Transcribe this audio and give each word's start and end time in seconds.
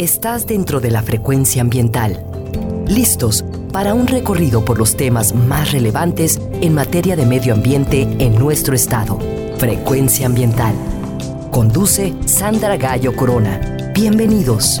estás 0.00 0.46
dentro 0.46 0.80
de 0.80 0.90
la 0.90 1.02
frecuencia 1.02 1.60
ambiental. 1.60 2.24
Listos 2.86 3.44
para 3.70 3.92
un 3.92 4.06
recorrido 4.06 4.64
por 4.64 4.78
los 4.78 4.96
temas 4.96 5.34
más 5.34 5.72
relevantes 5.72 6.40
en 6.62 6.72
materia 6.72 7.16
de 7.16 7.26
medio 7.26 7.52
ambiente 7.52 8.08
en 8.18 8.38
nuestro 8.38 8.74
estado. 8.74 9.18
Frecuencia 9.58 10.24
ambiental. 10.24 10.74
Conduce 11.50 12.14
Sandra 12.24 12.78
Gallo 12.78 13.14
Corona. 13.14 13.92
Bienvenidos. 13.94 14.80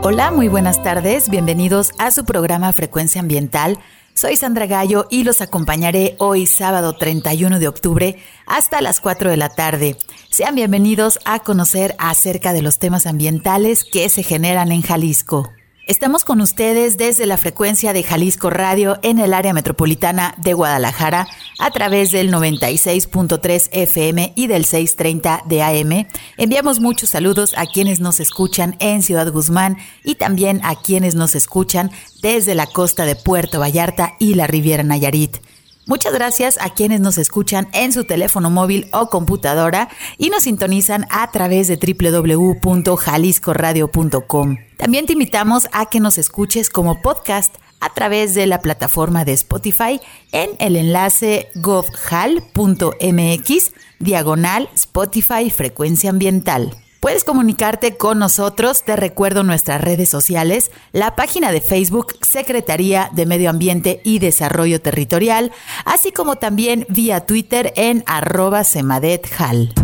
Hola, 0.00 0.30
muy 0.30 0.46
buenas 0.46 0.80
tardes. 0.84 1.28
Bienvenidos 1.28 1.90
a 1.98 2.12
su 2.12 2.24
programa 2.24 2.72
Frecuencia 2.72 3.20
Ambiental. 3.20 3.78
Soy 4.16 4.36
Sandra 4.36 4.66
Gallo 4.66 5.08
y 5.10 5.24
los 5.24 5.40
acompañaré 5.40 6.14
hoy 6.20 6.46
sábado 6.46 6.92
31 6.92 7.58
de 7.58 7.66
octubre 7.66 8.16
hasta 8.46 8.80
las 8.80 9.00
4 9.00 9.28
de 9.28 9.36
la 9.36 9.48
tarde. 9.48 9.96
Sean 10.30 10.54
bienvenidos 10.54 11.18
a 11.24 11.40
conocer 11.40 11.96
acerca 11.98 12.52
de 12.52 12.62
los 12.62 12.78
temas 12.78 13.06
ambientales 13.06 13.82
que 13.82 14.08
se 14.08 14.22
generan 14.22 14.70
en 14.70 14.82
Jalisco. 14.82 15.50
Estamos 15.86 16.24
con 16.24 16.40
ustedes 16.40 16.96
desde 16.96 17.26
la 17.26 17.36
frecuencia 17.36 17.92
de 17.92 18.02
Jalisco 18.02 18.48
Radio 18.48 18.98
en 19.02 19.18
el 19.18 19.34
área 19.34 19.52
metropolitana 19.52 20.34
de 20.38 20.54
Guadalajara 20.54 21.28
a 21.58 21.70
través 21.72 22.10
del 22.10 22.32
96.3 22.32 23.68
FM 23.70 24.32
y 24.34 24.46
del 24.46 24.64
630 24.64 25.42
de 25.44 25.62
AM. 25.62 26.06
Enviamos 26.38 26.80
muchos 26.80 27.10
saludos 27.10 27.52
a 27.58 27.66
quienes 27.66 28.00
nos 28.00 28.18
escuchan 28.18 28.76
en 28.78 29.02
Ciudad 29.02 29.30
Guzmán 29.30 29.76
y 30.02 30.14
también 30.14 30.62
a 30.64 30.74
quienes 30.74 31.16
nos 31.16 31.34
escuchan 31.34 31.90
desde 32.22 32.54
la 32.54 32.66
costa 32.66 33.04
de 33.04 33.14
Puerto 33.14 33.60
Vallarta 33.60 34.14
y 34.18 34.36
la 34.36 34.46
Riviera 34.46 34.84
Nayarit. 34.84 35.36
Muchas 35.86 36.14
gracias 36.14 36.58
a 36.60 36.70
quienes 36.70 37.00
nos 37.00 37.18
escuchan 37.18 37.68
en 37.72 37.92
su 37.92 38.04
teléfono 38.04 38.48
móvil 38.50 38.88
o 38.92 39.10
computadora 39.10 39.88
y 40.16 40.30
nos 40.30 40.44
sintonizan 40.44 41.06
a 41.10 41.30
través 41.30 41.68
de 41.68 41.76
www.jaliscoradio.com. 41.76 44.56
También 44.78 45.04
te 45.06 45.12
invitamos 45.12 45.68
a 45.72 45.84
que 45.86 46.00
nos 46.00 46.16
escuches 46.16 46.70
como 46.70 47.02
podcast 47.02 47.56
a 47.80 47.92
través 47.92 48.34
de 48.34 48.46
la 48.46 48.62
plataforma 48.62 49.26
de 49.26 49.34
Spotify 49.34 50.00
en 50.32 50.52
el 50.58 50.76
enlace 50.76 51.50
govhal.mx 51.56 51.92
diagonal 53.98 54.70
Spotify 54.74 55.50
Frecuencia 55.50 56.08
Ambiental. 56.08 56.74
Puedes 57.04 57.24
comunicarte 57.24 57.98
con 57.98 58.18
nosotros, 58.18 58.82
te 58.82 58.96
recuerdo 58.96 59.42
nuestras 59.42 59.78
redes 59.78 60.08
sociales, 60.08 60.70
la 60.92 61.16
página 61.16 61.52
de 61.52 61.60
Facebook 61.60 62.14
Secretaría 62.22 63.10
de 63.12 63.26
Medio 63.26 63.50
Ambiente 63.50 64.00
y 64.04 64.20
Desarrollo 64.20 64.80
Territorial, 64.80 65.52
así 65.84 66.12
como 66.12 66.36
también 66.36 66.86
vía 66.88 67.26
Twitter 67.26 67.74
en 67.76 68.04
arroba 68.06 68.64
semadethal. 68.64 69.74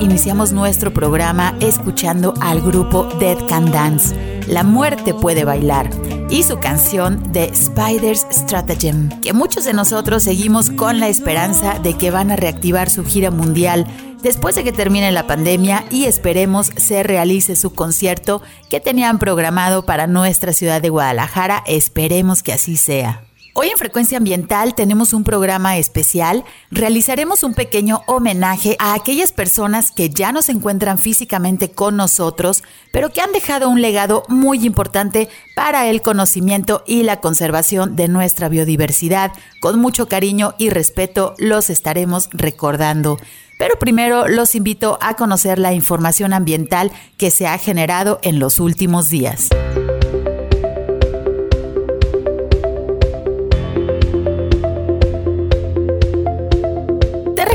Iniciamos 0.00 0.52
nuestro 0.52 0.92
programa 0.92 1.56
escuchando 1.60 2.34
al 2.40 2.60
grupo 2.60 3.04
Dead 3.18 3.38
Can 3.48 3.70
Dance, 3.70 4.42
La 4.46 4.62
muerte 4.62 5.14
puede 5.14 5.44
bailar, 5.44 5.90
y 6.30 6.42
su 6.42 6.58
canción 6.58 7.32
The 7.32 7.54
Spider's 7.54 8.26
Stratagem, 8.30 9.08
que 9.20 9.32
muchos 9.32 9.64
de 9.64 9.72
nosotros 9.72 10.22
seguimos 10.22 10.70
con 10.70 11.00
la 11.00 11.08
esperanza 11.08 11.78
de 11.78 11.94
que 11.94 12.10
van 12.10 12.30
a 12.30 12.36
reactivar 12.36 12.90
su 12.90 13.04
gira 13.04 13.30
mundial 13.30 13.86
después 14.22 14.54
de 14.54 14.64
que 14.64 14.72
termine 14.72 15.12
la 15.12 15.26
pandemia 15.26 15.84
y 15.90 16.04
esperemos 16.06 16.70
se 16.76 17.02
realice 17.02 17.56
su 17.56 17.74
concierto 17.74 18.42
que 18.70 18.80
tenían 18.80 19.18
programado 19.18 19.84
para 19.84 20.06
nuestra 20.06 20.52
ciudad 20.52 20.80
de 20.80 20.88
Guadalajara, 20.88 21.62
esperemos 21.66 22.42
que 22.42 22.52
así 22.52 22.76
sea. 22.76 23.24
Hoy 23.56 23.68
en 23.68 23.78
Frecuencia 23.78 24.18
Ambiental 24.18 24.74
tenemos 24.74 25.12
un 25.12 25.22
programa 25.22 25.76
especial. 25.76 26.42
Realizaremos 26.72 27.44
un 27.44 27.54
pequeño 27.54 28.00
homenaje 28.08 28.74
a 28.80 28.94
aquellas 28.94 29.30
personas 29.30 29.92
que 29.92 30.10
ya 30.10 30.32
no 30.32 30.42
se 30.42 30.50
encuentran 30.50 30.98
físicamente 30.98 31.70
con 31.70 31.96
nosotros, 31.96 32.64
pero 32.90 33.10
que 33.10 33.20
han 33.20 33.30
dejado 33.30 33.68
un 33.68 33.80
legado 33.80 34.24
muy 34.26 34.66
importante 34.66 35.28
para 35.54 35.86
el 35.86 36.02
conocimiento 36.02 36.82
y 36.84 37.04
la 37.04 37.20
conservación 37.20 37.94
de 37.94 38.08
nuestra 38.08 38.48
biodiversidad. 38.48 39.30
Con 39.60 39.78
mucho 39.78 40.08
cariño 40.08 40.56
y 40.58 40.70
respeto 40.70 41.36
los 41.38 41.70
estaremos 41.70 42.30
recordando. 42.32 43.18
Pero 43.56 43.78
primero 43.78 44.26
los 44.26 44.56
invito 44.56 44.98
a 45.00 45.14
conocer 45.14 45.60
la 45.60 45.72
información 45.72 46.32
ambiental 46.32 46.90
que 47.16 47.30
se 47.30 47.46
ha 47.46 47.56
generado 47.58 48.18
en 48.24 48.40
los 48.40 48.58
últimos 48.58 49.10
días. 49.10 49.48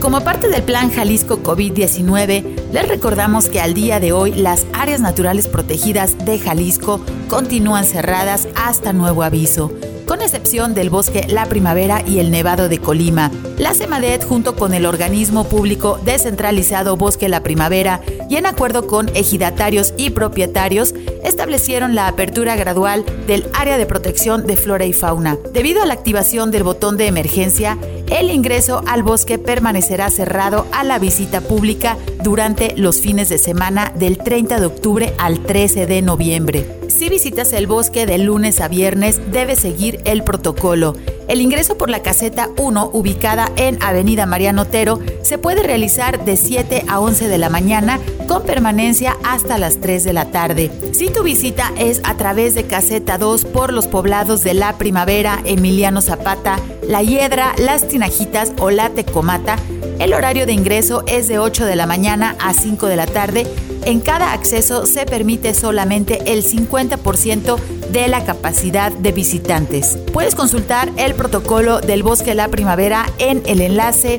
Como 0.00 0.22
parte 0.22 0.48
del 0.48 0.62
plan 0.62 0.90
Jalisco 0.90 1.42
COVID-19, 1.42 2.72
les 2.72 2.88
recordamos 2.88 3.50
que 3.50 3.60
al 3.60 3.74
día 3.74 4.00
de 4.00 4.12
hoy 4.12 4.32
las 4.32 4.66
áreas 4.72 5.00
naturales 5.00 5.46
protegidas 5.46 6.24
de 6.24 6.38
Jalisco 6.38 7.04
continúan 7.28 7.84
cerradas 7.84 8.48
hasta 8.56 8.94
nuevo 8.94 9.22
aviso 9.22 9.70
con 10.10 10.22
excepción 10.22 10.74
del 10.74 10.90
bosque 10.90 11.24
La 11.28 11.46
Primavera 11.46 12.02
y 12.04 12.18
el 12.18 12.32
Nevado 12.32 12.68
de 12.68 12.78
Colima. 12.78 13.30
La 13.58 13.74
CEMADET, 13.74 14.24
junto 14.24 14.56
con 14.56 14.74
el 14.74 14.84
organismo 14.84 15.44
público 15.44 16.00
descentralizado 16.04 16.96
Bosque 16.96 17.28
La 17.28 17.44
Primavera 17.44 18.00
y 18.28 18.34
en 18.34 18.46
acuerdo 18.46 18.88
con 18.88 19.08
ejidatarios 19.14 19.94
y 19.96 20.10
propietarios, 20.10 20.96
establecieron 21.22 21.94
la 21.94 22.08
apertura 22.08 22.56
gradual 22.56 23.04
del 23.28 23.46
área 23.54 23.78
de 23.78 23.86
protección 23.86 24.48
de 24.48 24.56
flora 24.56 24.84
y 24.84 24.92
fauna. 24.92 25.38
Debido 25.52 25.80
a 25.80 25.86
la 25.86 25.94
activación 25.94 26.50
del 26.50 26.64
botón 26.64 26.96
de 26.96 27.06
emergencia, 27.06 27.78
el 28.08 28.32
ingreso 28.32 28.82
al 28.88 29.04
bosque 29.04 29.38
permanecerá 29.38 30.10
cerrado 30.10 30.66
a 30.72 30.82
la 30.82 30.98
visita 30.98 31.40
pública 31.40 31.96
durante 32.24 32.74
los 32.76 33.00
fines 33.00 33.28
de 33.28 33.38
semana 33.38 33.92
del 33.94 34.18
30 34.18 34.58
de 34.58 34.66
octubre 34.66 35.14
al 35.18 35.38
13 35.38 35.86
de 35.86 36.02
noviembre. 36.02 36.79
Si 36.90 37.08
visitas 37.08 37.52
el 37.52 37.68
bosque 37.68 38.04
de 38.04 38.18
lunes 38.18 38.60
a 38.60 38.66
viernes, 38.66 39.20
debes 39.30 39.60
seguir 39.60 40.00
el 40.04 40.24
protocolo. 40.24 40.96
El 41.28 41.40
ingreso 41.40 41.78
por 41.78 41.88
la 41.88 42.02
caseta 42.02 42.50
1, 42.58 42.90
ubicada 42.92 43.50
en 43.56 43.80
Avenida 43.80 44.26
Mariano 44.26 44.62
Otero, 44.62 44.98
se 45.22 45.38
puede 45.38 45.62
realizar 45.62 46.24
de 46.24 46.36
7 46.36 46.84
a 46.88 46.98
11 46.98 47.28
de 47.28 47.38
la 47.38 47.48
mañana 47.48 48.00
con 48.26 48.42
permanencia 48.42 49.16
hasta 49.22 49.56
las 49.56 49.80
3 49.80 50.02
de 50.02 50.12
la 50.12 50.32
tarde. 50.32 50.70
Si 50.92 51.08
tu 51.08 51.22
visita 51.22 51.72
es 51.78 52.00
a 52.02 52.16
través 52.16 52.56
de 52.56 52.64
caseta 52.64 53.18
2 53.18 53.44
por 53.44 53.72
los 53.72 53.86
poblados 53.86 54.42
de 54.42 54.54
La 54.54 54.76
Primavera, 54.76 55.40
Emiliano 55.44 56.02
Zapata, 56.02 56.58
La 56.82 57.02
Hiedra, 57.02 57.54
Las 57.56 57.86
Tinajitas 57.86 58.52
o 58.58 58.70
La 58.70 58.90
Tecomata, 58.90 59.56
el 60.00 60.12
horario 60.12 60.44
de 60.44 60.52
ingreso 60.52 61.04
es 61.06 61.28
de 61.28 61.38
8 61.38 61.66
de 61.66 61.76
la 61.76 61.86
mañana 61.86 62.34
a 62.40 62.52
5 62.52 62.86
de 62.88 62.96
la 62.96 63.06
tarde 63.06 63.46
en 63.84 64.00
cada 64.00 64.32
acceso 64.32 64.86
se 64.86 65.06
permite 65.06 65.54
solamente 65.54 66.32
el 66.32 66.44
50% 66.44 67.58
de 67.90 68.08
la 68.08 68.24
capacidad 68.24 68.92
de 68.92 69.12
visitantes. 69.12 69.98
Puedes 70.12 70.34
consultar 70.34 70.90
el 70.96 71.14
protocolo 71.14 71.80
del 71.80 72.02
Bosque 72.02 72.34
La 72.34 72.48
Primavera 72.48 73.06
en 73.18 73.42
el 73.46 73.60
enlace 73.60 74.18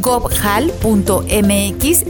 gobhal.mx 0.00 1.24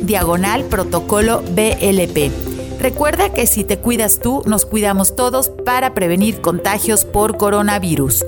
diagonal 0.07 0.65
protocolo 0.65 1.43
BLP. 1.43 2.33
Recuerda 2.81 3.33
que 3.33 3.47
si 3.47 3.65
te 3.65 3.79
cuidas 3.79 4.19
tú, 4.19 4.43
nos 4.47 4.67
cuidamos 4.67 5.17
todos 5.17 5.49
para 5.49 5.95
prevenir 5.95 6.41
contagios 6.41 7.05
por 7.05 7.37
coronavirus. 7.37 8.25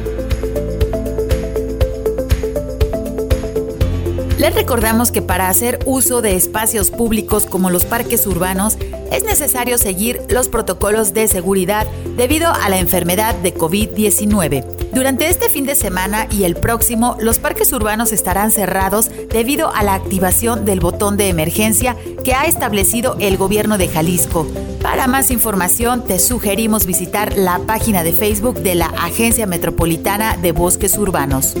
Les 4.38 4.52
recordamos 4.52 5.12
que 5.12 5.22
para 5.22 5.48
hacer 5.48 5.78
uso 5.86 6.20
de 6.20 6.34
espacios 6.34 6.90
públicos 6.90 7.46
como 7.46 7.70
los 7.70 7.84
parques 7.84 8.26
urbanos 8.26 8.76
es 9.12 9.22
necesario 9.22 9.78
seguir 9.78 10.22
los 10.28 10.48
protocolos 10.48 11.14
de 11.14 11.28
seguridad 11.28 11.86
debido 12.16 12.52
a 12.52 12.68
la 12.68 12.78
enfermedad 12.78 13.36
de 13.36 13.54
COVID-19. 13.54 14.64
Durante 14.92 15.28
este 15.28 15.48
fin 15.48 15.66
de 15.66 15.76
semana 15.76 16.26
y 16.30 16.44
el 16.44 16.56
próximo, 16.56 17.16
los 17.20 17.38
parques 17.38 17.72
urbanos 17.72 18.10
estarán 18.12 18.50
cerrados 18.50 19.08
debido 19.30 19.72
a 19.72 19.84
la 19.84 19.94
activación 19.94 20.64
del 20.64 20.80
botón 20.80 21.16
de 21.16 21.28
emergencia 21.28 21.96
que 22.24 22.34
ha 22.34 22.46
establecido 22.46 23.16
el 23.20 23.36
gobierno 23.36 23.78
de 23.78 23.88
Jalisco. 23.88 24.46
Para 24.82 25.06
más 25.06 25.30
información, 25.30 26.04
te 26.04 26.18
sugerimos 26.18 26.86
visitar 26.86 27.36
la 27.36 27.60
página 27.60 28.02
de 28.02 28.12
Facebook 28.12 28.60
de 28.60 28.74
la 28.74 28.86
Agencia 28.86 29.46
Metropolitana 29.46 30.36
de 30.36 30.52
Bosques 30.52 30.98
Urbanos. 30.98 31.54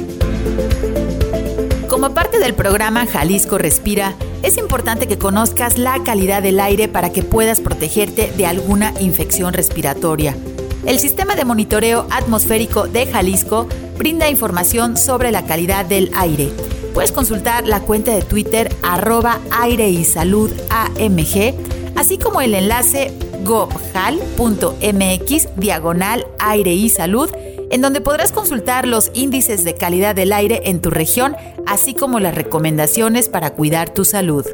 Como 2.04 2.14
parte 2.14 2.38
del 2.38 2.52
programa 2.52 3.06
Jalisco 3.06 3.56
Respira, 3.56 4.12
es 4.42 4.58
importante 4.58 5.08
que 5.08 5.16
conozcas 5.16 5.78
la 5.78 6.02
calidad 6.02 6.42
del 6.42 6.60
aire 6.60 6.86
para 6.86 7.10
que 7.10 7.22
puedas 7.22 7.62
protegerte 7.62 8.30
de 8.30 8.44
alguna 8.44 8.92
infección 9.00 9.54
respiratoria. 9.54 10.36
El 10.84 10.98
sistema 10.98 11.34
de 11.34 11.46
monitoreo 11.46 12.06
atmosférico 12.10 12.88
de 12.88 13.06
Jalisco 13.06 13.68
brinda 13.96 14.28
información 14.28 14.98
sobre 14.98 15.32
la 15.32 15.46
calidad 15.46 15.86
del 15.86 16.10
aire. 16.14 16.52
Puedes 16.92 17.10
consultar 17.10 17.66
la 17.66 17.80
cuenta 17.80 18.14
de 18.14 18.20
Twitter 18.20 18.70
arroba 18.82 19.40
aire 19.50 19.88
y 19.88 20.04
salud 20.04 20.50
AMG, 20.68 21.54
así 21.96 22.18
como 22.18 22.42
el 22.42 22.52
enlace 22.52 23.14
gobhal.mx 23.44 25.48
diagonal 25.56 26.26
aire 26.38 26.74
y 26.74 26.90
salud 26.90 27.30
en 27.74 27.80
donde 27.80 28.00
podrás 28.00 28.30
consultar 28.30 28.86
los 28.86 29.10
índices 29.14 29.64
de 29.64 29.74
calidad 29.74 30.14
del 30.14 30.32
aire 30.32 30.60
en 30.66 30.80
tu 30.80 30.90
región, 30.90 31.36
así 31.66 31.92
como 31.92 32.20
las 32.20 32.32
recomendaciones 32.32 33.28
para 33.28 33.50
cuidar 33.50 33.92
tu 33.92 34.04
salud. 34.04 34.46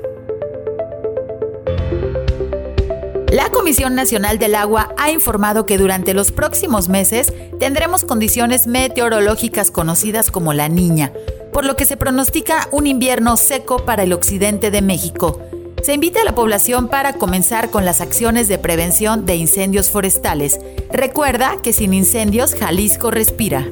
La 3.30 3.50
Comisión 3.50 3.94
Nacional 3.94 4.38
del 4.38 4.54
Agua 4.54 4.94
ha 4.96 5.10
informado 5.10 5.66
que 5.66 5.76
durante 5.76 6.14
los 6.14 6.32
próximos 6.32 6.88
meses 6.88 7.30
tendremos 7.58 8.04
condiciones 8.04 8.66
meteorológicas 8.66 9.70
conocidas 9.70 10.30
como 10.30 10.54
la 10.54 10.70
niña, 10.70 11.12
por 11.52 11.66
lo 11.66 11.76
que 11.76 11.84
se 11.84 11.98
pronostica 11.98 12.68
un 12.72 12.86
invierno 12.86 13.36
seco 13.36 13.84
para 13.84 14.04
el 14.04 14.14
occidente 14.14 14.70
de 14.70 14.80
México. 14.80 15.42
Se 15.82 15.94
invita 15.94 16.20
a 16.20 16.24
la 16.24 16.34
población 16.34 16.88
para 16.88 17.14
comenzar 17.14 17.70
con 17.70 17.84
las 17.84 18.00
acciones 18.00 18.48
de 18.48 18.58
prevención 18.58 19.24
de 19.24 19.36
incendios 19.36 19.90
forestales. 19.90 20.60
Recuerda 20.92 21.62
que 21.62 21.72
sin 21.72 21.94
incendios 21.94 22.54
Jalisco 22.54 23.10
respira. 23.10 23.66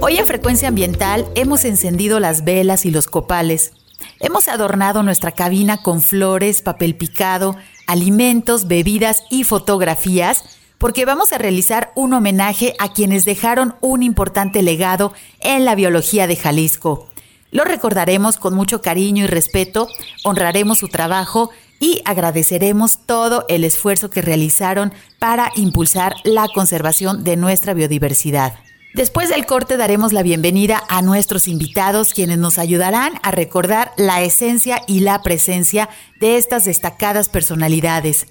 Hoy 0.00 0.18
en 0.18 0.26
Frecuencia 0.26 0.68
Ambiental 0.68 1.26
hemos 1.34 1.64
encendido 1.64 2.20
las 2.20 2.44
velas 2.44 2.86
y 2.86 2.92
los 2.92 3.08
copales 3.08 3.72
Hemos 4.18 4.48
adornado 4.48 5.02
nuestra 5.02 5.32
cabina 5.32 5.82
con 5.82 6.00
flores, 6.00 6.62
papel 6.62 6.94
picado, 6.94 7.56
alimentos, 7.86 8.66
bebidas 8.66 9.24
y 9.30 9.44
fotografías 9.44 10.55
porque 10.78 11.04
vamos 11.04 11.32
a 11.32 11.38
realizar 11.38 11.92
un 11.94 12.12
homenaje 12.12 12.74
a 12.78 12.92
quienes 12.92 13.24
dejaron 13.24 13.74
un 13.80 14.02
importante 14.02 14.62
legado 14.62 15.12
en 15.40 15.64
la 15.64 15.74
biología 15.74 16.26
de 16.26 16.36
Jalisco. 16.36 17.08
Lo 17.50 17.64
recordaremos 17.64 18.36
con 18.36 18.54
mucho 18.54 18.82
cariño 18.82 19.24
y 19.24 19.26
respeto, 19.28 19.88
honraremos 20.24 20.78
su 20.78 20.88
trabajo 20.88 21.50
y 21.78 22.02
agradeceremos 22.04 22.98
todo 23.06 23.44
el 23.48 23.64
esfuerzo 23.64 24.10
que 24.10 24.22
realizaron 24.22 24.92
para 25.18 25.50
impulsar 25.56 26.14
la 26.24 26.48
conservación 26.54 27.24
de 27.24 27.36
nuestra 27.36 27.74
biodiversidad. 27.74 28.54
Después 28.94 29.28
del 29.28 29.44
corte 29.44 29.76
daremos 29.76 30.14
la 30.14 30.22
bienvenida 30.22 30.82
a 30.88 31.02
nuestros 31.02 31.48
invitados 31.48 32.14
quienes 32.14 32.38
nos 32.38 32.58
ayudarán 32.58 33.12
a 33.22 33.30
recordar 33.30 33.92
la 33.98 34.22
esencia 34.22 34.82
y 34.86 35.00
la 35.00 35.22
presencia 35.22 35.90
de 36.18 36.38
estas 36.38 36.64
destacadas 36.64 37.28
personalidades. 37.28 38.26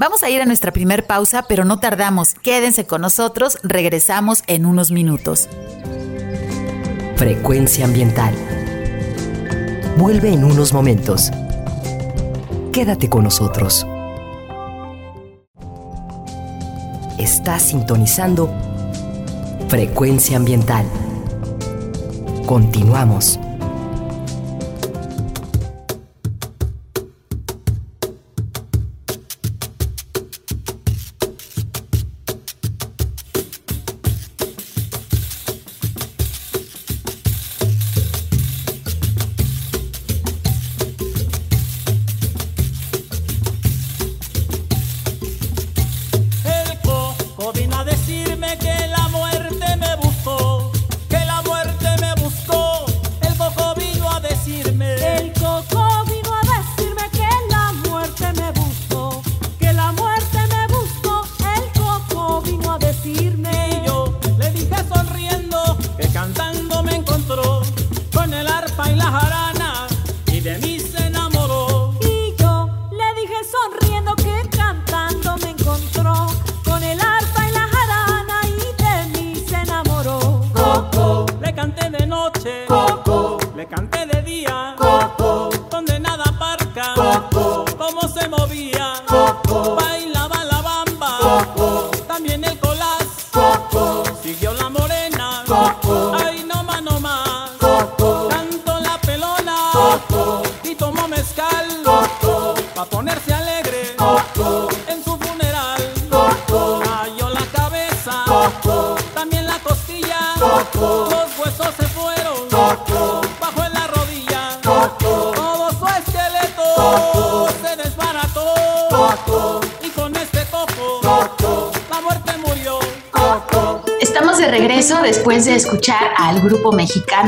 Vamos 0.00 0.22
a 0.22 0.30
ir 0.30 0.40
a 0.40 0.46
nuestra 0.46 0.72
primer 0.72 1.08
pausa, 1.08 1.46
pero 1.48 1.64
no 1.64 1.80
tardamos. 1.80 2.34
Quédense 2.34 2.86
con 2.86 3.00
nosotros, 3.00 3.58
regresamos 3.64 4.44
en 4.46 4.64
unos 4.64 4.92
minutos. 4.92 5.48
Frecuencia 7.16 7.84
ambiental. 7.84 8.32
Vuelve 9.96 10.32
en 10.32 10.44
unos 10.44 10.72
momentos. 10.72 11.32
Quédate 12.72 13.08
con 13.08 13.24
nosotros. 13.24 13.84
Estás 17.18 17.62
sintonizando 17.62 18.54
Frecuencia 19.68 20.36
ambiental. 20.36 20.86
Continuamos. 22.46 23.40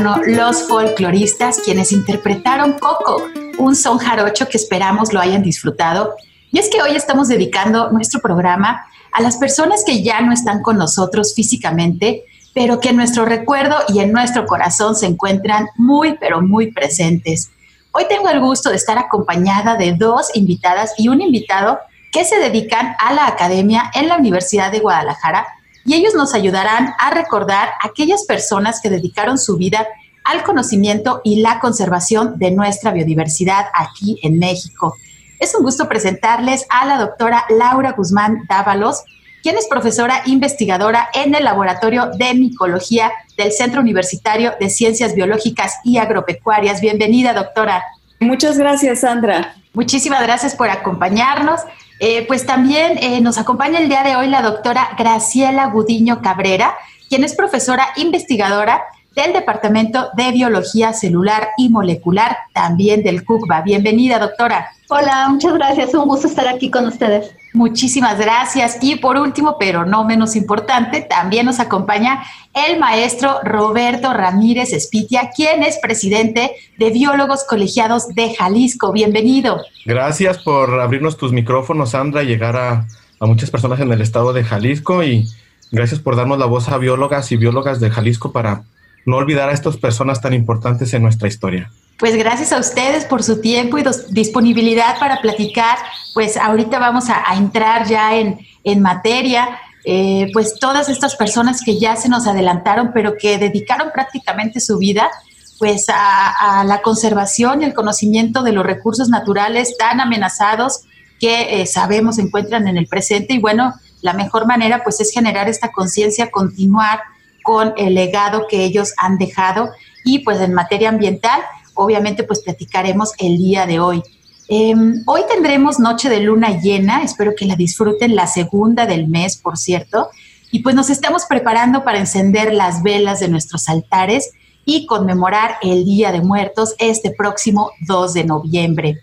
Los 0.01 0.63
Folcloristas, 0.67 1.59
quienes 1.63 1.91
interpretaron 1.91 2.73
Coco, 2.73 3.21
un 3.59 3.75
son 3.75 3.99
jarocho 3.99 4.47
que 4.47 4.57
esperamos 4.57 5.13
lo 5.13 5.19
hayan 5.19 5.43
disfrutado. 5.43 6.15
Y 6.51 6.57
es 6.57 6.69
que 6.69 6.81
hoy 6.81 6.95
estamos 6.95 7.27
dedicando 7.27 7.91
nuestro 7.91 8.19
programa 8.19 8.83
a 9.11 9.21
las 9.21 9.37
personas 9.37 9.83
que 9.85 10.01
ya 10.01 10.21
no 10.21 10.33
están 10.33 10.63
con 10.63 10.79
nosotros 10.79 11.35
físicamente, 11.35 12.25
pero 12.55 12.79
que 12.79 12.89
en 12.89 12.95
nuestro 12.95 13.25
recuerdo 13.25 13.75
y 13.89 13.99
en 13.99 14.11
nuestro 14.11 14.47
corazón 14.47 14.95
se 14.95 15.05
encuentran 15.05 15.67
muy, 15.75 16.17
pero 16.17 16.41
muy 16.41 16.71
presentes. 16.71 17.51
Hoy 17.91 18.05
tengo 18.09 18.27
el 18.29 18.39
gusto 18.39 18.71
de 18.71 18.77
estar 18.77 18.97
acompañada 18.97 19.75
de 19.75 19.93
dos 19.93 20.31
invitadas 20.33 20.95
y 20.97 21.09
un 21.09 21.21
invitado 21.21 21.77
que 22.11 22.25
se 22.25 22.39
dedican 22.39 22.95
a 22.97 23.13
la 23.13 23.27
academia 23.27 23.91
en 23.93 24.07
la 24.07 24.17
Universidad 24.17 24.71
de 24.71 24.79
Guadalajara 24.79 25.45
y 25.85 25.95
ellos 25.95 26.13
nos 26.13 26.33
ayudarán 26.33 26.93
a 26.99 27.11
recordar 27.11 27.69
aquellas 27.81 28.23
personas 28.25 28.79
que 28.81 28.89
dedicaron 28.89 29.37
su 29.37 29.57
vida 29.57 29.87
al 30.23 30.43
conocimiento 30.43 31.21
y 31.23 31.41
la 31.41 31.59
conservación 31.59 32.37
de 32.37 32.51
nuestra 32.51 32.91
biodiversidad 32.91 33.65
aquí 33.73 34.19
en 34.21 34.39
México. 34.39 34.95
Es 35.39 35.55
un 35.55 35.63
gusto 35.63 35.89
presentarles 35.89 36.65
a 36.69 36.85
la 36.85 36.99
doctora 36.99 37.45
Laura 37.49 37.93
Guzmán 37.93 38.45
Dávalos, 38.47 39.03
quien 39.41 39.57
es 39.57 39.67
profesora 39.67 40.21
investigadora 40.27 41.09
en 41.15 41.33
el 41.33 41.43
Laboratorio 41.43 42.11
de 42.15 42.35
Micología 42.35 43.11
del 43.37 43.51
Centro 43.51 43.81
Universitario 43.81 44.53
de 44.59 44.69
Ciencias 44.69 45.15
Biológicas 45.15 45.79
y 45.83 45.97
Agropecuarias. 45.97 46.79
Bienvenida, 46.79 47.33
doctora. 47.33 47.83
Muchas 48.19 48.59
gracias, 48.59 48.99
Sandra. 48.99 49.55
Muchísimas 49.73 50.21
gracias 50.21 50.55
por 50.55 50.69
acompañarnos. 50.69 51.61
Eh, 51.99 52.25
pues 52.27 52.45
también 52.45 52.97
eh, 52.97 53.21
nos 53.21 53.37
acompaña 53.37 53.79
el 53.79 53.87
día 53.87 54.03
de 54.03 54.15
hoy 54.15 54.27
la 54.27 54.41
doctora 54.41 54.89
Graciela 54.97 55.67
Gudiño 55.67 56.21
Cabrera, 56.21 56.75
quien 57.09 57.23
es 57.23 57.35
profesora 57.35 57.87
investigadora 57.95 58.83
del 59.15 59.33
Departamento 59.33 60.09
de 60.13 60.31
Biología 60.31 60.93
Celular 60.93 61.49
y 61.57 61.69
Molecular, 61.69 62.37
también 62.53 63.03
del 63.03 63.23
CUCBA. 63.23 63.61
Bienvenida, 63.61 64.19
doctora. 64.19 64.71
Hola, 64.89 65.27
muchas 65.29 65.53
gracias. 65.53 65.93
Un 65.93 66.07
gusto 66.07 66.27
estar 66.27 66.47
aquí 66.47 66.71
con 66.71 66.87
ustedes. 66.87 67.31
Muchísimas 67.53 68.17
gracias. 68.17 68.77
Y 68.81 68.95
por 68.95 69.17
último, 69.17 69.57
pero 69.59 69.85
no 69.85 70.05
menos 70.05 70.35
importante, 70.35 71.01
también 71.01 71.45
nos 71.45 71.59
acompaña 71.59 72.23
el 72.53 72.79
maestro 72.79 73.39
Roberto 73.43 74.13
Ramírez 74.13 74.71
Espitia, 74.71 75.31
quien 75.35 75.63
es 75.63 75.77
presidente 75.79 76.51
de 76.77 76.89
Biólogos 76.91 77.43
Colegiados 77.43 78.07
de 78.09 78.33
Jalisco. 78.35 78.93
Bienvenido. 78.93 79.61
Gracias 79.85 80.37
por 80.37 80.79
abrirnos 80.79 81.17
tus 81.17 81.33
micrófonos, 81.33 81.91
Sandra, 81.91 82.23
y 82.23 82.27
llegar 82.27 82.55
a, 82.55 82.87
a 83.19 83.25
muchas 83.25 83.51
personas 83.51 83.79
en 83.81 83.91
el 83.91 84.01
estado 84.01 84.31
de 84.31 84.43
Jalisco 84.43 85.03
y 85.03 85.27
gracias 85.71 85.99
por 85.99 86.15
darnos 86.15 86.39
la 86.39 86.45
voz 86.45 86.69
a 86.69 86.77
biólogas 86.77 87.31
y 87.31 87.37
biólogas 87.37 87.79
de 87.79 87.89
Jalisco 87.89 88.31
para 88.31 88.63
no 89.05 89.17
olvidar 89.17 89.49
a 89.49 89.53
estas 89.53 89.77
personas 89.77 90.21
tan 90.21 90.33
importantes 90.33 90.93
en 90.93 91.03
nuestra 91.03 91.27
historia. 91.27 91.69
Pues 92.01 92.15
gracias 92.15 92.51
a 92.51 92.57
ustedes 92.57 93.05
por 93.05 93.21
su 93.21 93.41
tiempo 93.41 93.77
y 93.77 93.83
disponibilidad 94.09 94.97
para 94.99 95.21
platicar. 95.21 95.77
Pues 96.15 96.35
ahorita 96.35 96.79
vamos 96.79 97.05
a, 97.09 97.23
entrar 97.35 97.87
ya 97.87 98.15
en, 98.17 98.39
en 98.63 98.81
materia. 98.81 99.59
Eh, 99.85 100.31
pues 100.33 100.55
todas 100.59 100.89
estas 100.89 101.15
personas 101.15 101.61
que 101.63 101.77
ya 101.77 101.95
se 101.95 102.09
nos 102.09 102.25
adelantaron, 102.25 102.89
pero 102.91 103.17
que 103.19 103.37
dedicaron 103.37 103.91
prácticamente 103.93 104.59
su 104.59 104.79
vida 104.79 105.11
pues 105.59 105.85
a, 105.89 106.63
la 106.65 106.81
conservación 106.81 107.61
y 107.61 107.65
el 107.65 107.75
conocimiento 107.75 108.41
de 108.41 108.51
los 108.51 108.65
recursos 108.65 109.09
naturales 109.09 109.77
tan 109.77 110.01
amenazados 110.01 110.85
que 111.19 111.61
eh, 111.61 111.67
sabemos 111.67 112.15
se 112.15 112.23
encuentran 112.23 112.67
en 112.67 112.77
el 112.77 112.87
presente 112.87 113.35
y 113.35 113.39
bueno, 113.39 113.75
la 114.01 114.13
mejor 114.13 114.47
manera 114.47 114.83
pues 114.83 114.99
es 115.01 115.11
generar 115.11 115.49
esta 115.49 115.71
conciencia, 115.71 116.31
continuar 116.31 117.01
con 117.43 117.75
el 117.77 117.93
legado 117.93 118.47
que 118.49 118.63
ellos 118.63 118.95
han 118.97 119.19
dejado 119.19 119.69
y 120.03 120.19
pues 120.19 120.41
en 120.41 120.55
materia 120.55 120.89
ambiental, 120.89 121.41
obviamente 121.81 122.23
pues 122.23 122.41
platicaremos 122.41 123.11
el 123.19 123.37
día 123.37 123.65
de 123.65 123.79
hoy. 123.79 124.01
Em, 124.47 125.03
hoy 125.05 125.21
tendremos 125.29 125.79
noche 125.79 126.09
de 126.09 126.19
luna 126.19 126.59
llena, 126.59 127.03
espero 127.03 127.33
que 127.37 127.45
la 127.45 127.55
disfruten, 127.55 128.15
la 128.15 128.27
segunda 128.27 128.85
del 128.85 129.07
mes, 129.07 129.37
por 129.37 129.57
cierto, 129.57 130.09
y 130.51 130.59
pues 130.59 130.75
nos 130.75 130.89
estamos 130.89 131.23
preparando 131.25 131.83
para 131.83 131.99
encender 131.99 132.53
las 132.53 132.83
velas 132.83 133.19
de 133.19 133.29
nuestros 133.29 133.69
altares 133.69 134.31
y 134.65 134.85
conmemorar 134.85 135.55
el 135.61 135.85
Día 135.85 136.11
de 136.11 136.21
Muertos 136.21 136.75
este 136.79 137.11
próximo 137.11 137.71
2 137.87 138.13
de 138.13 138.23
noviembre. 138.25 139.01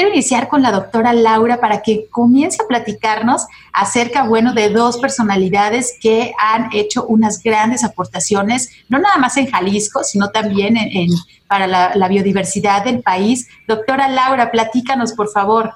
Quiero 0.00 0.14
iniciar 0.14 0.48
con 0.48 0.62
la 0.62 0.72
doctora 0.72 1.12
Laura 1.12 1.60
para 1.60 1.82
que 1.82 2.06
comience 2.08 2.56
a 2.62 2.66
platicarnos 2.66 3.44
acerca, 3.70 4.22
bueno, 4.22 4.54
de 4.54 4.70
dos 4.70 4.96
personalidades 4.96 5.98
que 6.00 6.32
han 6.42 6.70
hecho 6.72 7.04
unas 7.04 7.42
grandes 7.42 7.84
aportaciones, 7.84 8.70
no 8.88 8.98
nada 8.98 9.18
más 9.18 9.36
en 9.36 9.50
Jalisco, 9.50 10.02
sino 10.02 10.30
también 10.30 10.78
en, 10.78 11.10
para 11.46 11.66
la, 11.66 12.08
biodiversidad 12.08 12.82
del 12.82 13.02
país. 13.02 13.46
Doctora 13.68 14.08
Laura, 14.08 14.50
platícanos, 14.50 15.12
por 15.12 15.28
favor. 15.28 15.70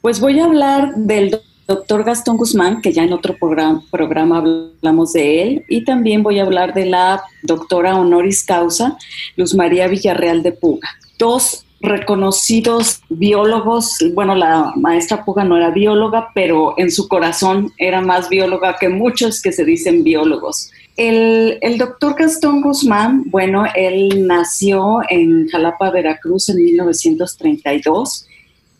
Pues 0.00 0.18
voy 0.18 0.40
a 0.40 0.46
hablar 0.46 0.96
del 0.96 1.40
doctor 1.68 2.02
Gastón 2.02 2.36
Guzmán, 2.36 2.82
que 2.82 2.92
ya 2.92 3.04
en 3.04 3.12
otro 3.12 3.36
programa, 3.38 3.80
programa, 3.92 4.38
hablamos 4.38 5.12
de 5.12 5.42
él, 5.42 5.64
y 5.68 5.84
también 5.84 6.24
voy 6.24 6.40
a 6.40 6.42
hablar 6.42 6.74
de 6.74 6.86
la 6.86 7.22
doctora 7.44 7.94
honoris 7.94 8.42
causa, 8.42 8.98
Luz 9.36 9.54
María 9.54 9.86
Villarreal 9.86 10.42
de 10.42 10.50
Puga. 10.50 10.88
Dos 11.16 11.64
reconocidos 11.80 13.02
biólogos, 13.08 13.98
bueno, 14.14 14.34
la 14.34 14.72
maestra 14.76 15.24
Puga 15.24 15.44
no 15.44 15.56
era 15.56 15.70
bióloga, 15.70 16.30
pero 16.34 16.74
en 16.76 16.90
su 16.90 17.06
corazón 17.06 17.72
era 17.78 18.00
más 18.00 18.28
bióloga 18.28 18.76
que 18.78 18.88
muchos 18.88 19.40
que 19.40 19.52
se 19.52 19.64
dicen 19.64 20.02
biólogos. 20.02 20.70
El, 20.96 21.58
el 21.60 21.78
doctor 21.78 22.16
Gastón 22.18 22.60
Guzmán, 22.60 23.24
bueno, 23.30 23.64
él 23.76 24.26
nació 24.26 25.00
en 25.08 25.48
Jalapa, 25.48 25.90
Veracruz 25.90 26.48
en 26.48 26.56
1932 26.56 28.26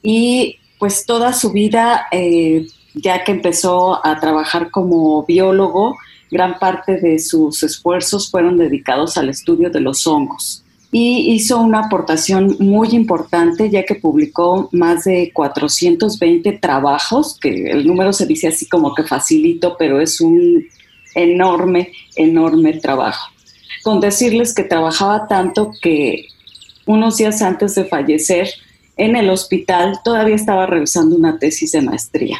y 0.02 0.56
pues 0.80 1.06
toda 1.06 1.32
su 1.32 1.52
vida 1.52 2.06
eh, 2.10 2.66
ya 2.94 3.22
que 3.24 3.32
empezó 3.32 4.04
a 4.04 4.18
trabajar 4.18 4.70
como 4.70 5.24
biólogo, 5.24 5.96
gran 6.30 6.58
parte 6.58 7.00
de 7.00 7.18
sus 7.18 7.62
esfuerzos 7.62 8.30
fueron 8.30 8.58
dedicados 8.58 9.16
al 9.16 9.28
estudio 9.28 9.70
de 9.70 9.80
los 9.80 10.06
hongos. 10.06 10.64
Y 10.90 11.32
hizo 11.32 11.60
una 11.60 11.80
aportación 11.80 12.56
muy 12.60 12.88
importante, 12.90 13.68
ya 13.68 13.84
que 13.84 13.94
publicó 13.94 14.70
más 14.72 15.04
de 15.04 15.30
420 15.34 16.52
trabajos, 16.52 17.38
que 17.38 17.70
el 17.70 17.86
número 17.86 18.12
se 18.12 18.26
dice 18.26 18.48
así 18.48 18.66
como 18.66 18.94
que 18.94 19.02
facilito, 19.02 19.76
pero 19.78 20.00
es 20.00 20.20
un 20.20 20.64
enorme, 21.14 21.92
enorme 22.16 22.74
trabajo. 22.74 23.30
Con 23.82 24.00
decirles 24.00 24.54
que 24.54 24.64
trabajaba 24.64 25.28
tanto 25.28 25.72
que 25.82 26.26
unos 26.86 27.18
días 27.18 27.42
antes 27.42 27.74
de 27.74 27.84
fallecer 27.84 28.48
en 28.96 29.14
el 29.14 29.30
hospital 29.30 30.00
todavía 30.02 30.34
estaba 30.34 30.66
revisando 30.66 31.16
una 31.16 31.38
tesis 31.38 31.72
de 31.72 31.82
maestría. 31.82 32.38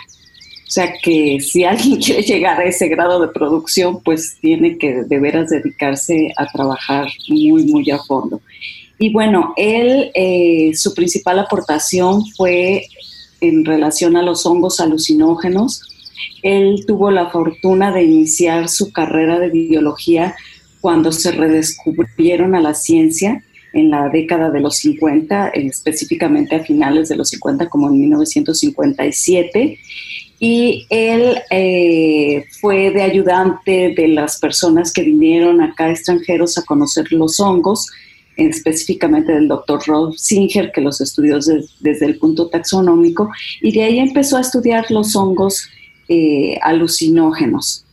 O 0.68 0.70
sea 0.70 0.92
que 1.02 1.40
si 1.40 1.64
alguien 1.64 1.96
quiere 2.04 2.22
llegar 2.22 2.60
a 2.60 2.64
ese 2.64 2.88
grado 2.88 3.20
de 3.20 3.28
producción, 3.28 4.02
pues 4.02 4.36
tiene 4.40 4.76
que 4.76 5.02
de 5.02 5.18
veras 5.18 5.48
dedicarse 5.48 6.30
a 6.36 6.46
trabajar 6.46 7.08
muy, 7.28 7.64
muy 7.64 7.90
a 7.90 7.98
fondo. 7.98 8.42
Y 8.98 9.10
bueno, 9.10 9.54
él, 9.56 10.10
eh, 10.12 10.72
su 10.74 10.92
principal 10.92 11.38
aportación 11.38 12.26
fue 12.36 12.86
en 13.40 13.64
relación 13.64 14.16
a 14.18 14.22
los 14.22 14.44
hongos 14.44 14.78
alucinógenos. 14.80 15.82
Él 16.42 16.84
tuvo 16.86 17.10
la 17.10 17.30
fortuna 17.30 17.90
de 17.90 18.02
iniciar 18.02 18.68
su 18.68 18.92
carrera 18.92 19.38
de 19.38 19.48
biología 19.48 20.36
cuando 20.82 21.12
se 21.12 21.32
redescubrieron 21.32 22.54
a 22.54 22.60
la 22.60 22.74
ciencia 22.74 23.42
en 23.72 23.90
la 23.90 24.08
década 24.10 24.50
de 24.50 24.60
los 24.60 24.76
50, 24.78 25.48
específicamente 25.48 26.56
a 26.56 26.64
finales 26.64 27.08
de 27.08 27.16
los 27.16 27.30
50, 27.30 27.68
como 27.68 27.88
en 27.88 28.00
1957 28.00 29.78
y 30.40 30.86
él 30.88 31.38
eh, 31.50 32.44
fue 32.60 32.90
de 32.90 33.02
ayudante 33.02 33.94
de 33.96 34.08
las 34.08 34.38
personas 34.38 34.92
que 34.92 35.02
vinieron 35.02 35.60
acá 35.60 35.90
extranjeros 35.90 36.56
a 36.58 36.62
conocer 36.62 37.10
los 37.12 37.40
hongos, 37.40 37.88
específicamente 38.36 39.32
del 39.32 39.48
doctor 39.48 39.80
Rolf 39.86 40.16
Singer, 40.16 40.70
que 40.70 40.80
los 40.80 41.00
estudió 41.00 41.38
desde 41.80 42.06
el 42.06 42.18
punto 42.18 42.48
taxonómico, 42.48 43.30
y 43.60 43.72
de 43.72 43.82
ahí 43.82 43.98
empezó 43.98 44.36
a 44.36 44.42
estudiar 44.42 44.88
los 44.90 45.16
hongos 45.16 45.68
eh, 46.08 46.56
alucinógenos. 46.62 47.84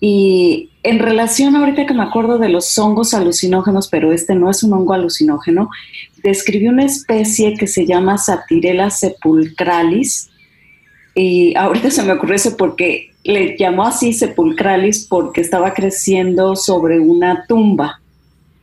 Y 0.00 0.70
en 0.82 0.98
relación, 0.98 1.54
ahorita 1.54 1.86
que 1.86 1.94
me 1.94 2.02
acuerdo 2.02 2.38
de 2.38 2.48
los 2.48 2.76
hongos 2.78 3.12
alucinógenos, 3.14 3.88
pero 3.88 4.12
este 4.12 4.34
no 4.34 4.50
es 4.50 4.62
un 4.62 4.72
hongo 4.72 4.94
alucinógeno, 4.94 5.68
describió 6.22 6.70
una 6.70 6.84
especie 6.84 7.54
que 7.54 7.66
se 7.66 7.86
llama 7.86 8.16
Satirella 8.16 8.90
sepulcralis, 8.90 10.30
y 11.14 11.56
ahorita 11.56 11.90
se 11.90 12.02
me 12.02 12.12
ocurrió 12.12 12.34
eso 12.34 12.56
porque 12.56 13.12
le 13.22 13.56
llamó 13.56 13.84
así 13.84 14.12
sepulcralis 14.12 15.06
porque 15.06 15.40
estaba 15.40 15.72
creciendo 15.72 16.56
sobre 16.56 17.00
una 17.00 17.46
tumba. 17.46 18.00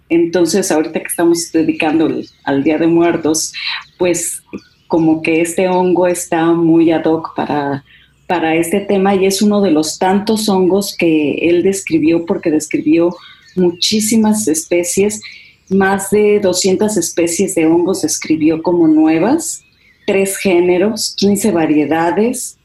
Entonces, 0.09 0.71
ahorita 0.71 0.99
que 0.99 1.07
estamos 1.07 1.51
dedicando 1.51 2.09
al 2.43 2.63
Día 2.63 2.77
de 2.77 2.87
Muertos, 2.87 3.53
pues 3.97 4.43
como 4.87 5.21
que 5.21 5.39
este 5.39 5.69
hongo 5.69 6.05
está 6.05 6.51
muy 6.51 6.91
ad 6.91 7.05
hoc 7.05 7.33
para, 7.33 7.85
para 8.27 8.55
este 8.55 8.81
tema 8.81 9.15
y 9.15 9.25
es 9.25 9.41
uno 9.41 9.61
de 9.61 9.71
los 9.71 9.97
tantos 9.97 10.49
hongos 10.49 10.95
que 10.97 11.35
él 11.49 11.63
describió 11.63 12.25
porque 12.25 12.51
describió 12.51 13.15
muchísimas 13.55 14.47
especies, 14.49 15.21
más 15.69 16.09
de 16.11 16.41
200 16.41 16.97
especies 16.97 17.55
de 17.55 17.65
hongos 17.65 18.01
describió 18.01 18.61
como 18.61 18.87
nuevas 18.89 19.63
tres 20.12 20.36
géneros, 20.38 21.13
15 21.15 21.52
variedades 21.52 22.58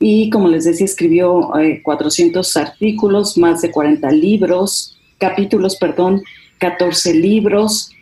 y, 0.00 0.28
como 0.28 0.48
les 0.48 0.64
decía, 0.64 0.86
escribió 0.86 1.52
400 1.84 2.56
eh, 2.56 2.60
artículos, 2.60 3.38
más 3.38 3.62
de 3.62 3.70
40 3.70 4.10
libros, 4.10 4.98
capítulos, 5.18 5.76
perdón, 5.76 6.20
14 6.58 7.14
libros 7.14 7.92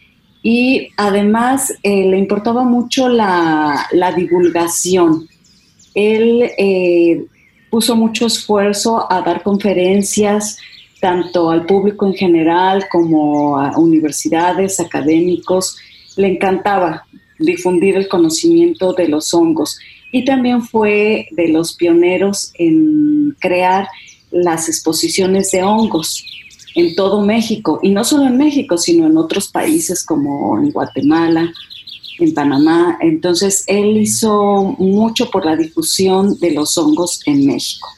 y 0.43 0.89
además 0.97 1.71
eh, 1.83 2.07
le 2.07 2.17
importaba 2.17 2.65
mucho 2.65 3.11
la, 3.11 3.87
divulgación. 4.17 5.29
Él 5.93 6.51
eh, 6.57 7.27
puso 7.71 7.95
mucho 7.95 8.25
esfuerzo 8.25 9.13
a 9.13 9.21
dar 9.21 9.43
conferencias 9.43 10.57
tanto 10.99 11.51
al 11.51 11.67
público 11.67 12.07
en 12.07 12.15
general 12.15 12.87
como 12.91 13.59
a 13.61 13.77
universidades, 13.77 14.81
académicos. 14.81 15.77
Le 16.17 16.29
encantaba 16.29 17.05
difundir 17.39 17.97
el 17.97 18.09
conocimiento 18.09 18.93
de 18.93 19.09
los 19.09 19.33
hongos. 19.35 19.79
Y 20.13 20.25
también 20.25 20.63
fue 20.63 21.29
de 21.33 21.49
los 21.49 21.75
pioneros 21.75 22.53
en 22.55 23.37
crear 23.41 23.89
las 24.31 24.69
exposiciones 24.69 25.51
de 25.51 25.63
hongos 25.63 26.25
en 26.75 26.95
todo 26.95 27.23
México, 27.23 27.81
y 27.83 27.91
no 27.91 28.05
solo 28.05 28.27
en 28.27 28.37
México, 28.37 28.79
sino 28.79 29.07
en 29.07 29.17
otros 29.17 29.49
países 29.49 30.05
como 30.05 30.59
en 30.59 30.71
Guatemala, 30.71 31.51
en 32.21 32.35
Panamá. 32.35 32.99
Entonces, 33.01 33.65
él 33.67 33.97
hizo 33.97 34.77
mucho 34.79 35.31
por 35.31 35.45
la 35.45 35.57
difusión 35.57 36.39
de 36.39 36.53
los 36.53 36.79
hongos 36.79 37.21
en 37.27 37.47
México. 37.47 37.89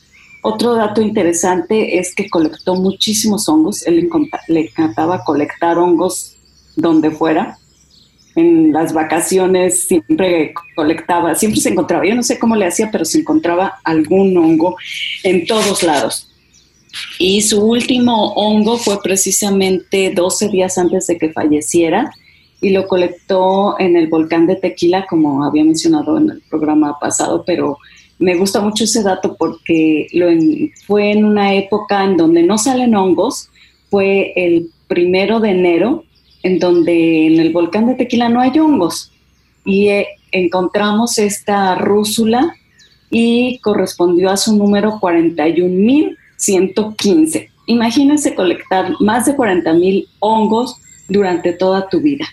Otro 0.43 0.75
dato 0.75 1.03
interesante 1.03 1.99
es 1.99 2.15
que 2.15 2.31
colectó 2.31 2.75
muchísimos 2.75 3.49
hongos. 3.49 3.87
Él 3.87 4.09
le 4.49 4.61
encantaba 4.61 5.25
colectar 5.25 5.77
hongos 5.77 6.37
donde 6.77 7.11
fuera 7.11 7.59
en 8.41 8.73
las 8.73 8.93
vacaciones 8.93 9.85
siempre 9.85 10.55
colectaba, 10.75 11.35
siempre 11.35 11.61
se 11.61 11.71
encontraba, 11.71 12.07
yo 12.07 12.15
no 12.15 12.23
sé 12.23 12.39
cómo 12.39 12.57
le 12.57 12.67
hacía, 12.67 12.91
pero 12.91 13.05
se 13.05 13.21
encontraba 13.21 13.81
algún 13.85 14.37
hongo 14.37 14.77
en 15.23 15.47
todos 15.47 15.83
lados. 15.83 16.29
Y 17.19 17.43
su 17.43 17.63
último 17.65 18.33
hongo 18.35 18.77
fue 18.79 19.01
precisamente 19.03 20.11
12 20.11 20.49
días 20.49 20.77
antes 20.79 21.07
de 21.07 21.19
que 21.19 21.33
falleciera 21.33 22.11
y 22.61 22.71
lo 22.71 22.87
colectó 22.87 23.79
en 23.79 23.97
el 23.97 24.09
volcán 24.09 24.47
de 24.47 24.57
Tequila, 24.57 25.07
como 25.09 25.45
había 25.45 25.65
mencionado 25.65 26.19
en 26.19 26.31
el 26.31 26.43
programa 26.51 26.99
pasado, 26.99 27.45
pero 27.47 27.79
me 28.19 28.37
gusta 28.37 28.61
mucho 28.61 28.85
ese 28.85 29.03
dato 29.03 29.37
porque 29.39 30.09
lo 30.13 30.27
fue 30.87 31.13
en 31.13 31.25
una 31.25 31.55
época 31.55 32.05
en 32.05 32.17
donde 32.17 32.43
no 32.43 32.59
salen 32.59 32.95
hongos, 32.95 33.49
fue 33.89 34.33
el 34.37 34.71
primero 34.89 35.41
de 35.41 35.51
enero 35.51 36.05
en 36.43 36.59
donde 36.59 37.27
en 37.27 37.41
el 37.41 37.53
volcán 37.53 37.87
de 37.87 37.95
Tequila 37.95 38.29
no 38.29 38.41
hay 38.41 38.59
hongos. 38.59 39.13
Y 39.65 39.89
eh, 39.89 40.09
encontramos 40.33 41.19
esta 41.19 41.75
rúsula 41.75 42.55
y 43.11 43.59
correspondió 43.59 44.31
a 44.31 44.37
su 44.37 44.57
número 44.57 44.99
41.115. 45.01 47.49
Imagínense 47.67 48.35
colectar 48.35 48.93
más 49.01 49.27
de 49.27 49.37
40.000 49.37 50.07
hongos 50.21 50.77
durante 51.09 51.53
toda 51.53 51.89
tu 51.89 52.01
vida. 52.01 52.25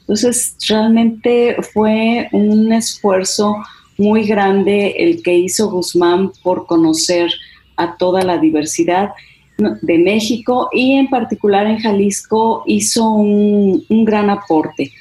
Entonces, 0.00 0.56
realmente 0.68 1.56
fue 1.72 2.28
un 2.32 2.72
esfuerzo 2.72 3.56
muy 3.98 4.24
grande 4.24 4.94
el 4.98 5.22
que 5.22 5.36
hizo 5.36 5.70
Guzmán 5.70 6.32
por 6.42 6.66
conocer 6.66 7.30
a 7.76 7.96
toda 7.96 8.22
la 8.22 8.38
diversidad 8.38 9.10
de 9.58 9.98
México 9.98 10.68
y 10.72 10.92
en 10.92 11.08
particular 11.08 11.66
en 11.66 11.78
Jalisco 11.78 12.64
hizo 12.66 13.10
un, 13.10 13.84
gran 14.04 14.30
aporte. 14.30 14.92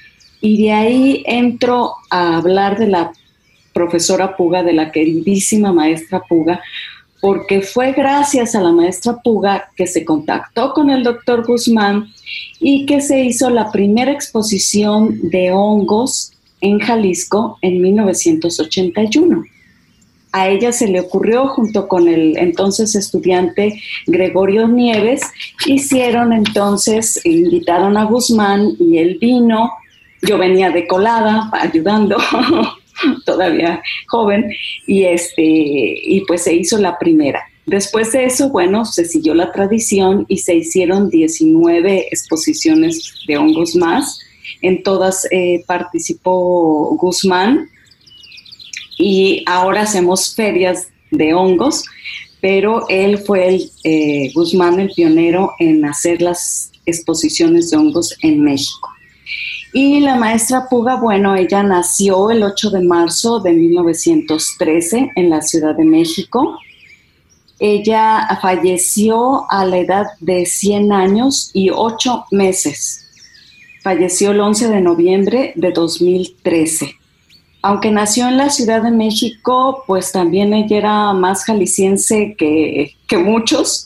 Y 0.42 0.64
de 0.64 0.72
ahí 0.72 1.24
entro 1.26 1.94
a 2.10 2.38
hablar 2.38 2.78
de 2.78 2.88
la 2.88 3.12
profesora 3.74 4.36
Puga, 4.36 4.64
de 4.64 4.74
la 4.74 4.92
queridísima 4.92 5.72
maestra 5.72 6.22
Puga, 6.28 6.62
porque 7.22 7.62
fue 7.62 7.94
gracias 7.94 8.56
a 8.56 8.62
la 8.62 8.72
maestra 8.72 9.18
Puga 9.24 9.70
que 9.76 9.88
se 9.88 10.04
contactó 10.04 10.74
con 10.74 10.90
el 10.90 11.04
doctor 11.04 11.46
Guzmán 11.46 12.08
y 12.60 12.86
que 12.86 13.02
se 13.02 13.24
hizo 13.24 13.50
la 13.50 13.72
primera 13.72 14.12
exposición 14.12 15.20
de 15.30 15.52
hongos 15.52 16.34
en 16.62 16.80
Jalisco 16.80 17.58
en 17.62 17.82
1981. 17.82 19.44
A 20.34 20.48
ella 20.48 20.72
se 20.72 20.88
le 20.88 21.02
ocurrió, 21.02 21.48
junto 21.48 21.88
con 21.88 22.08
el 22.08 22.38
entonces 22.38 22.96
estudiante 22.96 23.82
Gregorio 24.08 24.68
Nieves, 24.68 25.22
hicieron 25.66 26.32
entonces, 26.32 27.20
invitaron 27.26 27.98
a 27.98 28.06
Guzmán 28.06 28.76
y 28.80 28.98
él 28.98 29.18
vino, 29.20 29.72
yo 30.22 30.38
venía 30.38 30.70
de 30.70 30.88
colada 30.88 31.50
ayudando, 31.52 32.18
todavía 33.26 33.82
joven, 34.08 34.52
y, 34.88 35.04
este, 35.04 35.42
y 35.44 36.24
pues 36.28 36.44
se 36.44 36.54
hizo 36.54 36.78
la 36.78 36.98
primera. 36.98 37.42
Después 37.66 38.12
de 38.12 38.26
eso, 38.26 38.50
bueno, 38.50 38.86
se 38.86 39.06
siguió 39.06 39.34
la 39.34 39.52
tradición 39.52 40.26
y 40.28 40.38
se 40.38 40.56
hicieron 40.56 41.10
19 41.10 42.08
exposiciones 42.10 43.14
de 43.28 43.38
hongos 43.38 43.76
más. 43.76 44.20
En 44.62 44.84
todas 44.84 45.28
eh, 45.32 45.64
participó 45.68 46.96
Guzmán 46.96 47.70
y 49.02 49.44
ahora 49.48 49.82
hacemos 49.82 50.36
ferias 50.36 50.90
de 51.10 51.34
hongos, 51.34 51.84
pero 52.40 52.88
él 52.88 53.18
fue 53.18 53.48
el, 53.48 53.72
eh, 53.84 54.32
Guzmán 54.34 54.80
el 54.80 54.92
pionero 54.92 55.54
en 55.60 55.84
hacer 55.86 56.22
las 56.22 56.72
exposiciones 56.86 57.70
de 57.70 57.78
hongos 57.78 58.16
en 58.22 58.42
México. 58.42 58.90
Y 59.74 60.02
la 60.02 60.16
maestra 60.16 60.68
Puga, 60.70 60.96
bueno, 60.96 61.36
ella 61.36 61.64
nació 61.64 62.30
el 62.30 62.44
8 62.44 62.72
de 62.72 62.82
marzo 62.82 63.40
de 63.40 63.54
1913 63.54 65.12
en 65.16 65.30
la 65.30 65.42
Ciudad 65.42 65.76
de 65.76 65.86
México. 65.86 66.60
Ella 67.58 68.28
falleció 68.42 69.50
a 69.50 69.66
la 69.66 69.78
edad 69.78 70.06
de 70.20 70.46
100 70.46 70.92
años 70.92 71.52
y 71.54 71.70
8 71.70 72.26
meses. 72.32 73.06
Falleció 73.82 74.32
el 74.32 74.42
11 74.42 74.68
de 74.68 74.82
noviembre 74.82 75.54
de 75.56 75.72
2013. 75.72 77.01
Aunque 77.64 77.92
nació 77.92 78.28
en 78.28 78.38
la 78.38 78.50
Ciudad 78.50 78.82
de 78.82 78.92
México, 78.92 79.84
pues 79.86 80.12
también 80.12 80.54
ella 80.54 80.78
era 80.78 81.14
más 81.14 81.46
jalisciense 81.46 82.36
que, 82.38 82.96
muchos 83.20 83.86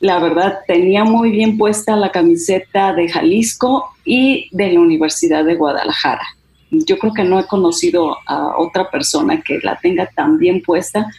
la 0.00 0.20
verdad, 0.20 0.60
tenía 0.66 1.04
muy 1.04 1.32
bien 1.32 1.58
puesta 1.58 1.96
la 1.96 2.12
camiseta 2.12 2.92
de 2.92 3.08
Jalisco 3.08 3.90
y 4.04 4.48
de 4.52 4.72
la 4.72 4.80
Universidad 4.80 5.44
de 5.44 5.56
Guadalajara. 5.56 6.24
Yo 6.70 6.98
creo 6.98 7.12
que 7.12 7.24
no 7.24 7.40
he 7.40 7.46
conocido 7.46 8.16
a 8.26 8.56
otra 8.58 8.90
persona 8.90 9.40
que 9.40 9.58
la 9.62 9.76
tenga 9.80 10.06
tan 10.14 10.38
bien 10.38 10.62
puesta 10.62 11.10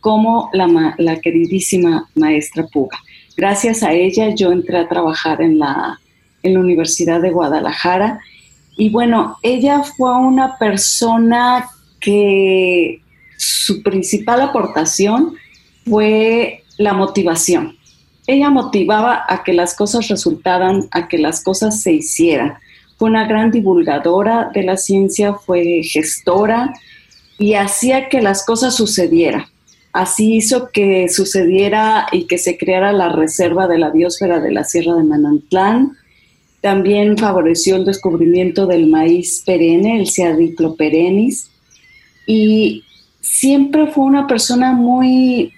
como 0.00 0.50
la, 0.52 0.94
la 0.98 1.20
queridísima 1.20 2.08
maestra 2.16 2.66
Puga. 2.66 2.98
Gracias 3.36 3.82
a 3.82 3.92
ella 3.92 4.34
yo 4.34 4.50
entré 4.50 4.78
a 4.78 4.88
trabajar 4.88 5.40
en 5.40 5.58
la, 5.58 6.00
en 6.42 6.54
la 6.54 6.60
Universidad 6.60 7.20
de 7.20 7.30
Guadalajara 7.30 8.20
y 8.76 8.90
bueno, 8.90 9.38
ella 9.42 9.82
fue 9.82 10.16
una 10.16 10.58
persona 10.58 11.68
que 12.00 13.00
su 13.36 13.82
principal 13.82 14.40
aportación 14.40 15.34
fue 15.84 16.62
la 16.78 16.92
motivación 16.92 17.76
ella 18.26 18.50
motivaba 18.50 19.24
a 19.28 19.42
que 19.42 19.52
las 19.52 19.74
cosas 19.74 20.08
resultaran, 20.08 20.88
a 20.90 21.08
que 21.08 21.18
las 21.18 21.42
cosas 21.42 21.82
se 21.82 21.92
hicieran. 21.92 22.54
Fue 22.96 23.10
una 23.10 23.26
gran 23.26 23.50
divulgadora 23.50 24.50
de 24.54 24.62
la 24.62 24.76
ciencia, 24.76 25.34
fue 25.34 25.82
gestora 25.82 26.72
y 27.38 27.54
hacía 27.54 28.08
que 28.08 28.22
las 28.22 28.44
cosas 28.46 28.74
sucedieran. 28.76 29.44
Así 29.92 30.36
hizo 30.36 30.70
que 30.70 31.08
sucediera 31.08 32.06
y 32.12 32.26
que 32.26 32.38
se 32.38 32.56
creara 32.56 32.92
la 32.92 33.10
reserva 33.10 33.68
de 33.68 33.78
la 33.78 33.90
biosfera 33.90 34.40
de 34.40 34.52
la 34.52 34.64
Sierra 34.64 34.94
de 34.94 35.04
Manantlán. 35.04 35.96
También 36.64 37.18
favoreció 37.18 37.76
el 37.76 37.84
descubrimiento 37.84 38.66
del 38.66 38.86
maíz 38.86 39.42
perenne, 39.44 40.00
el 40.00 40.08
Ciadiclo 40.08 40.74
perennis. 40.74 41.50
Y 42.26 42.82
siempre 43.20 43.88
fue 43.88 44.04
una 44.04 44.26
persona 44.26 44.72
muy 44.72 45.52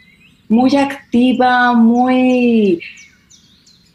muy 0.49 0.77
activa, 0.77 1.73
muy... 1.75 2.81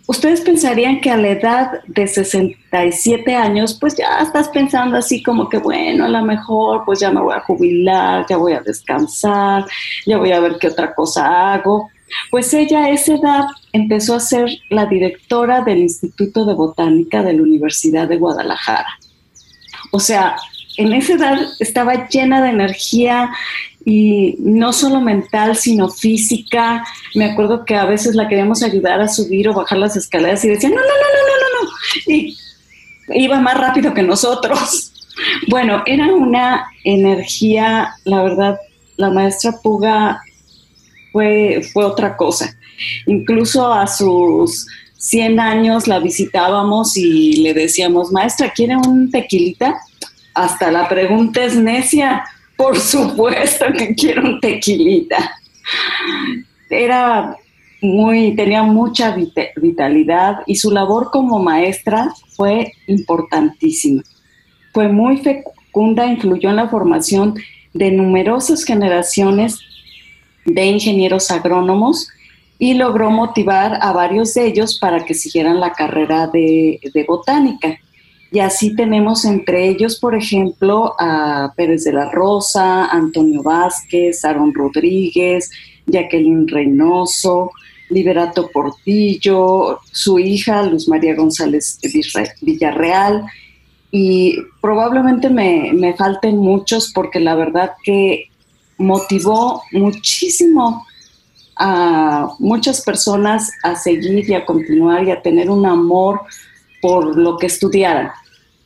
Ustedes 0.07 0.41
pensarían 0.41 0.99
que 0.99 1.09
a 1.09 1.15
la 1.15 1.29
edad 1.29 1.71
de 1.87 2.05
67 2.05 3.33
años, 3.33 3.77
pues 3.79 3.95
ya 3.95 4.19
estás 4.21 4.49
pensando 4.49 4.97
así 4.97 5.23
como 5.23 5.47
que, 5.47 5.57
bueno, 5.57 6.05
a 6.05 6.09
lo 6.09 6.21
mejor 6.23 6.83
pues 6.85 6.99
ya 6.99 7.11
me 7.11 7.21
voy 7.21 7.33
a 7.33 7.39
jubilar, 7.41 8.25
ya 8.29 8.35
voy 8.35 8.53
a 8.53 8.61
descansar, 8.61 9.65
ya 10.05 10.17
voy 10.17 10.31
a 10.33 10.41
ver 10.41 10.57
qué 10.59 10.67
otra 10.67 10.93
cosa 10.93 11.53
hago. 11.53 11.89
Pues 12.29 12.53
ella 12.53 12.85
a 12.85 12.89
esa 12.89 13.15
edad 13.15 13.45
empezó 13.73 14.15
a 14.15 14.19
ser 14.19 14.49
la 14.69 14.85
directora 14.85 15.61
del 15.61 15.79
Instituto 15.79 16.45
de 16.45 16.53
Botánica 16.53 17.23
de 17.23 17.33
la 17.33 17.43
Universidad 17.43 18.07
de 18.07 18.17
Guadalajara. 18.17 18.99
O 19.91 19.99
sea, 19.99 20.35
en 20.77 20.93
esa 20.93 21.13
edad 21.13 21.39
estaba 21.59 22.07
llena 22.07 22.41
de 22.41 22.49
energía 22.49 23.29
y 23.85 24.35
no 24.39 24.73
solo 24.73 25.01
mental, 25.01 25.55
sino 25.55 25.89
física. 25.89 26.85
Me 27.15 27.25
acuerdo 27.25 27.65
que 27.65 27.75
a 27.75 27.85
veces 27.85 28.15
la 28.15 28.27
queríamos 28.27 28.63
ayudar 28.63 29.01
a 29.01 29.07
subir 29.07 29.49
o 29.49 29.53
bajar 29.53 29.77
las 29.77 29.95
escaleras 29.95 30.43
y 30.45 30.49
decía, 30.49 30.69
no, 30.69 30.75
no, 30.75 30.81
no, 30.81 30.87
no, 30.87 31.27
no, 31.27 31.65
no, 31.65 31.71
no. 31.71 31.71
Y 32.07 32.37
iba 33.13 33.39
más 33.39 33.57
rápido 33.57 33.93
que 33.93 34.03
nosotros. 34.03 34.87
Bueno, 35.49 35.83
era 35.85 36.07
una 36.07 36.65
energía, 36.83 37.93
la 38.05 38.23
verdad, 38.23 38.57
la 38.95 39.11
maestra 39.11 39.51
Puga 39.61 40.21
fue, 41.11 41.61
fue 41.73 41.85
otra 41.85 42.15
cosa. 42.15 42.55
Incluso 43.05 43.71
a 43.71 43.87
sus 43.87 44.67
100 44.97 45.39
años 45.39 45.87
la 45.87 45.99
visitábamos 45.99 46.97
y 46.97 47.37
le 47.41 47.53
decíamos, 47.53 48.11
maestra, 48.11 48.51
¿quiere 48.51 48.75
un 48.77 49.09
tequilita? 49.11 49.79
Hasta 50.33 50.71
la 50.71 50.87
pregunta 50.87 51.43
es 51.43 51.55
necia 51.55 52.23
por 52.61 52.79
supuesto 52.79 53.65
que 53.75 53.95
quiero 53.95 54.23
un 54.23 54.39
tequilita. 54.39 55.31
Era 56.69 57.35
muy, 57.81 58.35
tenía 58.35 58.61
mucha 58.61 59.15
vitalidad 59.55 60.41
y 60.45 60.55
su 60.55 60.69
labor 60.69 61.09
como 61.11 61.39
maestra 61.39 62.13
fue 62.35 62.73
importantísima. 62.85 64.03
Fue 64.73 64.87
muy 64.89 65.17
fecunda, 65.17 66.05
influyó 66.05 66.51
en 66.51 66.57
la 66.57 66.69
formación 66.69 67.33
de 67.73 67.91
numerosas 67.91 68.63
generaciones 68.63 69.59
de 70.45 70.65
ingenieros 70.65 71.31
agrónomos 71.31 72.09
y 72.61 72.75
logró 72.75 73.09
motivar 73.09 73.79
a 73.81 73.91
varios 73.91 74.35
de 74.35 74.45
ellos 74.45 74.77
para 74.77 75.03
que 75.03 75.15
siguieran 75.15 75.59
la 75.59 75.73
carrera 75.73 76.27
de, 76.27 76.79
botánica. 77.07 77.79
Y 78.31 78.39
así 78.39 78.75
tenemos 78.75 79.25
entre 79.25 79.67
ellos, 79.67 79.99
por 79.99 80.15
ejemplo, 80.15 80.93
a 80.99 81.51
Pérez 81.57 81.83
de 81.83 81.93
la 81.93 82.11
Rosa, 82.11 82.85
Antonio 82.85 83.41
Vázquez, 83.41 84.23
Aaron 84.23 84.53
Rodríguez, 84.53 85.49
Jacqueline 85.87 86.47
Reynoso, 86.47 87.49
Liberato 87.89 88.49
Portillo, 88.51 89.79
su 89.91 90.19
hija 90.19 90.63
Luz 90.63 90.87
María 90.87 91.15
González 91.15 91.79
Villarreal. 92.41 93.25
Y 93.91 94.37
probablemente 94.61 95.29
me, 95.29 95.71
me 95.73 95.95
falten 95.95 96.37
muchos 96.37 96.91
porque 96.93 97.19
la 97.19 97.33
verdad 97.33 97.71
que 97.83 98.30
motivó 98.81 99.61
muchísimo 99.71 100.85
a 101.57 102.29
muchas 102.39 102.81
personas 102.81 103.51
a 103.63 103.75
seguir 103.75 104.29
y 104.29 104.33
a 104.33 104.45
continuar 104.45 105.03
y 105.05 105.11
a 105.11 105.21
tener 105.21 105.49
un 105.49 105.65
amor 105.65 106.21
por 106.81 107.17
lo 107.17 107.37
que 107.37 107.47
estudiaran 107.47 108.11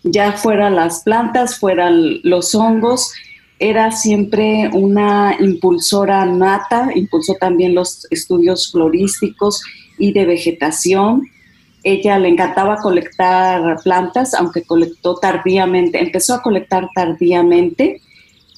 ya 0.05 0.33
fueran 0.33 0.75
las 0.75 1.01
plantas, 1.01 1.59
fueran 1.59 2.21
los 2.23 2.53
hongos, 2.53 3.11
era 3.57 3.91
siempre 3.91 4.69
una 4.71 5.35
impulsora 5.39 6.25
nata, 6.25 6.89
impulsó 6.93 7.33
también 7.35 7.73
los 7.73 8.07
estudios 8.11 8.71
florísticos 8.71 9.61
y 9.97 10.13
de 10.13 10.25
vegetación. 10.25 11.23
ella 11.83 12.17
le 12.19 12.29
encantaba 12.29 12.77
colectar 12.77 13.77
plantas, 13.83 14.33
aunque 14.33 14.63
colectó 14.63 15.15
tardíamente, 15.15 15.99
empezó 15.99 16.35
a 16.35 16.41
colectar 16.41 16.89
tardíamente, 16.93 18.01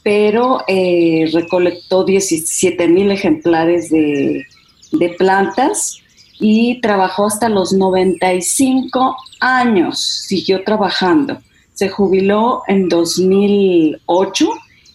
pero 0.07 0.63
eh, 0.67 1.29
recolectó 1.33 2.05
17 2.05 2.87
mil 2.87 3.11
ejemplares 3.11 3.89
de, 3.89 4.45
de 4.93 5.09
plantas 5.09 5.97
y 6.39 6.79
trabajó 6.79 7.25
hasta 7.25 7.49
los 7.49 7.73
95 7.73 9.17
años, 9.41 9.99
siguió 9.99 10.63
trabajando. 10.63 11.39
Se 11.73 11.89
jubiló 11.89 12.61
en 12.69 12.87
2008 12.87 14.49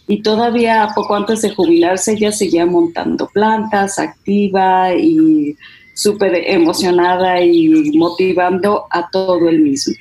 y 0.07 0.23
todavía 0.23 0.89
poco 0.95 1.13
antes 1.13 1.43
de 1.43 1.53
jubilarse 1.53 2.17
ya 2.17 2.31
seguía 2.31 2.65
montando 2.65 3.27
plantas, 3.27 3.99
activa 3.99 4.95
y 4.95 5.55
súper 5.93 6.41
emocionada 6.47 7.39
y 7.39 7.95
motivando 7.95 8.85
a 8.89 9.07
todo 9.11 9.47
el 9.47 9.59
mismo. 9.59 9.93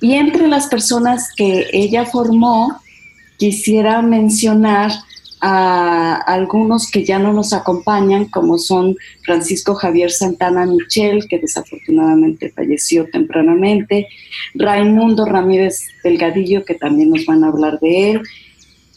Y 0.00 0.12
entre 0.14 0.46
las 0.46 0.68
personas 0.68 1.26
que 1.36 1.66
ella 1.72 2.06
formó, 2.06 2.80
quisiera 3.38 4.02
mencionar 4.02 4.92
a 5.40 6.16
algunos 6.26 6.90
que 6.90 7.04
ya 7.04 7.18
no 7.18 7.32
nos 7.32 7.52
acompañan, 7.52 8.26
como 8.26 8.58
son 8.58 8.96
Francisco 9.22 9.74
Javier 9.74 10.10
Santana 10.10 10.66
Michel, 10.66 11.26
que 11.28 11.38
desafortunadamente 11.38 12.50
falleció 12.50 13.08
tempranamente, 13.10 14.08
Raimundo 14.54 15.24
Ramírez 15.24 15.86
Delgadillo, 16.02 16.64
que 16.64 16.74
también 16.74 17.10
nos 17.10 17.24
van 17.24 17.44
a 17.44 17.48
hablar 17.48 17.78
de 17.78 18.10
él. 18.10 18.22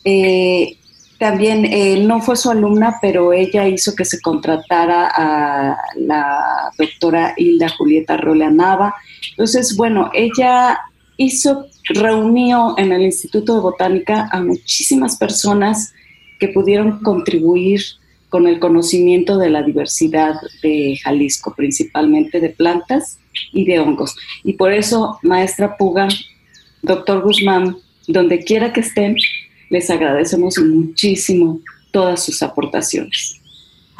Eh, 0.03 0.77
también 1.19 1.65
eh, 1.65 2.03
no 2.03 2.19
fue 2.19 2.35
su 2.35 2.49
alumna, 2.49 2.95
pero 2.99 3.31
ella 3.31 3.67
hizo 3.67 3.93
que 3.93 4.05
se 4.05 4.19
contratara 4.21 5.07
a 5.15 5.77
la 5.95 6.71
doctora 6.79 7.35
Hilda 7.37 7.69
Julieta 7.69 8.17
Roleanava. 8.17 8.95
Entonces, 9.29 9.77
bueno, 9.77 10.09
ella 10.15 10.79
hizo, 11.17 11.67
reunió 11.93 12.75
en 12.77 12.91
el 12.91 13.01
Instituto 13.01 13.55
de 13.55 13.61
Botánica 13.61 14.29
a 14.31 14.41
muchísimas 14.41 15.17
personas 15.17 15.93
que 16.39 16.47
pudieron 16.49 16.99
contribuir 17.03 17.81
con 18.29 18.47
el 18.47 18.59
conocimiento 18.59 19.37
de 19.37 19.49
la 19.49 19.61
diversidad 19.61 20.35
de 20.63 20.97
Jalisco, 21.03 21.53
principalmente 21.53 22.39
de 22.39 22.49
plantas 22.49 23.19
y 23.51 23.65
de 23.65 23.79
hongos. 23.79 24.15
Y 24.43 24.53
por 24.53 24.71
eso, 24.71 25.19
maestra 25.21 25.75
Puga, 25.75 26.07
doctor 26.81 27.23
Guzmán, 27.23 27.77
donde 28.07 28.39
quiera 28.39 28.71
que 28.71 28.79
estén, 28.79 29.17
les 29.69 29.89
agradecemos 29.89 30.57
muchísimo 30.59 31.59
todas 31.91 32.23
sus 32.23 32.41
aportaciones. 32.41 33.40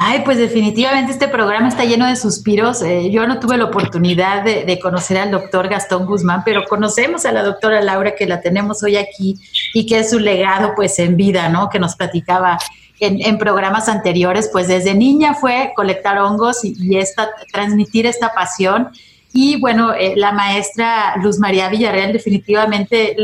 Ay, 0.04 0.22
pues 0.24 0.36
definitivamente 0.36 1.12
este 1.12 1.28
programa 1.28 1.68
está 1.68 1.84
lleno 1.84 2.08
de 2.08 2.16
suspiros. 2.16 2.82
Eh, 2.82 3.12
yo 3.12 3.24
no 3.28 3.38
tuve 3.38 3.56
la 3.56 3.66
oportunidad 3.66 4.42
de, 4.42 4.80
conocer 4.80 5.16
al 5.16 5.30
doctor 5.30 5.68
Gastón 5.68 6.06
Guzmán, 6.06 6.42
pero 6.44 6.64
conocemos 6.64 7.24
a 7.24 7.30
la 7.30 7.44
doctora 7.44 7.80
Laura 7.80 8.16
que 8.16 8.26
la 8.26 8.40
tenemos 8.40 8.82
hoy 8.82 8.96
aquí 8.96 9.38
y 9.72 9.86
que 9.86 10.00
es 10.00 10.10
su 10.10 10.18
legado 10.18 10.72
pues 10.74 10.98
en 10.98 11.16
vida, 11.16 11.48
¿no? 11.50 11.68
Que 11.68 11.78
nos 11.78 11.94
platicaba 11.94 12.58
en, 12.98 13.38
programas 13.38 13.88
anteriores, 13.88 14.50
pues 14.52 14.66
desde 14.66 14.92
niña 14.92 15.34
fue 15.34 15.72
colectar 15.76 16.18
hongos 16.18 16.64
y, 16.64 16.96
esta, 16.96 17.30
transmitir 17.52 18.04
esta 18.04 18.34
pasión. 18.34 18.88
Y 19.32 19.60
bueno, 19.60 19.94
eh, 19.94 20.14
la 20.16 20.32
maestra 20.32 21.14
Luz 21.18 21.38
María 21.38 21.68
Villarreal 21.68 22.12
definitivamente 22.12 23.16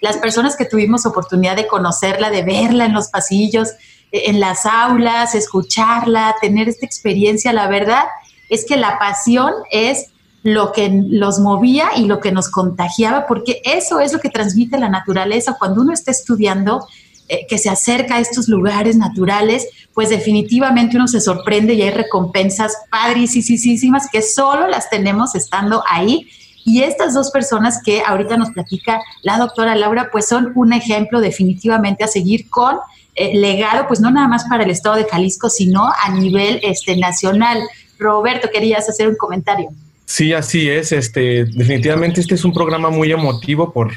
las 0.00 0.16
personas 0.18 0.56
que 0.56 0.64
tuvimos 0.64 1.06
oportunidad 1.06 1.56
de 1.56 1.66
conocerla, 1.66 2.30
de 2.30 2.42
verla 2.42 2.84
en 2.84 2.92
los 2.92 3.08
pasillos, 3.08 3.70
en 4.12 4.40
las 4.40 4.66
aulas, 4.66 5.34
escucharla, 5.34 6.36
tener 6.40 6.68
esta 6.68 6.86
experiencia, 6.86 7.52
la 7.52 7.66
verdad 7.66 8.04
es 8.48 8.66
que 8.66 8.76
la 8.76 8.98
pasión 8.98 9.52
es 9.70 10.06
lo 10.42 10.72
que 10.72 10.90
los 11.08 11.38
movía 11.38 11.90
y 11.96 12.06
lo 12.06 12.20
que 12.20 12.32
nos 12.32 12.50
contagiaba, 12.50 13.26
porque 13.26 13.62
eso 13.64 14.00
es 14.00 14.12
lo 14.12 14.18
que 14.18 14.28
transmite 14.28 14.78
la 14.78 14.88
naturaleza. 14.88 15.56
Cuando 15.58 15.80
uno 15.82 15.92
está 15.92 16.10
estudiando, 16.10 16.86
eh, 17.28 17.46
que 17.48 17.56
se 17.56 17.70
acerca 17.70 18.16
a 18.16 18.20
estos 18.20 18.48
lugares 18.48 18.96
naturales, 18.96 19.66
pues 19.94 20.10
definitivamente 20.10 20.96
uno 20.96 21.08
se 21.08 21.20
sorprende 21.20 21.72
y 21.72 21.82
hay 21.82 21.90
recompensas 21.90 22.76
padricísimas 22.90 24.08
que 24.10 24.20
solo 24.20 24.66
las 24.66 24.90
tenemos 24.90 25.34
estando 25.34 25.82
ahí. 25.88 26.28
Y 26.64 26.82
estas 26.82 27.14
dos 27.14 27.30
personas 27.30 27.80
que 27.82 28.02
ahorita 28.04 28.36
nos 28.36 28.50
platica 28.50 29.00
la 29.22 29.38
doctora 29.38 29.76
Laura, 29.76 30.10
pues 30.12 30.28
son 30.28 30.52
un 30.56 30.72
ejemplo 30.72 31.20
definitivamente 31.20 32.04
a 32.04 32.08
seguir 32.08 32.50
con 32.50 32.76
eh, 33.14 33.36
legado, 33.36 33.86
pues 33.86 34.00
no 34.00 34.10
nada 34.10 34.28
más 34.28 34.44
para 34.44 34.64
el 34.64 34.70
estado 34.70 34.96
de 34.96 35.04
Jalisco, 35.04 35.50
sino 35.50 35.90
a 36.02 36.10
nivel 36.10 36.60
este, 36.62 36.96
nacional. 36.96 37.60
Roberto, 37.98 38.48
querías 38.52 38.88
hacer 38.88 39.08
un 39.08 39.16
comentario. 39.16 39.68
Sí, 40.04 40.32
así 40.32 40.68
es. 40.68 40.92
Este, 40.92 41.44
definitivamente 41.44 42.20
este 42.20 42.34
es 42.34 42.44
un 42.44 42.52
programa 42.52 42.90
muy 42.90 43.12
emotivo 43.12 43.72
por 43.72 43.92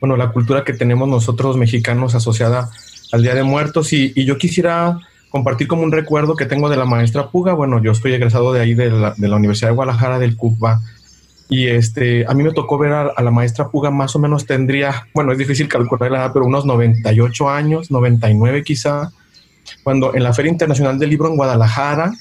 bueno, 0.00 0.16
la 0.16 0.32
cultura 0.32 0.64
que 0.64 0.72
tenemos 0.72 1.08
nosotros 1.08 1.56
mexicanos 1.56 2.16
asociada 2.16 2.70
al 3.12 3.22
Día 3.22 3.34
de 3.34 3.44
Muertos. 3.44 3.92
Y, 3.92 4.12
yo 4.24 4.36
quisiera 4.38 4.98
compartir 5.28 5.68
como 5.68 5.82
un 5.82 5.92
recuerdo 5.92 6.34
que 6.34 6.46
tengo 6.46 6.68
de 6.68 6.76
la 6.76 6.84
maestra 6.84 7.30
Puga. 7.30 7.52
Bueno, 7.54 7.80
yo 7.80 7.92
estoy 7.92 8.12
egresado 8.12 8.52
de 8.52 8.60
ahí 8.60 8.74
de 8.74 8.90
la, 8.90 9.36
Universidad 9.36 9.68
de 9.68 9.76
Guadalajara 9.76 10.18
del 10.18 10.36
CUPA 10.36 10.80
y 11.52 11.68
este, 11.68 12.24
a 12.26 12.32
mí 12.32 12.42
me 12.42 12.54
tocó 12.54 12.78
ver 12.78 12.92
a, 12.92 13.22
la 13.22 13.30
maestra 13.30 13.68
Puga, 13.68 13.90
más 13.90 14.16
o 14.16 14.18
menos 14.18 14.46
tendría, 14.46 15.06
bueno, 15.12 15.32
es 15.32 15.38
difícil 15.38 15.68
calcular 15.68 16.10
la 16.10 16.20
edad, 16.20 16.30
pero 16.32 16.46
unos 16.46 16.64
98 16.64 17.50
años, 17.50 17.90
99 17.90 18.64
quizá, 18.64 19.12
cuando 19.84 20.14
en 20.14 20.22
la 20.22 20.32
Feria 20.32 20.50
Internacional 20.50 20.98
del 20.98 21.10
Libro 21.10 21.28
en 21.28 21.36
Guadalajara 21.36 22.14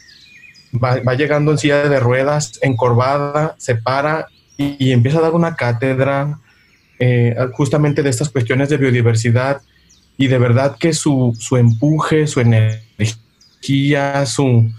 va, 0.83 1.13
llegando 1.13 1.51
en 1.51 1.59
silla 1.59 1.87
de 1.87 2.01
ruedas, 2.01 2.59
encorvada, 2.61 3.55
se 3.57 3.75
para 3.75 4.27
y, 4.57 4.91
empieza 4.91 5.19
a 5.19 5.21
dar 5.21 5.33
una 5.33 5.55
cátedra 5.55 6.37
eh, 6.99 7.33
justamente 7.53 8.03
de 8.03 8.09
estas 8.09 8.27
cuestiones 8.27 8.67
de 8.67 8.75
biodiversidad 8.75 9.61
y 10.17 10.27
de 10.27 10.39
verdad 10.39 10.75
que 10.77 10.91
su, 10.91 11.37
su 11.39 11.55
empuje, 11.55 12.27
su 12.27 12.41
energía, 12.41 14.25
su, 14.25 14.69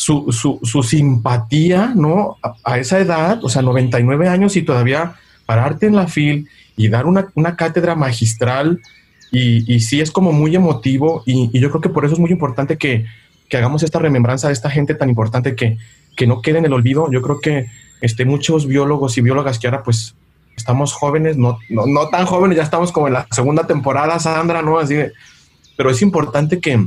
su, 0.00 0.32
su, 0.32 0.58
su 0.62 0.82
simpatía, 0.82 1.92
¿no? 1.94 2.38
A, 2.64 2.78
esa 2.78 2.98
edad, 3.00 3.44
o 3.44 3.50
sea, 3.50 3.60
99 3.60 4.28
años 4.28 4.56
y 4.56 4.62
todavía 4.62 5.16
pararte 5.44 5.86
en 5.86 5.94
la 5.94 6.06
fil 6.06 6.48
y 6.74 6.88
dar 6.88 7.04
una, 7.04 7.28
una 7.34 7.54
cátedra 7.54 7.94
magistral 7.94 8.80
y, 9.30 9.70
y, 9.70 9.80
sí 9.80 10.00
es 10.00 10.10
como 10.10 10.32
muy 10.32 10.56
emotivo 10.56 11.22
y, 11.26 11.50
y, 11.52 11.60
yo 11.60 11.68
creo 11.68 11.82
que 11.82 11.90
por 11.90 12.06
eso 12.06 12.14
es 12.14 12.18
muy 12.18 12.30
importante 12.30 12.78
que, 12.78 13.04
que, 13.50 13.58
hagamos 13.58 13.82
esta 13.82 13.98
remembranza 13.98 14.46
de 14.46 14.54
esta 14.54 14.70
gente 14.70 14.94
tan 14.94 15.10
importante 15.10 15.54
que, 15.54 15.76
que 16.16 16.26
no 16.26 16.40
quede 16.40 16.60
en 16.60 16.64
el 16.64 16.72
olvido. 16.72 17.10
Yo 17.12 17.20
creo 17.20 17.38
que 17.38 17.66
este, 18.00 18.24
muchos 18.24 18.66
biólogos 18.66 19.18
y 19.18 19.20
biólogas 19.20 19.58
que 19.58 19.66
ahora 19.66 19.82
pues 19.82 20.14
estamos 20.56 20.94
jóvenes, 20.94 21.36
no, 21.36 21.58
no, 21.68 21.84
no 21.84 22.08
tan 22.08 22.24
jóvenes, 22.24 22.56
ya 22.56 22.62
estamos 22.62 22.90
como 22.90 23.08
en 23.08 23.12
la 23.12 23.26
segunda 23.30 23.66
temporada, 23.66 24.18
Sandra, 24.18 24.62
¿no? 24.62 24.78
Así 24.78 24.96
pero 25.76 25.90
es 25.90 26.00
importante 26.00 26.58
que, 26.58 26.86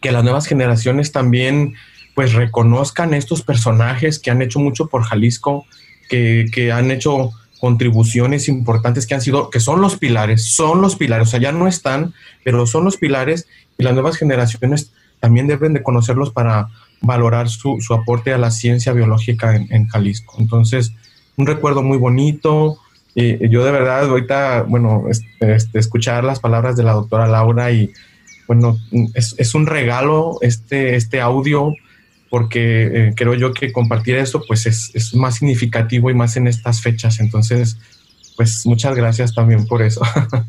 que 0.00 0.12
las 0.12 0.24
nuevas 0.24 0.46
generaciones 0.46 1.12
también 1.12 1.74
pues 2.14 2.34
reconozcan 2.34 3.14
estos 3.14 3.42
personajes 3.42 4.18
que 4.18 4.30
han 4.30 4.42
hecho 4.42 4.58
mucho 4.58 4.86
por 4.86 5.02
Jalisco, 5.02 5.66
que, 6.08 6.46
que, 6.52 6.72
han 6.72 6.90
hecho 6.90 7.30
contribuciones 7.58 8.48
importantes 8.48 9.06
que 9.06 9.14
han 9.14 9.20
sido, 9.20 9.48
que 9.48 9.60
son 9.60 9.80
los 9.80 9.96
pilares, 9.96 10.44
son 10.44 10.82
los 10.82 10.96
pilares, 10.96 11.28
o 11.28 11.30
sea, 11.30 11.40
ya 11.40 11.52
no 11.52 11.68
están, 11.68 12.12
pero 12.44 12.66
son 12.66 12.84
los 12.84 12.96
pilares 12.96 13.46
y 13.78 13.84
las 13.84 13.94
nuevas 13.94 14.16
generaciones 14.16 14.92
también 15.20 15.46
deben 15.46 15.72
de 15.72 15.82
conocerlos 15.82 16.30
para 16.30 16.68
valorar 17.00 17.48
su, 17.48 17.80
su 17.80 17.94
aporte 17.94 18.32
a 18.32 18.38
la 18.38 18.50
ciencia 18.50 18.92
biológica 18.92 19.54
en, 19.54 19.68
en, 19.70 19.86
Jalisco. 19.86 20.34
Entonces, 20.38 20.92
un 21.36 21.46
recuerdo 21.46 21.82
muy 21.82 21.98
bonito. 21.98 22.78
y 23.14 23.48
yo 23.48 23.64
de 23.64 23.70
verdad 23.70 24.04
ahorita, 24.04 24.62
bueno, 24.62 25.04
este, 25.08 25.78
escuchar 25.78 26.24
las 26.24 26.40
palabras 26.40 26.76
de 26.76 26.82
la 26.82 26.92
doctora 26.92 27.26
Laura 27.26 27.70
y 27.70 27.92
bueno, 28.48 28.78
es, 29.14 29.34
es 29.38 29.54
un 29.54 29.66
regalo 29.66 30.38
este, 30.40 30.96
este 30.96 31.20
audio 31.20 31.74
porque 32.32 32.84
eh, 32.84 33.12
creo 33.14 33.34
yo 33.34 33.52
que 33.52 33.72
compartir 33.72 34.16
esto 34.16 34.42
pues 34.48 34.64
es, 34.64 34.90
es, 34.94 35.14
más 35.14 35.34
significativo 35.34 36.08
y 36.08 36.14
más 36.14 36.34
en 36.38 36.46
estas 36.46 36.80
fechas. 36.80 37.20
Entonces, 37.20 37.76
pues 38.38 38.64
muchas 38.64 38.94
gracias 38.94 39.34
también 39.34 39.66
por 39.66 39.82
eso. 39.82 40.00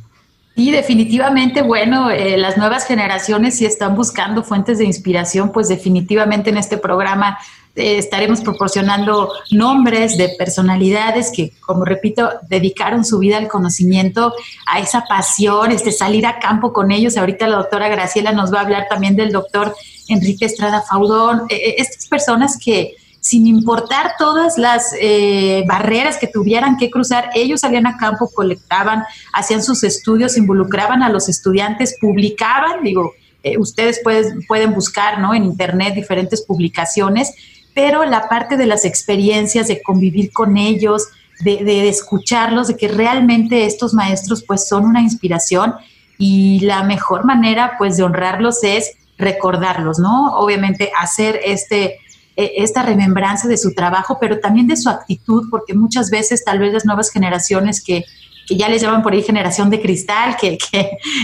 Y 0.56 0.69
definitivamente, 0.69 1.63
bueno, 1.63 2.12
eh, 2.12 2.38
las 2.38 2.58
nuevas 2.58 2.86
generaciones 2.86 3.58
si 3.58 3.65
están 3.65 3.96
buscando 3.96 4.43
fuentes 4.43 4.78
de 4.78 4.86
inspiración, 4.86 5.52
pues 5.52 5.67
definitivamente 5.67 6.52
en 6.52 6.58
este 6.58 6.78
programa 6.78 7.39
eh, 7.75 7.97
estaremos 7.97 8.41
proporcionando 8.41 9.31
nombres 9.51 10.17
de 10.17 10.29
personalidades 10.38 11.31
que, 11.36 11.53
como 11.59 11.86
repito, 11.86 12.29
dedicaron 12.47 13.03
su 13.03 13.19
vida 13.19 13.38
al 13.38 13.47
conocimiento, 13.47 14.33
a 14.67 14.79
esa 14.79 15.05
pasión, 15.05 15.71
este, 15.71 15.91
salir 15.91 16.25
a 16.25 16.39
campo 16.39 16.71
con 16.71 16.91
ellos. 16.91 17.17
Ahorita 17.17 17.47
la 17.47 17.57
doctora 17.57 17.89
Graciela 17.89 18.31
nos 18.31 18.53
va 18.53 18.59
a 18.59 18.62
hablar 18.63 18.88
también 18.89 19.15
del 19.15 19.31
doctor 19.31 19.73
Enrique 20.07 20.45
Estrada 20.45 20.81
Faudón, 20.81 21.43
eh, 21.49 21.55
eh, 21.55 21.75
estas 21.77 22.07
personas 22.07 22.57
que 22.63 22.95
sin 23.19 23.47
importar 23.47 24.15
todas 24.17 24.57
las 24.57 24.93
eh, 24.99 25.63
barreras 25.65 26.17
que 26.17 26.27
tuvieran 26.27 26.75
que 26.75 26.91
cruzar, 26.91 27.29
ellos 27.33 27.62
salían 27.62 27.88
a 27.88 27.95
campo, 27.95 28.29
colectaban, 28.33 29.03
hacían 29.31 29.63
sus 29.63 29.86
estudios, 29.86 30.36
involucraban 30.36 31.01
a 31.01 31.09
los 31.09 31.29
estudiantes, 31.29 31.97
publicaban, 32.01 32.83
digo, 32.83 33.13
ustedes 33.57 34.01
pueden 34.47 34.73
buscar 34.73 35.19
¿no? 35.19 35.33
en 35.33 35.45
internet 35.45 35.95
diferentes 35.95 36.41
publicaciones 36.41 37.33
pero 37.73 38.05
la 38.05 38.29
parte 38.29 38.57
de 38.57 38.65
las 38.65 38.86
experiencias, 38.86 39.67
de 39.67 39.81
convivir 39.81 40.31
con 40.31 40.57
ellos, 40.57 41.07
de, 41.41 41.89
escucharlos, 41.89 42.67
de 42.67 42.77
que 42.77 42.88
realmente 42.88 43.65
estos 43.65 43.93
maestros 43.93 44.43
pues 44.43 44.67
son 44.67 44.86
una 44.86 45.01
inspiración 45.01 45.75
y 46.17 46.59
la 46.62 46.83
mejor 46.83 47.25
manera 47.25 47.75
pues 47.77 47.97
de 47.97 48.03
honrarlos 48.03 48.63
es 48.63 48.91
recordarlos, 49.17 49.99
¿no? 49.99 50.38
Obviamente 50.38 50.91
hacer 50.97 51.39
este, 51.43 51.97
e, 52.36 52.53
esta 52.57 52.83
remembranza 52.83 53.47
de 53.47 53.57
su 53.57 53.73
trabajo, 53.73 54.17
pero 54.19 54.39
también 54.39 54.67
de 54.67 54.77
su 54.77 54.89
actitud, 54.89 55.49
porque 55.49 55.73
muchas 55.73 56.09
veces 56.09 56.43
tal 56.43 56.59
vez 56.59 56.73
las 56.73 56.86
nuevas 56.86 57.09
generaciones 57.09 57.83
que, 57.83 58.05
ya 58.49 58.67
les 58.67 58.81
llaman 58.81 59.03
por 59.03 59.13
ahí 59.13 59.23
generación 59.23 59.69
de 59.69 59.81
cristal, 59.81 60.36
que, 60.39 60.57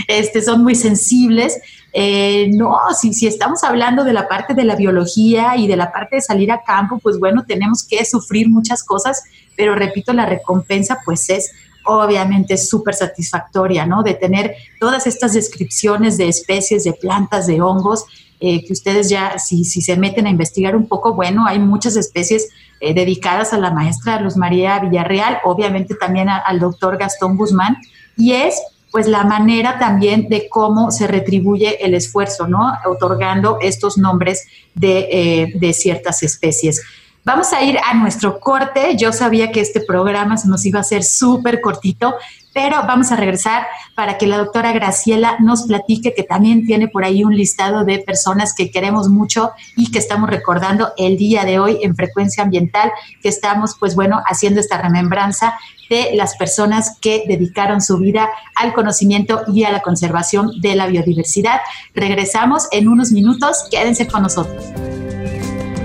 este, 0.08 0.42
son 0.42 0.62
muy 0.62 0.74
sensibles, 0.74 1.60
eh, 1.92 2.48
no, 2.52 2.78
si, 2.98 3.12
si 3.14 3.26
estamos 3.26 3.64
hablando 3.64 4.04
de 4.04 4.12
la 4.12 4.28
parte 4.28 4.54
de 4.54 4.64
la 4.64 4.76
biología 4.76 5.56
y 5.56 5.66
de 5.66 5.76
la 5.76 5.90
parte 5.92 6.16
de 6.16 6.22
salir 6.22 6.52
a 6.52 6.62
campo, 6.62 6.98
pues 6.98 7.18
bueno, 7.18 7.44
tenemos 7.46 7.82
que 7.82 8.04
sufrir 8.04 8.48
muchas 8.48 8.84
cosas, 8.84 9.22
pero 9.56 9.74
repito, 9.74 10.12
la 10.12 10.26
recompensa 10.26 10.98
pues 11.04 11.28
es 11.30 11.50
obviamente 11.84 12.56
súper 12.56 12.94
satisfactoria, 12.94 13.86
¿no? 13.86 14.02
De 14.02 14.14
tener 14.14 14.54
todas 14.78 15.06
estas 15.06 15.32
descripciones 15.32 16.16
de 16.16 16.28
especies, 16.28 16.84
de 16.84 16.92
plantas, 16.92 17.46
de 17.46 17.60
hongos, 17.60 18.04
eh, 18.38 18.64
que 18.64 18.72
ustedes 18.72 19.08
ya, 19.08 19.38
si, 19.38 19.64
si, 19.64 19.82
se 19.82 19.96
meten 19.96 20.26
a 20.26 20.30
investigar 20.30 20.76
un 20.76 20.86
poco, 20.86 21.14
bueno, 21.14 21.46
hay 21.46 21.58
muchas 21.58 21.96
especies 21.96 22.48
eh, 22.80 22.94
dedicadas 22.94 23.52
a 23.52 23.58
la 23.58 23.70
maestra 23.70 24.20
Luz 24.20 24.36
María 24.36 24.78
Villarreal, 24.78 25.38
obviamente 25.44 25.94
también 25.94 26.28
al 26.28 26.58
doctor 26.58 26.96
Gastón 26.96 27.36
Guzmán, 27.36 27.76
y 28.16 28.32
es 28.32 28.54
pues 28.90 29.06
la 29.06 29.24
manera 29.24 29.78
también 29.78 30.28
de 30.28 30.48
cómo 30.48 30.90
se 30.90 31.06
retribuye 31.06 31.84
el 31.84 31.94
esfuerzo, 31.94 32.48
¿no? 32.48 32.72
Otorgando 32.86 33.58
estos 33.60 33.98
nombres 33.98 34.46
de, 34.74 35.08
eh, 35.10 35.52
de 35.54 35.72
ciertas 35.72 36.22
especies. 36.22 36.82
Vamos 37.22 37.52
a 37.52 37.62
ir 37.62 37.78
a 37.78 37.94
nuestro 37.94 38.40
corte. 38.40 38.96
Yo 38.96 39.12
sabía 39.12 39.52
que 39.52 39.60
este 39.60 39.82
programa 39.82 40.38
se 40.38 40.48
nos 40.48 40.64
iba 40.64 40.78
a 40.78 40.80
hacer 40.80 41.04
súper 41.04 41.60
cortito, 41.60 42.14
pero 42.54 42.78
vamos 42.86 43.12
a 43.12 43.16
regresar 43.16 43.66
para 43.94 44.16
que 44.16 44.26
la 44.26 44.38
doctora 44.38 44.72
Graciela 44.72 45.36
nos 45.38 45.64
platique 45.64 46.14
que 46.14 46.22
también 46.22 46.66
tiene 46.66 46.88
por 46.88 47.04
ahí 47.04 47.22
un 47.22 47.36
listado 47.36 47.84
de 47.84 47.98
personas 47.98 48.54
que 48.54 48.70
queremos 48.70 49.08
mucho 49.08 49.50
y 49.76 49.90
que 49.90 49.98
estamos 49.98 50.30
recordando 50.30 50.92
el 50.96 51.18
día 51.18 51.44
de 51.44 51.58
hoy 51.58 51.78
en 51.82 51.94
frecuencia 51.94 52.42
ambiental, 52.42 52.90
que 53.22 53.28
estamos 53.28 53.76
pues 53.78 53.94
bueno 53.94 54.22
haciendo 54.26 54.58
esta 54.58 54.80
remembranza 54.80 55.58
de 55.90 56.12
las 56.14 56.36
personas 56.36 56.96
que 57.00 57.24
dedicaron 57.26 57.82
su 57.82 57.98
vida 57.98 58.30
al 58.54 58.72
conocimiento 58.72 59.42
y 59.52 59.64
a 59.64 59.72
la 59.72 59.82
conservación 59.82 60.60
de 60.60 60.76
la 60.76 60.86
biodiversidad. 60.86 61.60
Regresamos 61.94 62.68
en 62.70 62.88
unos 62.88 63.10
minutos, 63.10 63.64
quédense 63.70 64.06
con 64.06 64.22
nosotros. 64.22 64.64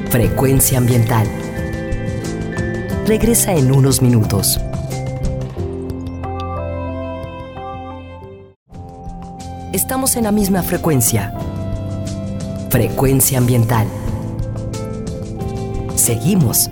Frecuencia 0.10 0.78
ambiental. 0.78 1.28
Regresa 3.06 3.54
en 3.54 3.72
unos 3.72 4.02
minutos. 4.02 4.60
Estamos 9.74 10.16
en 10.16 10.24
la 10.24 10.32
misma 10.32 10.64
frecuencia. 10.64 11.34
Frecuencia 12.70 13.40
ambiental. 13.40 13.88
Seguimos 15.96 16.70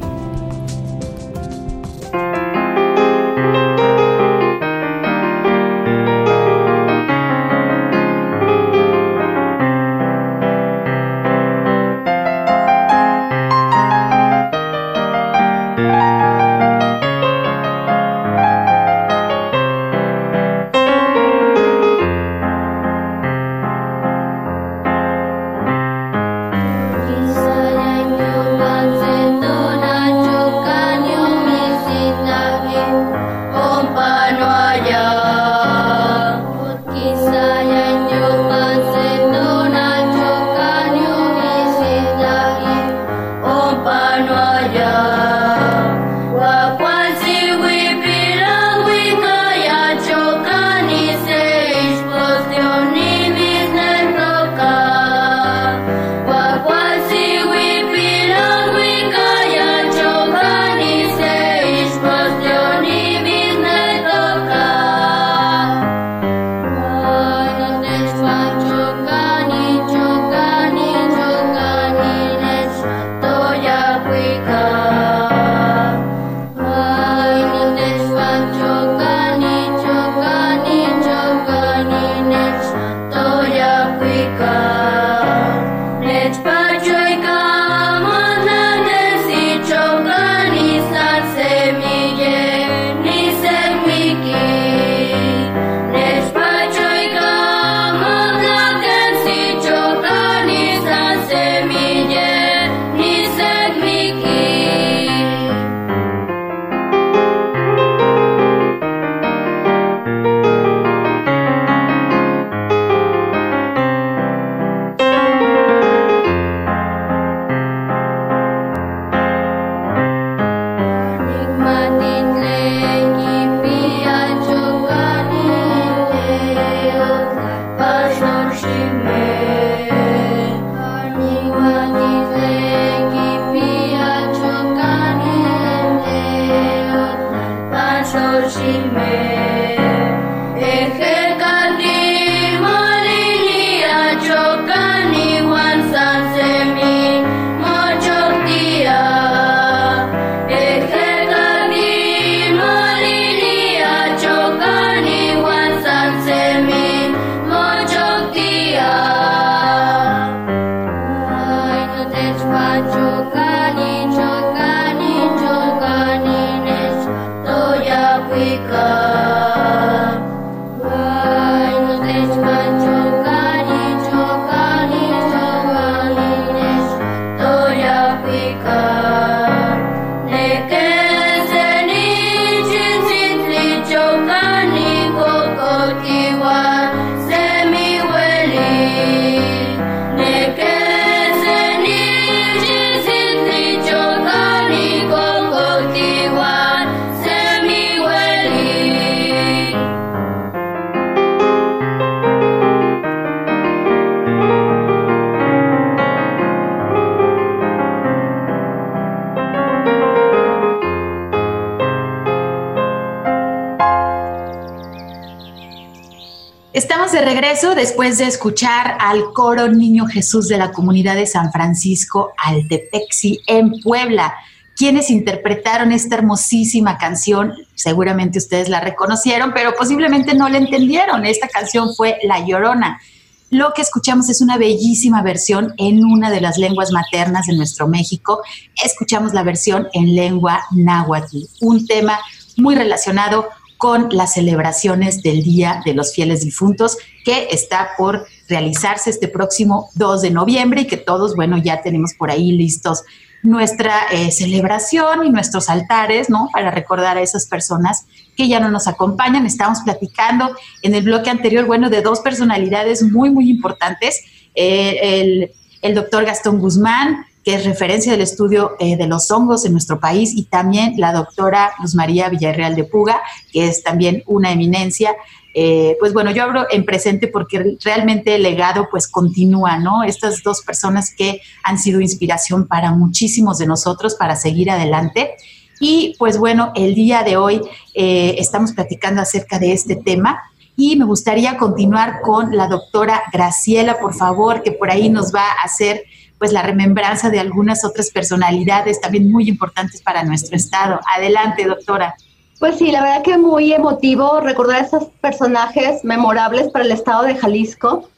después 217.84 218.18
de 218.18 218.28
escuchar 218.28 218.96
al 219.02 219.34
coro 219.34 219.68
Niño 219.68 220.06
Jesús 220.06 220.48
de 220.48 220.58
la 220.58 220.72
comunidad 220.72 221.16
de 221.16 221.28
San 221.28 221.52
Francisco 221.52 222.32
Altepexi 222.38 223.42
en 223.46 223.82
Puebla. 223.82 224.34
Quienes 224.74 225.10
interpretaron 225.10 225.92
esta 225.92 226.16
hermosísima 226.16 226.98
canción, 226.98 227.52
seguramente 227.76 228.38
ustedes 228.38 228.70
la 228.70 228.80
reconocieron, 228.80 229.52
pero 229.54 229.74
posiblemente 229.78 230.34
no 230.34 230.48
la 230.48 230.60
entendieron. 230.60 231.26
Esta 231.26 231.50
canción 231.50 231.94
fue 231.94 232.20
La 232.24 232.48
Llorona. 232.48 233.02
Lo 233.50 233.74
que 233.74 233.82
escuchamos 233.82 234.30
es 234.30 234.40
una 234.40 234.58
bellísima 234.58 235.22
versión 235.22 235.74
en 235.76 236.06
una 236.06 236.32
de 236.32 236.40
las 236.40 236.58
lenguas 236.58 236.94
maternas 236.94 237.48
de 237.48 237.58
nuestro 237.58 237.90
México. 237.90 238.44
Escuchamos 238.82 239.34
la 239.34 239.44
versión 239.44 239.90
en 239.92 240.16
lengua 240.16 240.64
náhuatl, 240.72 241.40
un 241.60 241.86
tema 241.86 242.18
muy 242.56 242.76
relacionado 242.76 243.50
con 243.84 244.08
las 244.12 244.36
celebraciones 244.36 245.22
del 245.24 245.44
Día 245.44 245.82
de 245.84 245.94
los 245.94 246.14
Fieles 246.14 246.46
Difuntos, 246.46 246.98
que 247.26 247.50
está 247.52 247.90
por 247.98 248.26
realizarse 248.48 249.10
este 249.10 249.28
próximo 249.28 249.90
2 249.96 250.22
de 250.22 250.32
noviembre 250.32 250.82
y 250.84 250.88
que 250.88 250.96
todos, 250.96 251.36
bueno, 251.36 251.58
ya 251.58 251.82
tenemos 251.82 252.14
por 252.14 252.32
ahí 252.32 252.54
listos 252.54 253.04
nuestra 253.42 254.06
eh, 254.10 254.32
celebración 254.32 255.26
y 255.26 255.32
nuestros 255.32 255.70
altares, 255.70 256.30
¿no? 256.30 256.48
Para 256.54 256.72
recordar 256.72 257.18
a 257.18 257.22
esas 257.22 257.46
personas 257.46 258.06
que 258.38 258.48
ya 258.48 258.62
no 258.62 258.72
nos 258.72 258.88
acompañan. 258.88 259.46
Estábamos 259.46 259.82
platicando 259.82 260.56
en 260.82 260.96
el 260.96 261.04
bloque 261.04 261.30
anterior, 261.30 261.66
bueno, 261.66 261.90
de 261.90 262.02
dos 262.02 262.22
personalidades 262.22 263.04
muy, 263.04 263.32
muy 263.32 263.50
importantes. 263.50 264.22
Eh, 264.56 264.98
el, 265.02 265.52
el 265.82 265.94
doctor 265.94 266.24
Gastón 266.24 266.60
Guzmán, 266.60 267.26
que 267.44 267.56
es 267.56 267.66
referencia 267.66 268.12
del 268.12 268.22
estudio 268.22 268.76
eh, 268.80 268.96
de 268.96 269.08
los 269.08 269.30
hongos 269.30 269.66
en 269.66 269.74
nuestro 269.74 270.00
país, 270.00 270.34
y 270.36 270.44
también 270.44 270.94
la 270.98 271.12
doctora 271.12 271.72
Luz 271.82 271.96
María 271.96 272.30
Villarreal 272.30 272.76
de 272.76 272.86
Puga, 272.86 273.22
que 273.52 273.68
es 273.68 273.84
también 273.84 274.24
una 274.26 274.52
eminencia. 274.52 275.16
Eh, 275.54 275.98
pues 276.00 276.14
bueno, 276.14 276.32
yo 276.32 276.44
hablo 276.44 276.66
en 276.72 276.84
presente 276.84 277.28
porque 277.28 277.78
realmente 277.84 278.36
el 278.36 278.44
legado 278.44 278.88
pues 278.90 279.08
continúa, 279.08 279.78
¿no? 279.78 280.04
Estas 280.04 280.42
dos 280.42 280.62
personas 280.62 281.14
que 281.14 281.42
han 281.64 281.78
sido 281.78 282.02
inspiración 282.02 282.66
para 282.66 282.92
muchísimos 282.92 283.60
de 283.60 283.68
nosotros 283.68 284.16
para 284.16 284.36
seguir 284.36 284.72
adelante. 284.72 285.36
Y 285.80 286.16
pues 286.18 286.38
bueno, 286.38 286.72
el 286.76 286.96
día 286.96 287.24
de 287.24 287.38
hoy 287.38 287.62
eh, 287.94 288.36
estamos 288.40 288.72
platicando 288.72 289.22
acerca 289.22 289.60
de 289.60 289.74
este 289.74 289.96
tema 289.96 290.42
y 290.76 290.96
me 290.96 291.06
gustaría 291.06 291.58
continuar 291.58 292.22
con 292.22 292.56
la 292.56 292.68
doctora 292.68 293.22
Graciela, 293.32 294.00
por 294.00 294.14
favor, 294.14 294.64
que 294.64 294.72
por 294.72 294.90
ahí 294.90 295.10
nos 295.10 295.34
va 295.34 295.44
a 295.44 295.66
hacer 295.66 296.04
pues 296.38 296.52
la 296.52 296.62
remembranza 296.62 297.30
de 297.30 297.40
algunas 297.40 297.86
otras 297.86 298.12
personalidades 298.12 299.00
también 299.00 299.32
muy 299.32 299.48
importantes 299.48 300.02
para 300.02 300.24
nuestro 300.24 300.56
estado. 300.56 301.00
Adelante, 301.16 301.66
doctora. 301.66 302.16
Pues 302.60 302.78
sí, 302.78 302.92
la 302.92 303.02
verdad 303.02 303.24
que 303.24 303.38
muy 303.38 303.74
emotivo 303.74 304.40
recordar 304.40 304.78
a 304.78 304.86
estos 304.86 305.06
personajes 305.22 306.04
memorables 306.04 306.70
para 306.70 306.86
el 306.86 306.92
estado 306.92 307.24
de 307.24 307.36
Jalisco. 307.36 308.10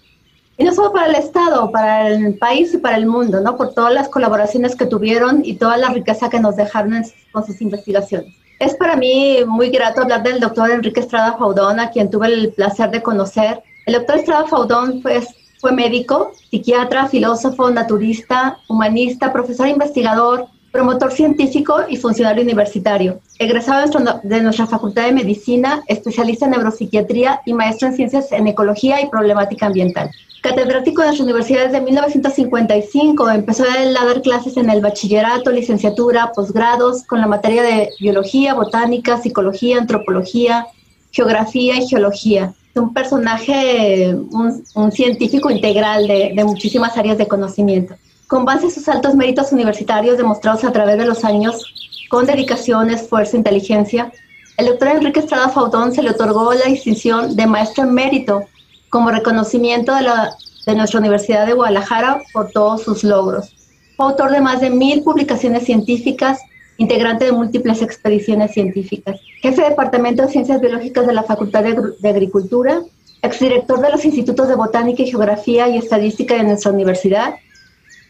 Y 0.57 0.63
no 0.63 0.74
solo 0.74 0.93
para 0.93 1.07
el 1.07 1.16
estado, 1.16 1.70
para 1.72 2.07
el 2.07 2.38
país 2.38 2.74
y 2.74 2.78
para 2.78 2.95
el 2.95 3.07
mundo, 3.07 3.41
¿no? 3.41 3.57
Por 3.57 3.74
todas 3.74 3.93
las 3.93 4.07
colaboraciones 4.07 4.76
que 4.76 4.86
tuvieron 4.86 5.41
y 5.43 5.55
toda 5.55 5.78
la 5.78 5.89
riqueza 5.89 6.30
que 6.30 6.39
nos 6.39 6.55
dejaron 6.55 7.03
con 7.32 7.45
sus 7.45 7.61
investigaciones. 7.61 8.34
Es 8.59 8.76
para 8.76 8.95
mí 8.95 9.39
muy 9.45 9.70
grato 9.70 10.01
hablar 10.01 10.24
del 10.24 10.39
doctor 10.39 10.72
Enrique 10.72 11.01
Estrada 11.01 11.38
Faudón, 11.38 11.80
a 11.80 11.89
quien 11.89 12.09
tuve 12.09 12.28
el 12.28 12.53
placer 12.53 12.89
de 12.89 13.01
conocer. 13.03 13.61
El 13.86 13.95
doctor 13.95 14.18
Estrada 14.18 14.47
Faudón 14.47 15.01
pues, 15.01 15.28
fue 15.66 15.72
médico, 15.72 16.32
psiquiatra, 16.51 17.07
filósofo, 17.07 17.72
naturista, 17.72 18.59
humanista, 18.68 19.34
profesor 19.34 19.68
investigador, 19.68 20.45
promotor 20.72 21.11
científico 21.11 21.78
y 21.89 21.97
funcionario 21.97 22.43
universitario. 22.43 23.20
Egresado 23.39 23.89
de 24.22 24.41
nuestra 24.43 24.68
Facultad 24.68 25.05
de 25.07 25.13
Medicina, 25.13 25.82
especialista 25.88 26.45
en 26.45 26.51
neuropsiquiatría 26.51 27.41
y 27.47 27.53
maestro 27.53 27.88
en 27.88 27.95
ciencias 27.95 28.32
en 28.32 28.45
ecología 28.45 29.01
y 29.01 29.09
problemática 29.09 29.66
ambiental. 29.66 30.11
Catedrático 30.43 31.01
de 31.01 31.07
las 31.07 31.20
universidades 31.20 31.72
de 31.72 31.82
1955, 31.82 33.32
empezó 33.32 33.63
a 33.63 34.05
dar 34.05 34.22
clases 34.22 34.57
en 34.57 34.70
el 34.70 34.82
bachillerato, 34.82 35.49
licenciatura, 35.49 36.32
posgrados, 36.36 37.01
con 37.07 37.22
la 37.22 37.28
materia 37.28 37.63
de 37.63 37.89
biología, 37.99 38.53
botánica, 38.53 39.18
psicología, 39.18 39.80
antropología, 39.80 40.68
geografía 41.09 41.78
y 41.78 41.88
geología 41.88 42.53
un 42.76 42.93
personaje, 42.93 44.13
un, 44.13 44.91
científico 44.91 45.49
integral 45.49 46.07
de, 46.07 46.43
muchísimas 46.43 46.97
áreas 46.97 47.17
de 47.17 47.28
conocimiento. 47.28 47.95
Con 48.28 48.43
base 48.43 48.65
en 48.65 48.71
sus 48.71 48.88
altos 48.89 49.15
méritos 49.15 49.51
universitarios 49.51 50.17
demostrados 50.17 50.63
a 50.63 50.71
través 50.71 50.97
de 50.97 51.05
los 51.05 51.23
años, 51.23 51.63
con 52.09 52.26
dedicación, 52.26 52.89
esfuerzo 52.89 53.38
inteligencia, 53.38 54.11
el 54.57 54.67
doctor 54.67 54.89
Enrique 54.89 55.19
Estrada 55.19 55.49
Fautón 55.49 55.93
se 55.93 56.01
le 56.01 56.11
otorgó 56.11 56.53
la 56.53 56.65
distinción 56.65 57.36
de 57.36 57.45
maestro 57.45 57.84
en 57.84 57.93
mérito 57.93 58.43
como 58.89 59.11
reconocimiento 59.11 59.93
de, 59.93 60.03
la, 60.03 60.36
de 60.65 60.76
nuestra 60.76 60.99
Universidad 60.99 61.45
de 61.45 61.53
Guadalajara 61.53 62.21
por 62.34 62.51
todos 62.51 62.84
sus 62.84 63.03
logros. 63.03 63.53
Fue 63.95 64.05
autor 64.07 64.32
de 64.32 64.41
más 64.41 64.61
de 64.61 64.69
mil 64.69 65.03
publicaciones 65.03 65.65
científicas, 65.65 66.39
integrante 66.78 67.26
de 67.26 67.32
múltiples 67.32 67.82
expediciones 67.82 68.51
científicas, 68.51 69.19
jefe 69.41 69.61
de 69.61 69.69
Departamento 69.69 70.23
de 70.23 70.32
Ciencias 70.32 70.59
Biológicas 70.59 71.07
de 71.07 71.13
la 71.13 71.23
Facultad 71.23 71.63
de, 71.63 72.09
Agricultura, 72.09 72.82
exdirector 73.21 73.80
de 73.80 73.91
los 73.91 74.03
Institutos 74.05 74.47
de 74.47 74.55
Botánica 74.55 75.03
y 75.03 75.09
Geografía 75.09 75.69
y 75.69 75.78
Estadística 75.78 76.36
de 76.36 76.43
nuestra 76.43 76.71
universidad, 76.71 77.36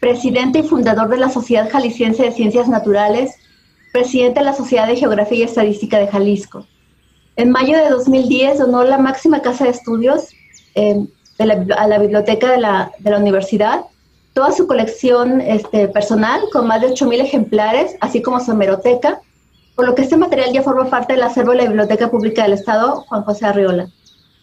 presidente 0.00 0.60
y 0.60 0.62
fundador 0.62 1.08
de 1.08 1.18
la 1.18 1.30
Sociedad 1.30 1.70
Jalisciense 1.70 2.24
de 2.24 2.32
Ciencias 2.32 2.68
Naturales, 2.68 3.34
presidente 3.92 4.40
de 4.40 4.46
la 4.46 4.52
Sociedad 4.52 4.86
de 4.86 4.96
Geografía 4.96 5.38
y 5.38 5.42
Estadística 5.42 5.98
de 5.98 6.08
Jalisco. 6.08 6.66
En 7.36 7.50
mayo 7.50 7.76
de 7.78 7.88
2010 7.90 8.58
donó 8.58 8.82
la 8.84 8.98
máxima 8.98 9.42
casa 9.42 9.64
de 9.64 9.70
estudios 9.70 10.30
eh, 10.74 11.06
a 11.38 11.86
la 11.86 11.98
biblioteca 11.98 12.50
de 12.50 12.56
de 12.56 13.10
la 13.10 13.18
universidad 13.18 13.84
toda 14.36 14.52
su 14.52 14.66
colección 14.66 15.40
este, 15.40 15.88
personal 15.88 16.42
con 16.52 16.66
más 16.66 16.82
de 16.82 16.88
8.000 16.88 17.22
ejemplares, 17.22 17.96
así 18.02 18.20
como 18.20 18.38
su 18.38 18.52
hemeroteca, 18.52 19.22
por 19.74 19.86
lo 19.86 19.94
que 19.94 20.02
este 20.02 20.18
material 20.18 20.52
ya 20.52 20.62
forma 20.62 20.90
parte 20.90 21.14
del 21.14 21.22
acervo 21.22 21.52
de 21.52 21.56
la 21.56 21.68
Biblioteca 21.68 22.10
Pública 22.10 22.42
del 22.42 22.52
Estado 22.52 23.06
Juan 23.08 23.22
José 23.22 23.46
Arriola. 23.46 23.88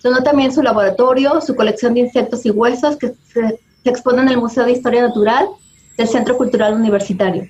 Donó 0.02 0.24
también 0.24 0.52
su 0.52 0.64
laboratorio, 0.64 1.40
su 1.42 1.56
colección 1.56 1.94
de 1.94 2.00
insectos 2.00 2.44
y 2.44 2.50
huesos 2.50 2.98
que 2.98 3.14
se, 3.32 3.60
exponen 3.84 4.26
en 4.26 4.34
el 4.34 4.38
Museo 4.40 4.66
de 4.66 4.72
Historia 4.72 5.04
Natural 5.04 5.48
del 5.96 6.08
Centro 6.08 6.38
Cultural 6.38 6.74
Universitario. 6.74 7.48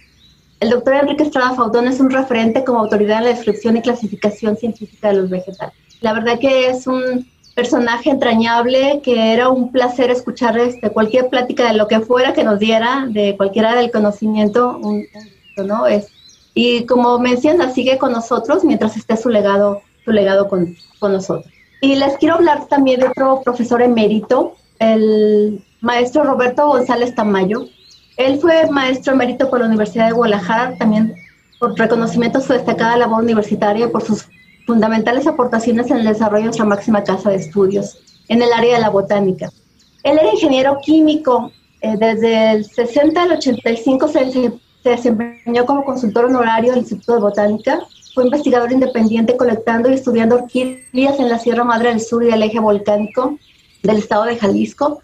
El 0.60 0.70
doctor 0.70 0.96
Enrique 0.96 1.24
Estrada 1.24 1.56
Fautón 1.56 1.88
es 1.88 2.02
un 2.02 2.10
referente 2.10 2.66
como 2.66 2.80
autoridad 2.80 3.20
en 3.20 3.24
la 3.24 3.30
descripción 3.30 3.78
y 3.78 3.82
clasificación 3.82 4.58
científica 4.58 5.08
de 5.08 5.22
los 5.22 5.30
vegetales. 5.30 5.76
La 6.02 6.12
verdad 6.12 6.38
que 6.39 6.68
es 6.68 6.88
un 6.88 7.26
personaje 7.56 8.10
entrañable, 8.10 9.01
que 9.04 9.34
era 9.34 9.49
un 9.49 9.72
placer 9.72 10.10
escuchar 10.10 10.58
este, 10.58 10.89
cualquier 10.89 11.30
plática 11.30 11.72
de 11.72 11.78
lo 11.78 11.88
que 11.88 11.99
fuera 11.99 12.34
que 12.34 12.43
nos 12.43 12.60
diera, 12.60 13.06
de 13.10 13.38
cualquiera 13.38 13.76
del 13.76 13.91
conocimiento, 13.91 14.80
¿no? 15.58 15.88
Es, 15.88 16.08
y 16.54 16.86
como 16.86 17.20
menciona, 17.20 17.72
sigue 17.72 17.97
con 17.97 18.12
nosotros 18.12 18.64
mientras 18.64 18.97
esté 18.97 19.18
su 19.18 19.30
legado, 19.30 19.82
su 20.04 20.12
legado 20.12 20.47
con, 20.47 20.76
con 20.99 21.14
nosotros. 21.14 21.51
Y 21.82 21.95
les 21.95 22.18
quiero 22.18 22.36
hablar 22.36 22.68
también 22.68 22.99
de 22.99 23.08
otro 23.08 23.41
profesor 23.43 23.82
emérito, 23.82 24.56
el 24.80 25.64
maestro 25.82 26.24
Roberto 26.24 26.68
González 26.68 27.14
Tamayo. 27.14 27.66
Él 28.18 28.39
fue 28.39 28.70
maestro 28.70 29.14
emérito 29.14 29.49
por 29.49 29.60
la 29.60 29.66
Universidad 29.66 30.08
de 30.08 30.14
Guadalajara, 30.14 30.78
también 30.78 31.16
por 31.60 31.78
reconocimiento 31.78 32.38
a 32.38 32.41
su 32.41 32.54
destacada 32.54 32.97
labor 32.97 33.24
universitaria 33.24 33.89
por 33.89 34.04
sus 34.04 34.28
fundamentales 34.66 35.28
aportaciones 35.28 35.91
en 35.91 35.97
el 35.97 36.05
desarrollo 36.05 36.41
de 36.41 36.45
nuestra 36.45 36.66
máxima 36.66 37.03
casa 37.03 37.30
de 37.30 37.38
estudios 37.38 37.97
en 38.28 38.41
el 38.41 38.51
área 38.53 38.76
de 38.76 38.82
la 38.82 38.89
botánica. 38.89 39.51
Él 40.03 40.18
era 40.20 40.34
ingeniero 40.34 40.78
químico, 40.82 41.51
eh, 41.82 41.95
desde 41.97 42.51
el 42.51 42.66
60 42.66 43.24
al 43.24 43.32
85 43.34 44.07
se, 44.07 44.32
se, 44.32 44.53
desempeñó 44.84 45.66
como 45.66 45.86
consultor 45.86 46.26
honorario 46.26 46.72
del 46.72 46.82
Instituto 46.82 47.14
de 47.14 47.20
Botánica, 47.20 47.80
fue 48.14 48.26
investigador 48.26 48.72
independiente 48.72 49.36
colectando 49.36 49.89
y 49.89 49.93
estudiando 49.93 50.36
orquídeas 50.36 51.20
en 51.20 51.30
la 51.30 51.39
Sierra 51.39 51.64
Madre 51.64 51.89
del 51.89 52.01
Sur 52.01 52.24
y 52.24 52.30
el 52.30 52.43
eje 52.43 52.59
volcánico 52.59 53.38
del 53.82 53.97
estado 53.97 54.26
de 54.26 54.38
Jalisco. 54.38 55.01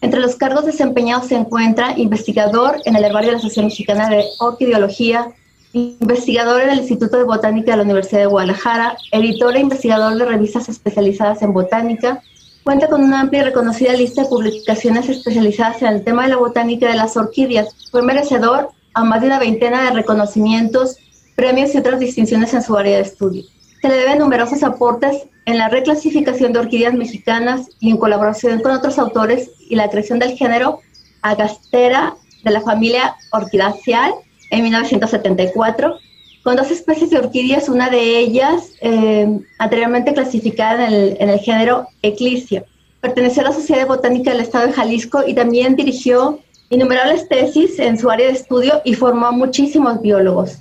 Entre 0.00 0.20
los 0.20 0.36
cargos 0.36 0.66
desempeñados 0.66 1.26
se 1.26 1.36
encuentra 1.36 1.98
investigador 1.98 2.76
en 2.84 2.96
el 2.96 3.04
herbario 3.04 3.28
de 3.28 3.32
la 3.32 3.38
Asociación 3.38 3.66
Mexicana 3.66 4.08
de 4.08 4.24
Orquideología, 4.38 5.32
investigador 5.72 6.60
en 6.62 6.70
el 6.70 6.78
Instituto 6.80 7.16
de 7.16 7.24
Botánica 7.24 7.72
de 7.72 7.78
la 7.78 7.82
Universidad 7.84 8.20
de 8.20 8.26
Guadalajara, 8.26 8.96
editor 9.10 9.56
e 9.56 9.60
investigador 9.60 10.16
de 10.16 10.24
revistas 10.24 10.68
especializadas 10.68 11.42
en 11.42 11.52
botánica, 11.52 12.22
cuenta 12.62 12.88
con 12.88 13.02
una 13.02 13.20
amplia 13.20 13.42
y 13.42 13.44
reconocida 13.44 13.92
lista 13.94 14.22
de 14.22 14.28
publicaciones 14.28 15.08
especializadas 15.08 15.82
en 15.82 15.88
el 15.88 16.04
tema 16.04 16.24
de 16.24 16.30
la 16.30 16.36
botánica 16.36 16.88
de 16.88 16.96
las 16.96 17.16
orquídeas. 17.16 17.74
Fue 17.90 18.02
merecedor 18.02 18.68
a 18.94 19.04
más 19.04 19.20
de 19.20 19.28
una 19.28 19.38
veintena 19.38 19.84
de 19.84 19.90
reconocimientos, 19.92 20.96
premios 21.34 21.74
y 21.74 21.78
otras 21.78 21.98
distinciones 21.98 22.52
en 22.52 22.62
su 22.62 22.76
área 22.76 22.96
de 22.96 23.02
estudio. 23.02 23.44
Se 23.80 23.88
le 23.88 23.96
deben 23.96 24.18
numerosos 24.18 24.62
aportes 24.62 25.26
en 25.46 25.58
la 25.58 25.68
reclasificación 25.68 26.52
de 26.52 26.60
orquídeas 26.60 26.94
mexicanas 26.94 27.68
y 27.80 27.90
en 27.90 27.96
colaboración 27.96 28.60
con 28.60 28.72
otros 28.72 28.98
autores 28.98 29.50
y 29.58 29.74
la 29.74 29.88
creación 29.90 30.18
del 30.18 30.36
género 30.36 30.80
Agastera 31.22 32.14
de 32.44 32.50
la 32.50 32.60
familia 32.60 33.16
Orquidaceae 33.32 34.12
en 34.52 34.62
1974, 34.62 35.98
con 36.44 36.56
dos 36.56 36.70
especies 36.70 37.10
de 37.10 37.18
orquídeas, 37.18 37.68
una 37.68 37.90
de 37.90 38.18
ellas 38.18 38.72
eh, 38.80 39.40
anteriormente 39.58 40.12
clasificada 40.12 40.88
en 40.88 41.28
el, 41.28 41.38
género 41.40 41.88
Eclisia. 42.02 42.64
perteneció 43.00 43.42
a 43.42 43.46
la 43.46 43.52
Sociedad 43.52 43.86
Botánica 43.86 44.30
del 44.30 44.40
Estado 44.40 44.66
de 44.66 44.72
Jalisco 44.74 45.22
y 45.26 45.34
también 45.34 45.74
dirigió 45.74 46.38
innumerables 46.68 47.28
tesis 47.28 47.78
en 47.78 47.98
su 47.98 48.10
área 48.10 48.26
de 48.26 48.34
estudio 48.34 48.80
y 48.84 48.94
formó 48.94 49.26
a 49.26 49.32
muchísimos 49.32 50.00
biólogos. 50.00 50.58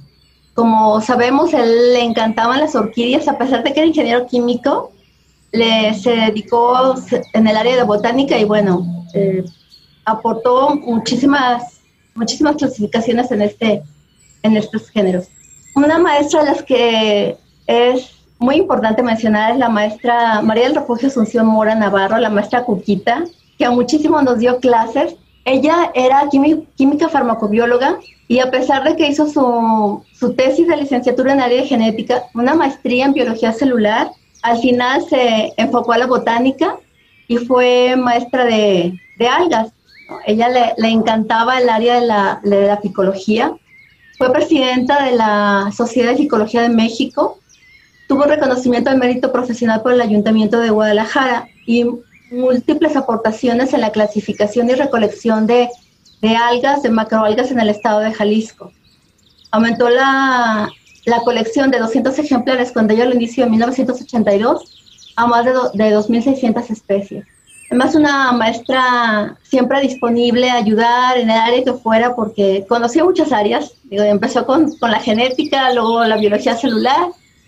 Como 0.54 1.02
sabemos, 1.02 1.54
él 1.54 1.94
le 1.94 2.02
encantaban 2.02 2.60
las 2.60 2.76
orquídeas, 2.76 3.28
a 3.28 3.38
pesar 3.38 3.64
de 3.64 3.74
que 3.74 3.80
era 3.82 3.88
ingeniero 3.88 4.26
químico, 4.26 4.92
le, 5.52 5.94
se 5.96 6.12
dedicó 6.12 6.96
en 7.34 7.48
el 7.48 7.58
área 7.58 7.76
de 7.76 7.84
botánica 7.84 8.38
y 8.38 8.46
bueno, 8.46 9.06
eh, 9.14 9.44
aportó 10.06 10.76
muchísimas, 10.76 11.81
muchísimas 12.16 12.56
clasificaciones 12.56 13.32
en, 13.32 13.42
este, 13.42 13.84
en 14.44 14.58
estos 14.58 14.90
géneros. 14.90 15.28
Una 15.76 15.98
maestra 15.98 16.44
de 16.44 16.52
las 16.52 16.64
que 16.64 17.38
es 17.68 18.12
muy 18.40 18.56
importante 18.56 19.04
mencionar 19.04 19.52
es 19.52 19.58
la 19.58 19.70
maestra 19.70 20.42
María 20.42 20.64
del 20.64 20.76
Refugio 20.76 21.08
Asunción 21.08 21.46
Mora 21.46 21.76
Navarro, 21.76 22.18
la 22.18 22.30
maestra 22.30 22.64
Cuquita, 22.64 23.24
que 23.58 23.66
a 23.66 23.72
muchísimo 23.72 24.22
nos 24.22 24.40
dio 24.40 24.60
clases. 24.60 25.16
Ella 25.46 25.92
era 25.94 26.28
química 26.76 27.10
farmacobióloga 27.10 28.00
y 28.28 28.40
a 28.40 28.50
pesar 28.50 28.84
de 28.84 28.96
que 28.96 29.08
hizo 29.08 29.28
su, 29.28 30.04
su 30.14 30.34
tesis 30.34 30.68
de 30.68 30.78
licenciatura 30.78 31.34
en 31.34 31.42
área 31.42 31.62
de 31.62 31.68
genética, 31.68 32.24
una 32.34 32.56
maestría 32.56 33.06
en 33.06 33.14
biología 33.14 33.52
celular, 33.52 34.10
al 34.42 34.58
final 34.60 35.04
se 35.10 35.54
enfocó 35.58 35.94
a 35.94 35.98
la 35.98 36.08
botánica 36.08 36.78
y 37.28 37.38
fue 37.38 37.96
maestra 37.96 38.46
de, 38.46 38.94
de 39.18 39.28
algas. 39.28 39.72
Ella 40.26 40.50
le, 40.50 40.90
encantaba 40.90 41.60
el 41.60 41.70
área 41.70 42.00
de 42.00 42.06
la, 42.06 42.40
de 42.44 42.68
la 42.68 42.78
ficología. 42.78 43.54
Fue 44.18 44.32
presidenta 44.32 45.04
de 45.04 45.14
la 45.14 45.72
Sociedad 45.76 46.12
de 46.12 46.18
Ficología 46.18 46.62
de 46.62 46.70
México. 46.70 47.40
Tuvo 48.08 48.24
reconocimiento 48.24 48.90
de 48.90 48.98
mérito 48.98 49.32
profesional 49.32 49.82
por 49.82 49.94
el 49.94 50.02
Ayuntamiento 50.02 50.60
de 50.60 50.70
Guadalajara 50.70 51.48
y 51.66 51.86
múltiples 52.32 52.96
aportaciones 52.96 53.74
en 53.74 53.82
la 53.82 53.92
clasificación 53.92 54.70
y 54.70 54.74
recolección 54.74 55.48
de, 55.48 55.70
de 56.22 56.36
algas, 56.36 56.82
de 56.82 56.90
macroalgas 56.90 57.52
en 57.52 57.60
el 57.60 57.70
estado 57.70 58.00
de 58.00 58.14
Jalisco. 58.14 58.72
Aumentó 59.52 59.90
la, 59.90 60.70
la 61.06 61.20
colección 61.22 61.72
de 61.72 61.80
200 61.80 62.18
ejemplares 62.20 62.72
cuando 62.72 62.94
ella 62.94 63.06
lo 63.06 63.16
inició 63.16 63.46
en 63.46 63.52
1982 63.52 65.14
a 65.16 65.28
más 65.28 65.46
de, 65.46 65.52
de 65.52 65.96
2.600 65.96 66.70
especies. 66.70 67.26
Además, 67.72 67.96
una 67.96 68.34
maestra 68.34 69.38
siempre 69.44 69.80
disponible 69.80 70.50
a 70.50 70.58
ayudar 70.58 71.18
en 71.18 71.30
el 71.30 71.38
área 71.38 71.64
que 71.64 71.72
fuera 71.72 72.14
porque 72.14 72.66
conocía 72.68 73.06
muchas 73.06 73.32
áreas. 73.32 73.72
Digo, 73.86 74.04
empezó 74.04 74.46
con, 74.46 74.76
con 74.78 74.92
la 74.92 75.00
genética, 75.00 75.74
luego 75.74 76.04
la 76.04 76.18
biología 76.18 76.58
celular 76.58 77.08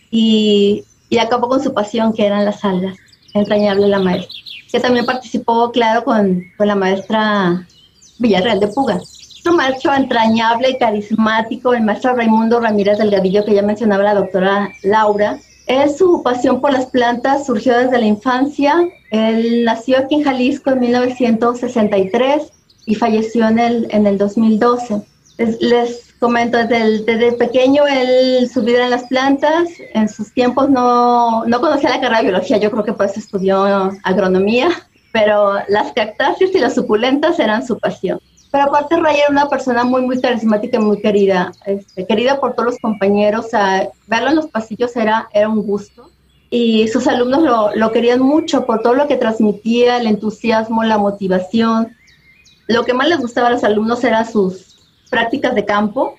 y, 0.09 0.85
y, 1.09 1.17
acabó 1.17 1.49
con 1.49 1.61
su 1.61 1.73
pasión 1.73 2.13
que 2.13 2.25
eran 2.25 2.45
las 2.45 2.63
algas. 2.63 2.95
Entrañable 3.33 3.89
la 3.89 3.99
maestra. 3.99 4.33
Que 4.71 4.79
también 4.79 5.05
participó, 5.05 5.71
claro, 5.71 6.05
con, 6.05 6.41
con 6.57 6.67
la 6.67 6.75
maestra 6.75 7.67
Villarreal 8.17 8.61
de 8.61 8.67
Puga 8.69 9.01
un 9.49 9.57
maestro 9.57 9.93
entrañable 9.93 10.69
y 10.69 10.77
carismático, 10.77 11.73
el 11.73 11.83
maestro 11.83 12.15
Raimundo 12.15 12.61
Ramírez 12.61 12.97
Delgadillo, 12.97 13.43
que 13.43 13.55
ya 13.55 13.61
mencionaba 13.61 14.03
la 14.03 14.13
doctora 14.13 14.71
Laura. 14.83 15.37
Es 15.67 15.97
su 15.97 16.21
pasión 16.23 16.59
por 16.59 16.73
las 16.73 16.87
plantas 16.87 17.45
surgió 17.45 17.77
desde 17.77 17.97
la 17.97 18.05
infancia. 18.05 18.75
Él 19.11 19.63
nació 19.63 19.99
aquí 19.99 20.15
en 20.15 20.23
Jalisco 20.23 20.71
en 20.71 20.79
1963 20.79 22.51
y 22.85 22.95
falleció 22.95 23.47
en 23.47 23.59
el, 23.59 23.87
en 23.91 24.07
el 24.07 24.17
2012. 24.17 25.01
Les, 25.61 26.13
comento, 26.19 26.57
desde, 26.57 27.03
desde, 27.03 27.31
pequeño 27.33 27.85
él 27.85 28.49
su 28.49 28.61
vida 28.63 28.85
en 28.85 28.91
las 28.91 29.03
plantas, 29.03 29.67
en 29.93 30.07
sus 30.07 30.33
tiempos 30.33 30.69
no, 30.69 31.43
no 31.45 31.59
conocía 31.59 31.89
la 31.89 31.99
carrera 31.99 32.19
de 32.19 32.29
biología, 32.29 32.57
yo 32.57 32.71
creo 32.71 32.85
que 32.85 32.93
por 32.93 33.07
eso 33.07 33.19
estudió 33.19 33.91
agronomía, 34.03 34.69
pero 35.11 35.55
las 35.67 35.91
cactáceas 35.91 36.51
y 36.53 36.59
las 36.59 36.75
suculentas 36.75 37.39
eran 37.39 37.65
su 37.65 37.77
pasión. 37.77 38.21
Pero 38.53 38.65
aparte 38.65 38.97
Ray 38.97 39.15
era 39.17 39.31
una 39.31 39.49
persona 39.49 39.83
muy, 39.83 40.03
muy 40.03 40.21
carismática 40.21 40.77
y 40.77 40.79
muy 40.79 41.01
querida, 41.01 41.51
este, 41.65 42.05
querida 42.05 42.39
por 42.39 42.53
todos 42.53 42.65
los 42.73 42.79
compañeros. 42.79 43.47
verlo 44.05 44.29
en 44.29 44.35
los 44.35 44.45
pasillos 44.45 44.95
era, 44.95 45.27
era 45.33 45.49
un 45.49 45.63
gusto. 45.63 46.11
Y 46.51 46.87
sus 46.89 47.07
alumnos 47.07 47.41
lo, 47.41 47.75
lo 47.75 47.91
querían 47.91 48.19
mucho 48.19 48.67
por 48.67 48.83
todo 48.83 48.93
lo 48.93 49.07
que 49.07 49.15
transmitía, 49.15 49.97
el 49.97 50.05
entusiasmo, 50.05 50.83
la 50.83 50.99
motivación. 50.99 51.97
Lo 52.67 52.85
que 52.85 52.93
más 52.93 53.07
les 53.07 53.17
gustaba 53.17 53.47
a 53.47 53.51
los 53.53 53.63
alumnos 53.63 54.03
eran 54.03 54.31
sus 54.31 54.85
prácticas 55.09 55.55
de 55.55 55.65
campo. 55.65 56.15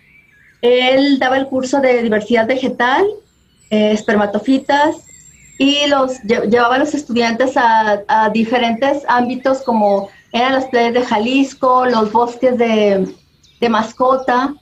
Él 0.61 1.21
daba 1.21 1.37
el 1.37 1.47
curso 1.47 1.81
de 1.81 2.03
diversidad 2.03 2.49
vegetal, 2.49 3.07
eh, 3.71 3.93
espermatofitas, 3.93 4.97
y 5.57 5.87
los 5.87 6.21
llevaba 6.23 6.75
a 6.75 6.79
los 6.79 6.95
estudiantes 6.95 7.57
a, 7.57 8.03
a 8.09 8.29
diferentes 8.31 9.05
ámbitos 9.07 9.63
como 9.63 10.09
eran 10.35 10.53
las 10.53 10.67
playas 10.67 10.95
de 10.95 11.03
Jalisco, 11.03 11.87
los 11.87 12.11
bosques 12.11 12.59
de, 12.59 13.09
de 13.61 13.69
mascota. 13.69 14.53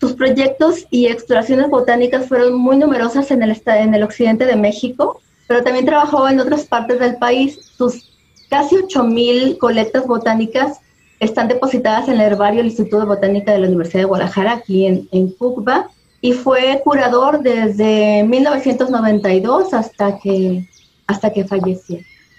Sus 0.00 0.14
proyectos 0.14 0.86
y 0.90 1.06
exploraciones 1.06 1.70
botánicas 1.70 2.26
fueron 2.26 2.58
muy 2.58 2.76
numerosas 2.76 3.30
en 3.30 3.44
el, 3.44 3.56
en 3.64 3.94
el 3.94 4.02
occidente 4.02 4.44
de 4.44 4.56
México, 4.56 5.20
pero 5.46 5.62
también 5.62 5.86
trabajó 5.86 6.28
en 6.28 6.40
otras 6.40 6.64
partes 6.64 6.98
del 6.98 7.16
país. 7.16 7.60
Sus 7.78 8.10
casi 8.50 8.74
8.000 8.74 9.58
colectas 9.58 10.04
botánicas 10.04 10.80
están 11.20 11.46
depositadas 11.46 12.08
en 12.08 12.14
el 12.14 12.22
herbario 12.22 12.58
del 12.58 12.66
Instituto 12.66 12.98
de 12.98 13.06
Botánica 13.06 13.52
de 13.52 13.60
la 13.60 13.68
Universidad 13.68 14.00
de 14.00 14.06
Guadalajara, 14.06 14.52
aquí 14.54 14.86
en, 14.86 15.08
en 15.12 15.30
Cucba, 15.30 15.90
y 16.20 16.32
fue 16.32 16.80
curador 16.82 17.40
desde 17.40 18.24
1992 18.24 19.74
hasta 19.74 20.18
que, 20.18 20.68
hasta 21.06 21.32
que 21.32 21.44
falleció. 21.44 21.98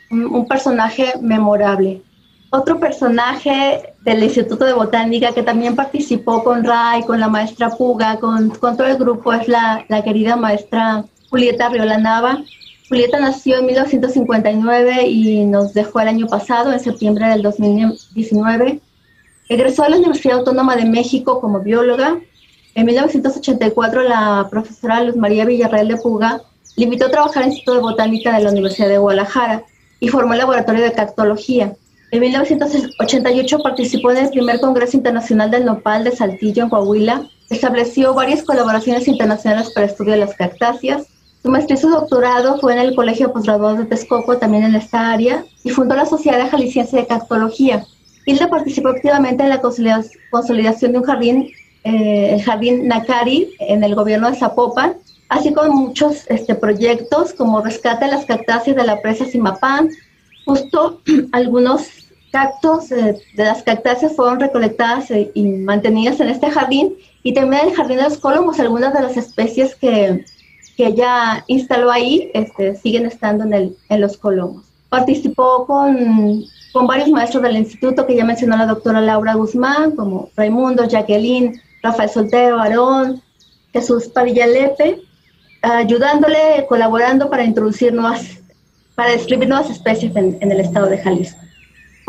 un 0.09 0.45
personaje 0.45 1.13
memorable. 1.21 2.01
Otro 2.53 2.81
personaje 2.81 3.93
del 4.01 4.23
Instituto 4.23 4.65
de 4.65 4.73
Botánica 4.73 5.31
que 5.31 5.41
también 5.41 5.73
participó 5.73 6.43
con 6.43 6.65
Ray, 6.65 7.01
con 7.03 7.17
la 7.17 7.29
maestra 7.29 7.69
Puga, 7.69 8.19
con, 8.19 8.51
todo 8.51 8.85
el 8.87 8.97
grupo 8.97 9.31
es 9.31 9.47
la, 9.47 9.85
querida 10.03 10.35
maestra 10.35 11.05
Julieta 11.29 11.69
Riola 11.69 11.97
Nava. 11.97 12.43
Julieta 12.89 13.21
nació 13.21 13.59
en 13.59 13.67
1959 13.67 15.07
y 15.07 15.45
nos 15.45 15.73
dejó 15.73 16.01
el 16.01 16.09
año 16.09 16.27
pasado, 16.27 16.73
en 16.73 16.81
septiembre 16.81 17.27
del 17.27 17.41
2019. 17.41 18.81
Egresó 19.47 19.83
a 19.83 19.89
la 19.89 19.95
Universidad 19.95 20.39
Autónoma 20.39 20.75
de 20.75 20.83
México 20.83 21.39
como 21.39 21.61
bióloga. 21.61 22.19
En 22.75 22.85
1984 22.85 24.03
la 24.03 24.49
profesora 24.51 25.01
Luz 25.03 25.15
María 25.15 25.45
Villarreal 25.45 25.87
de 25.87 25.95
Puga 25.95 26.41
le 26.75 26.83
invitó 26.83 27.05
a 27.05 27.11
trabajar 27.11 27.43
en 27.43 27.49
el 27.49 27.53
Instituto 27.53 27.77
de 27.77 27.81
Botánica 27.81 28.35
de 28.35 28.43
la 28.43 28.51
Universidad 28.51 28.89
de 28.89 28.97
Guadalajara 28.97 29.63
y 30.01 30.09
formó 30.09 30.33
el 30.33 30.39
laboratorio 30.39 30.83
de 30.83 30.91
cactología. 30.91 31.77
En 32.11 32.19
1988 32.19 33.59
participó 33.63 34.11
en 34.11 34.17
el 34.17 34.29
primer 34.29 34.59
Congreso 34.59 34.97
Internacional 34.97 35.49
del 35.49 35.63
Nopal 35.63 36.03
de 36.03 36.11
Saltillo, 36.11 36.63
en 36.63 36.69
Coahuila. 36.69 37.21
Estableció 37.49 38.13
varias 38.13 38.43
colaboraciones 38.43 39.07
internacionales 39.07 39.71
para 39.73 39.87
estudio 39.87 40.11
de 40.11 40.19
las 40.19 40.35
cactáceas. 40.35 41.07
Su 41.41 41.49
maestría 41.49 41.77
y 41.77 41.81
su 41.81 41.89
doctorado 41.89 42.59
fue 42.59 42.73
en 42.73 42.79
el 42.79 42.95
Colegio 42.95 43.27
de 43.27 43.33
Postgraduados 43.33 43.79
de 43.79 43.85
Texcoco, 43.85 44.37
también 44.37 44.65
en 44.65 44.75
esta 44.75 45.09
área, 45.09 45.45
y 45.63 45.69
fundó 45.69 45.95
la 45.95 46.05
Sociedad 46.05 46.49
Jalisciense 46.51 46.97
de 46.97 47.07
Cactología. 47.07 47.85
Hilda 48.25 48.49
participó 48.49 48.89
activamente 48.89 49.43
en 49.43 49.49
la 49.49 49.61
consolidación 49.61 50.91
de 50.91 50.97
un 50.97 51.05
jardín, 51.05 51.49
eh, 51.85 52.33
el 52.33 52.43
Jardín 52.43 52.89
Nakari, 52.89 53.53
en 53.59 53.85
el 53.85 53.95
gobierno 53.95 54.29
de 54.29 54.37
Zapopan, 54.37 54.97
así 55.29 55.53
como 55.53 55.73
muchos 55.73 56.25
este, 56.27 56.55
proyectos 56.55 57.31
como 57.31 57.61
rescate 57.61 58.03
de 58.03 58.11
las 58.11 58.25
cactáceas 58.25 58.75
de 58.75 58.83
la 58.83 59.01
presa 59.01 59.25
Simapán, 59.25 59.89
justo 60.45 61.01
algunos 61.31 62.00
cactos 62.31 62.91
eh, 62.91 63.21
de 63.35 63.43
las 63.43 63.61
cactáceas 63.63 64.15
fueron 64.15 64.39
recolectadas 64.39 65.11
e, 65.11 65.31
y 65.33 65.43
mantenidas 65.43 66.19
en 66.19 66.29
este 66.29 66.49
jardín 66.49 66.95
y 67.23 67.33
también 67.33 67.63
en 67.63 67.69
el 67.69 67.75
jardín 67.75 67.97
de 67.97 68.03
los 68.03 68.17
colomos 68.17 68.59
algunas 68.59 68.93
de 68.93 69.01
las 69.01 69.17
especies 69.17 69.75
que, 69.75 70.25
que 70.77 70.87
ella 70.87 71.43
instaló 71.47 71.91
ahí 71.91 72.31
este, 72.33 72.75
siguen 72.75 73.05
estando 73.05 73.43
en, 73.43 73.53
el, 73.53 73.77
en 73.89 74.01
los 74.01 74.17
colomos. 74.17 74.65
Participó 74.89 75.65
con, 75.65 76.43
con 76.73 76.87
varios 76.87 77.09
maestros 77.09 77.43
del 77.43 77.57
instituto 77.57 78.07
que 78.07 78.15
ya 78.15 78.25
mencionó 78.25 78.57
la 78.57 78.65
doctora 78.65 79.01
Laura 79.01 79.35
Guzmán, 79.35 79.95
como 79.95 80.29
Raimundo, 80.35 80.87
Jacqueline, 80.87 81.61
Rafael 81.83 82.09
Soltero, 82.09 82.59
Aarón, 82.59 83.21
Jesús 83.71 84.07
Padilla 84.09 84.47
Lepe, 84.47 85.01
ayudándole, 85.61 86.65
colaborando 86.67 87.29
para 87.29 87.43
introducir 87.43 87.93
nuevas, 87.93 88.41
para 88.95 89.11
describir 89.11 89.47
nuevas 89.47 89.69
especies 89.69 90.13
en, 90.15 90.37
en 90.41 90.51
el 90.51 90.59
estado 90.59 90.87
de 90.87 90.97
Jalisco. 90.97 91.39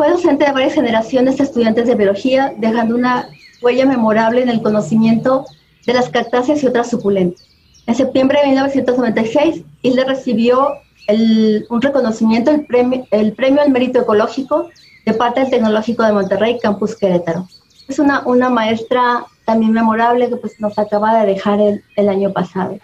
Fue 0.03 0.11
docente 0.11 0.45
de 0.45 0.51
varias 0.51 0.75
generaciones 0.75 1.39
de 1.39 1.45
estudiantes 1.45 1.87
de 1.87 1.95
biología, 1.95 2.53
dejando 2.59 2.97
una 2.97 3.29
huella 3.63 3.87
memorable 3.87 4.43
en 4.43 4.49
el 4.49 4.61
conocimiento 4.61 5.45
de 5.87 5.95
las 5.95 6.09
cactáceas 6.09 6.61
y 6.61 6.67
otras 6.67 6.91
suculentas. 6.91 7.47
En 7.87 7.95
septiembre 7.95 8.41
de 8.41 8.49
1996, 8.49 9.63
Hilde 9.81 10.05
recibió 10.05 10.71
el, 11.07 11.67
un 11.71 11.81
reconocimiento, 11.81 12.51
el 12.51 12.67
premio, 12.67 13.07
el 13.13 13.33
premio 13.35 13.63
al 13.63 13.71
mérito 13.71 14.01
ecológico 14.01 14.71
de 15.07 15.15
parte 15.15 15.39
del 15.39 15.51
Tecnológico 15.51 16.03
de 16.03 16.15
Monterrey, 16.15 16.59
Campus 16.61 16.97
Querétaro. 16.97 17.47
Es 17.87 18.01
una, 18.01 18.27
una 18.27 18.51
maestra 18.51 19.25
también 19.45 19.71
memorable 19.71 20.29
que 20.29 20.35
pues, 20.35 20.59
nos 20.59 20.77
acaba 20.81 21.21
de 21.21 21.33
dejar 21.33 21.61
el, 21.61 21.85
el 21.95 22.09
año 22.09 22.33
pasado. 22.33 22.77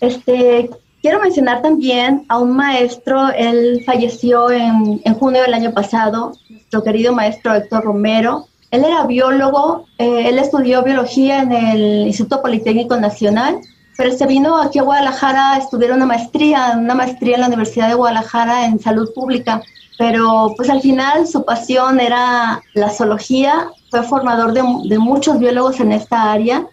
Este, 0.00 0.68
quiero 1.06 1.20
mencionar 1.20 1.62
también 1.62 2.24
a 2.28 2.40
un 2.40 2.56
maestro, 2.56 3.28
él 3.28 3.80
falleció 3.86 4.50
en, 4.50 5.00
en 5.04 5.14
junio 5.14 5.40
del 5.42 5.54
año 5.54 5.72
pasado, 5.72 6.32
nuestro 6.50 6.82
querido 6.82 7.14
maestro 7.14 7.54
Héctor 7.54 7.84
Romero. 7.84 8.48
Él 8.72 8.84
era 8.84 9.06
biólogo, 9.06 9.86
eh, 9.98 10.28
él 10.28 10.36
estudió 10.40 10.82
biología 10.82 11.42
en 11.42 11.52
el 11.52 12.06
Instituto 12.08 12.42
Politécnico 12.42 12.96
Nacional, 12.96 13.60
pero 13.96 14.10
se 14.16 14.26
vino 14.26 14.60
aquí 14.60 14.80
a 14.80 14.82
Guadalajara 14.82 15.52
a 15.52 15.58
estudiar 15.58 15.92
una 15.92 16.06
maestría, 16.06 16.74
una 16.76 16.96
maestría 16.96 17.36
en 17.36 17.42
la 17.42 17.46
Universidad 17.46 17.86
de 17.86 17.94
Guadalajara 17.94 18.66
en 18.66 18.80
salud 18.80 19.08
pública. 19.14 19.62
Pero 19.98 20.54
pues 20.56 20.68
al 20.70 20.80
final 20.80 21.28
su 21.28 21.44
pasión 21.44 22.00
era 22.00 22.60
la 22.74 22.90
zoología, 22.90 23.68
fue 23.92 24.02
formador 24.02 24.52
de, 24.52 24.64
de 24.88 24.98
muchos 24.98 25.38
biólogos 25.38 25.78
en 25.78 25.92
esta 25.92 26.32
área 26.32 26.66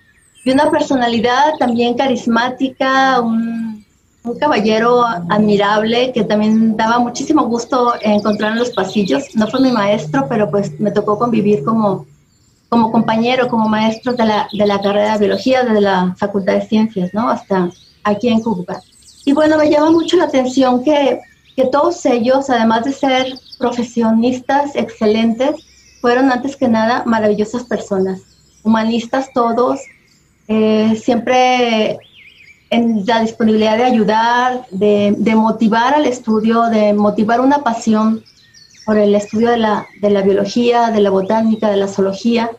y 0.43 0.49
una 0.49 0.71
personalidad 0.71 1.53
también 1.59 1.93
carismática, 1.93 3.21
un, 3.21 3.72
un, 4.23 4.39
caballero 4.39 5.03
admirable 5.29 6.11
que 6.13 6.23
también 6.23 6.75
daba 6.75 6.99
muchísimo 6.99 7.45
gusto 7.45 7.93
encontrar 8.01 8.53
en 8.53 8.59
los 8.59 8.71
pasillos. 8.71 9.35
No 9.35 9.47
fue 9.47 9.59
mi 9.59 9.71
maestro, 9.71 10.25
pero 10.29 10.49
pues 10.49 10.79
me 10.79 10.91
tocó 10.91 11.17
convivir 11.17 11.63
como, 11.63 12.05
como 12.69 12.91
compañero, 12.91 13.47
como 13.47 13.67
maestro 13.67 14.13
de 14.13 14.25
la, 14.25 14.47
de 14.51 14.65
la 14.65 14.81
carrera 14.81 15.13
de 15.13 15.25
biología 15.25 15.63
de 15.63 15.81
la 15.81 16.15
Facultad 16.17 16.53
de 16.53 16.67
Ciencias, 16.67 17.13
¿no? 17.13 17.29
Hasta 17.29 17.69
aquí 18.03 18.29
en 18.29 18.41
Cuba. 18.41 18.81
Y 19.25 19.33
bueno, 19.33 19.57
me 19.57 19.69
llama 19.69 19.91
mucho 19.91 20.17
la 20.17 20.25
atención 20.25 20.83
que, 20.83 21.19
que 21.55 21.65
todos 21.65 22.05
ellos, 22.05 22.49
además 22.49 22.83
de 22.85 22.91
ser 22.93 23.27
profesionistas 23.57 24.75
excelentes, 24.75 25.55
fueron 26.01 26.31
antes 26.31 26.57
que 26.57 26.67
nada 26.67 27.03
maravillosas 27.05 27.63
personas, 27.63 28.21
humanistas 28.63 29.31
todos, 29.33 29.79
eh, 30.49 30.99
siempre 31.01 31.97
en 32.73 33.05
la 33.05 33.21
disponibilidad 33.21 33.77
de 33.77 33.83
ayudar, 33.83 34.65
de, 34.71 35.13
de, 35.17 35.35
motivar 35.35 35.93
al 35.93 36.05
estudio, 36.05 36.63
de 36.63 36.93
motivar 36.93 37.39
una 37.39 37.59
pasión 37.59 38.23
por 38.85 38.97
el 38.97 39.13
estudio 39.13 39.49
de 39.49 39.57
la, 39.57 39.85
de 40.01 40.09
la, 40.09 40.21
biología, 40.21 40.89
de 40.89 40.99
la 40.99 41.11
botánica, 41.11 41.69
de 41.69 41.77
la 41.77 41.87
zoología, 41.87 42.49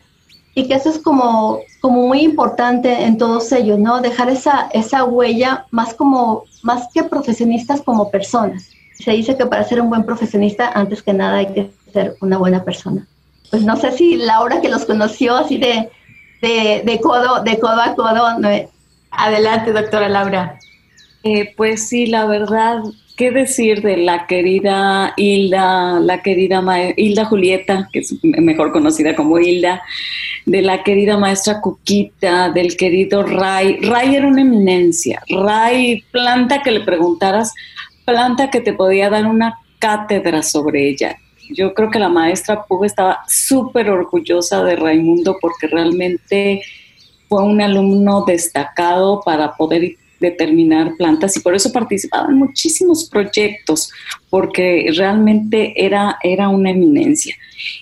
y 0.53 0.67
que 0.67 0.75
eso 0.75 0.89
es 0.89 0.99
como, 0.99 1.59
como 1.81 2.07
muy 2.07 2.21
importante 2.21 3.03
en 3.03 3.17
todos 3.17 3.51
ellos, 3.51 3.77
¿no? 3.77 3.99
Dejar 3.99 4.29
esa, 4.29 4.69
esa 4.73 5.03
huella 5.03 5.65
más, 5.71 5.93
como, 5.93 6.43
más 6.63 6.87
que 6.93 7.03
profesionistas 7.03 7.81
como 7.81 8.09
personas. 8.09 8.69
Se 8.97 9.11
dice 9.11 9.35
que 9.35 9.45
para 9.45 9.65
ser 9.65 9.81
un 9.81 9.89
buen 9.89 10.05
profesionista, 10.05 10.71
antes 10.73 11.03
que 11.03 11.11
nada 11.11 11.39
hay 11.39 11.47
que 11.53 11.71
ser 11.91 12.15
una 12.21 12.37
buena 12.37 12.63
persona. 12.63 13.05
Pues 13.51 13.63
no 13.63 13.75
sé 13.75 13.91
si 13.91 14.15
Laura 14.15 14.61
que 14.61 14.69
los 14.69 14.85
conoció 14.85 15.35
así 15.35 15.57
de, 15.57 15.89
de, 16.41 16.83
de, 16.85 17.01
codo, 17.01 17.43
de 17.43 17.59
codo 17.59 17.81
a 17.81 17.93
codo. 17.95 18.39
Adelante, 19.17 19.71
doctora 19.71 20.09
Laura. 20.09 20.57
Eh, 21.23 21.53
pues 21.57 21.87
sí, 21.87 22.05
la 22.05 22.25
verdad, 22.25 22.81
¿qué 23.17 23.31
decir 23.31 23.81
de 23.81 23.97
la 23.97 24.27
querida 24.27 25.13
Hilda, 25.17 25.99
la 25.99 26.21
querida 26.21 26.63
Hilda 26.95 27.25
Julieta, 27.25 27.89
que 27.91 27.99
es 27.99 28.13
mejor 28.23 28.71
conocida 28.71 29.15
como 29.15 29.39
Hilda, 29.39 29.81
de 30.45 30.61
la 30.61 30.83
querida 30.83 31.17
maestra 31.17 31.61
Cuquita, 31.61 32.49
del 32.49 32.77
querido 32.77 33.23
Ray? 33.23 33.77
Ray 33.81 34.15
era 34.15 34.27
una 34.27 34.41
eminencia. 34.41 35.21
Ray, 35.29 36.03
planta 36.11 36.61
que 36.61 36.71
le 36.71 36.81
preguntaras, 36.81 37.53
planta 38.05 38.49
que 38.49 38.61
te 38.61 38.73
podía 38.73 39.09
dar 39.09 39.25
una 39.25 39.59
cátedra 39.79 40.43
sobre 40.43 40.89
ella 40.89 41.17
yo 41.53 41.73
creo 41.73 41.89
que 41.89 41.99
la 41.99 42.09
maestra 42.09 42.63
Puga 42.65 42.87
estaba 42.87 43.23
súper 43.27 43.89
orgullosa 43.89 44.63
de 44.63 44.75
Raimundo 44.75 45.37
porque 45.39 45.67
realmente 45.67 46.63
fue 47.35 47.43
un 47.43 47.61
alumno 47.61 48.23
destacado 48.25 49.19
para 49.25 49.57
poder 49.57 49.97
determinar 50.21 50.93
plantas 50.97 51.35
y 51.35 51.41
por 51.41 51.53
eso 51.53 51.69
participaba 51.69 52.29
en 52.29 52.37
muchísimos 52.37 53.09
proyectos 53.09 53.91
porque 54.29 54.89
realmente 54.95 55.73
era, 55.75 56.17
era 56.23 56.47
una 56.47 56.71
eminencia. 56.71 57.35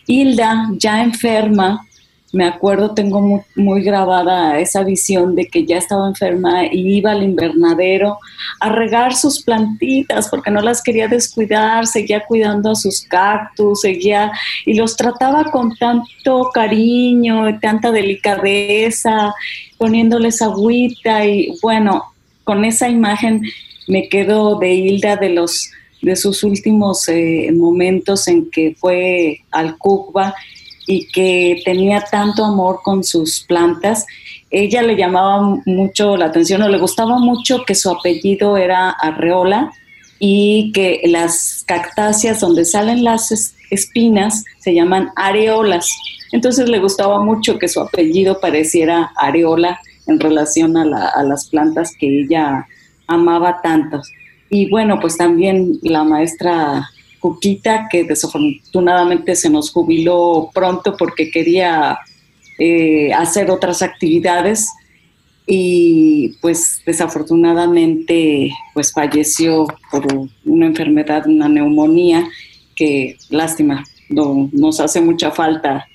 Hilda, 0.08 0.72
ya 0.80 1.04
enferma, 1.04 1.86
me 2.34 2.48
acuerdo, 2.48 2.96
tengo 2.96 3.46
muy, 3.56 3.84
grabada 3.84 4.60
esa 4.60 4.84
visión 4.84 5.36
de 5.36 5.46
que 5.46 5.68
ya 5.68 5.78
estaba 5.78 6.08
enferma 6.08 6.66
y 6.66 6.98
iba 6.98 7.12
al 7.12 7.22
invernadero 7.22 8.18
a 8.60 8.70
regar 8.70 9.14
sus 9.14 9.44
plantitas 9.44 10.30
porque 10.30 10.50
no 10.50 10.60
las 10.62 10.82
quería 10.82 11.08
descuidar, 11.08 11.86
seguía 11.86 12.26
cuidando 12.26 12.72
a 12.72 12.76
sus 12.76 13.02
cactus, 13.02 13.82
seguía 13.82 14.32
y 14.66 14.74
los 14.74 14.98
trataba 14.98 15.52
con 15.52 15.76
tanto 15.78 16.50
cariño 16.52 17.60
tanta 17.60 17.92
delicadeza, 17.92 19.36
poniéndoles 19.78 20.42
agüita 20.42 21.26
y 21.28 21.56
bueno, 21.62 22.14
con 22.44 22.66
esa 22.66 22.90
imagen 22.90 23.44
me 23.88 24.10
quedo 24.10 24.58
de 24.58 24.74
Hilda 24.74 25.18
de 25.18 25.30
los 25.30 25.70
de 26.02 26.16
sus 26.16 26.44
últimos 26.44 27.08
eh, 27.08 27.52
momentos 27.56 28.28
en 28.28 28.50
que 28.50 28.76
fue 28.78 29.42
al 29.52 29.78
Cuba 29.78 30.34
y 30.88 31.08
que 31.08 31.62
tenía 31.66 32.02
tanto 32.02 32.44
amor 32.46 32.82
con 32.84 33.04
sus 33.04 33.42
plantas. 33.42 34.06
Ella 34.50 34.82
le 34.82 34.96
llamaba 34.96 35.60
mucho 35.66 36.18
la 36.18 36.26
atención 36.26 36.62
o 36.62 36.70
le 36.70 36.78
gustaba 36.80 37.18
mucho 37.20 37.64
que 37.66 37.76
su 37.76 37.90
apellido 37.90 38.58
era 38.58 38.90
Arreola 38.90 39.72
y 40.20 40.72
que 40.74 41.02
las 41.06 41.64
cactáceas 41.68 42.40
donde 42.40 42.66
salen 42.66 43.04
las 43.04 43.56
espinas 43.72 44.44
se 44.60 44.74
llaman 44.74 45.10
areolas. 45.16 45.90
Entonces 46.32 46.70
le 46.70 46.80
gustaba 46.80 47.22
mucho 47.24 47.60
que 47.60 47.68
su 47.68 47.82
apellido 47.82 48.40
pareciera 48.40 49.12
Areola 49.18 49.80
en 50.08 50.20
relación 50.20 50.78
a, 50.78 51.10
a 51.10 51.24
las 51.24 51.50
plantas 51.50 51.92
que 52.00 52.22
ella 52.22 52.68
amaba 53.08 53.62
tanto. 53.62 54.02
Y 54.50 54.70
bueno, 54.70 55.00
pues 55.00 55.18
también 55.18 55.80
la 55.82 56.04
maestra 56.04 56.90
Cuquita, 57.24 57.88
que 57.90 58.04
desafortunadamente 58.04 59.34
se 59.38 59.50
nos 59.50 59.72
jubiló 59.72 60.50
pronto 60.54 60.98
porque 60.98 61.32
quería 61.32 61.98
eh, 62.60 63.14
hacer 63.14 63.50
otras 63.50 63.82
actividades 63.82 64.70
y 65.48 66.34
pues 66.42 66.82
desafortunadamente 66.86 68.52
pues 68.74 68.92
falleció 68.92 69.68
por 69.90 70.06
una 70.44 70.66
enfermedad, 70.66 71.26
una 71.26 71.48
neumonía, 71.48 72.28
que 72.76 73.16
lástima, 73.30 73.86
no, 74.10 74.50
nos 74.52 74.82
hace 74.82 75.00
mucha 75.00 75.32
falta 75.32 75.88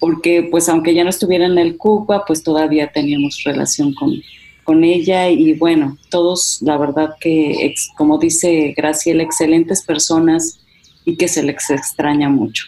porque 0.00 0.48
pues 0.50 0.70
aunque 0.70 0.94
ya 0.94 1.04
no 1.04 1.10
estuviera 1.10 1.44
en 1.44 1.58
el 1.58 1.76
Cuba, 1.76 2.24
pues 2.26 2.42
todavía 2.42 2.90
teníamos 2.90 3.42
relación 3.44 3.92
con, 3.92 4.22
con 4.64 4.84
ella 4.84 5.28
y 5.28 5.52
bueno, 5.52 5.98
todos 6.08 6.62
la 6.62 6.78
verdad 6.78 7.10
que 7.20 7.74
como 7.98 8.16
dice 8.16 8.72
Graciela, 8.74 9.22
excelentes 9.22 9.82
personas 9.82 10.60
y 11.04 11.16
que 11.16 11.28
se 11.28 11.42
les 11.42 11.70
extraña 11.70 12.28
mucho. 12.28 12.66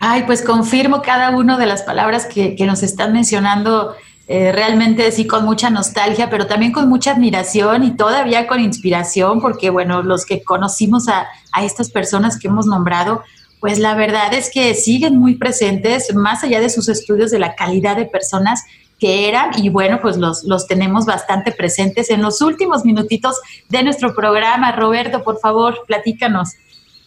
Ay, 0.00 0.24
pues 0.26 0.42
confirmo 0.42 1.02
cada 1.02 1.30
una 1.30 1.56
de 1.56 1.66
las 1.66 1.82
palabras 1.82 2.26
que, 2.26 2.56
nos 2.66 2.82
están 2.82 3.12
mencionando, 3.12 3.94
eh, 4.28 4.52
realmente 4.52 5.10
sí 5.10 5.26
con 5.26 5.44
mucha 5.44 5.70
nostalgia, 5.70 6.28
pero 6.28 6.46
también 6.46 6.72
con 6.72 6.88
mucha 6.88 7.12
admiración 7.12 7.84
y 7.84 7.96
todavía 7.96 8.46
con 8.46 8.60
inspiración, 8.60 9.40
porque 9.40 9.70
bueno, 9.70 10.02
los 10.02 10.26
que 10.26 10.42
conocimos 10.42 11.08
a, 11.08 11.26
a 11.52 11.64
estas 11.64 11.90
personas 11.90 12.38
que 12.38 12.48
hemos 12.48 12.66
nombrado, 12.66 13.22
pues 13.60 13.78
la 13.78 13.94
verdad 13.94 14.34
es 14.34 14.50
que 14.50 14.74
siguen 14.74 15.16
muy 15.16 15.36
presentes, 15.36 16.14
más 16.14 16.44
allá 16.44 16.60
de 16.60 16.68
sus 16.68 16.88
estudios 16.88 17.30
de 17.30 17.38
la 17.38 17.54
calidad 17.54 17.96
de 17.96 18.04
personas 18.04 18.64
que 18.98 19.28
eran 19.28 19.50
y 19.58 19.68
bueno, 19.68 20.00
pues 20.00 20.16
los, 20.16 20.44
los 20.44 20.66
tenemos 20.66 21.04
bastante 21.04 21.52
presentes 21.52 22.10
en 22.10 22.22
los 22.22 22.40
últimos 22.40 22.84
minutitos 22.84 23.36
de 23.68 23.82
nuestro 23.82 24.14
programa. 24.14 24.72
Roberto, 24.72 25.22
por 25.22 25.38
favor, 25.38 25.84
platícanos 25.86 26.54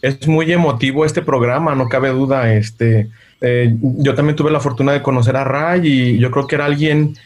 es 0.02 0.26
muy 0.26 0.50
emotivo 0.52 1.04
este 1.04 1.22
programa, 1.22 1.74
no 1.74 1.88
cabe 1.88 2.10
duda. 2.10 2.52
Este, 2.52 3.08
eh, 3.40 3.74
yo 3.80 4.14
también 4.14 4.36
tuve 4.36 4.50
la 4.50 4.60
fortuna 4.60 4.92
de 4.92 5.02
conocer 5.02 5.36
a 5.36 5.44
Ray 5.44 5.86
y 5.86 6.18
yo 6.18 6.30
creo 6.30 6.46
que 6.46 6.56
era 6.56 6.66
alguien 6.66 7.16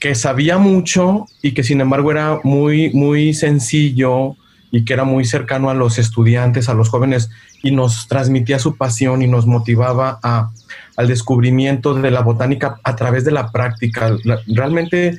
que 0.00 0.14
sabía 0.14 0.58
mucho 0.58 1.26
y 1.42 1.52
que 1.52 1.62
sin 1.62 1.80
embargo 1.80 2.10
era 2.10 2.40
muy, 2.44 2.90
muy 2.90 3.34
sencillo 3.34 4.36
y 4.70 4.84
que 4.84 4.92
era 4.92 5.04
muy 5.04 5.24
cercano 5.24 5.70
a 5.70 5.74
los 5.74 5.98
estudiantes, 5.98 6.68
a 6.68 6.74
los 6.74 6.88
jóvenes 6.88 7.30
y 7.62 7.70
nos 7.70 8.08
transmitía 8.08 8.58
su 8.58 8.76
pasión 8.76 9.22
y 9.22 9.26
nos 9.26 9.46
motivaba 9.46 10.18
a, 10.22 10.50
al 10.96 11.08
descubrimiento 11.08 11.94
de 11.94 12.10
la 12.10 12.20
botánica 12.20 12.78
a 12.82 12.96
través 12.96 13.24
de 13.24 13.30
la 13.30 13.50
práctica. 13.50 14.14
realmente 14.46 15.16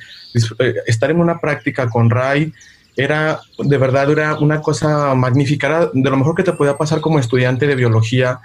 eh, 0.59 0.73
estar 0.85 1.09
en 1.09 1.19
una 1.19 1.39
práctica 1.39 1.89
con 1.89 2.09
Ray 2.09 2.53
era 2.97 3.39
de 3.59 3.77
verdad 3.77 4.11
era 4.11 4.35
una 4.35 4.59
cosa 4.61 5.13
magnífica, 5.13 5.89
de 5.93 6.09
lo 6.09 6.17
mejor 6.17 6.35
que 6.35 6.43
te 6.43 6.53
podía 6.53 6.77
pasar 6.77 6.99
como 6.99 7.19
estudiante 7.19 7.67
de 7.67 7.75
biología, 7.75 8.39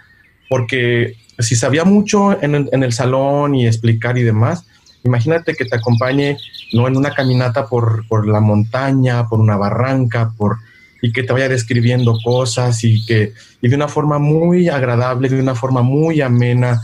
porque 0.48 1.16
si 1.38 1.56
sabía 1.56 1.84
mucho 1.84 2.40
en, 2.42 2.68
en 2.70 2.82
el 2.82 2.92
salón 2.92 3.54
y 3.54 3.66
explicar 3.66 4.18
y 4.18 4.22
demás, 4.22 4.66
imagínate 5.04 5.54
que 5.54 5.64
te 5.64 5.76
acompañe 5.76 6.36
no 6.74 6.86
en 6.86 6.96
una 6.96 7.12
caminata 7.12 7.66
por, 7.66 8.06
por, 8.08 8.28
la 8.28 8.40
montaña, 8.40 9.26
por 9.26 9.40
una 9.40 9.56
barranca, 9.56 10.32
por 10.36 10.58
y 11.00 11.12
que 11.12 11.24
te 11.24 11.32
vaya 11.32 11.48
describiendo 11.48 12.16
cosas 12.22 12.84
y 12.84 13.04
que 13.04 13.32
y 13.60 13.68
de 13.68 13.74
una 13.74 13.88
forma 13.88 14.18
muy 14.18 14.68
agradable, 14.68 15.28
de 15.28 15.40
una 15.40 15.54
forma 15.54 15.82
muy 15.82 16.20
amena. 16.20 16.80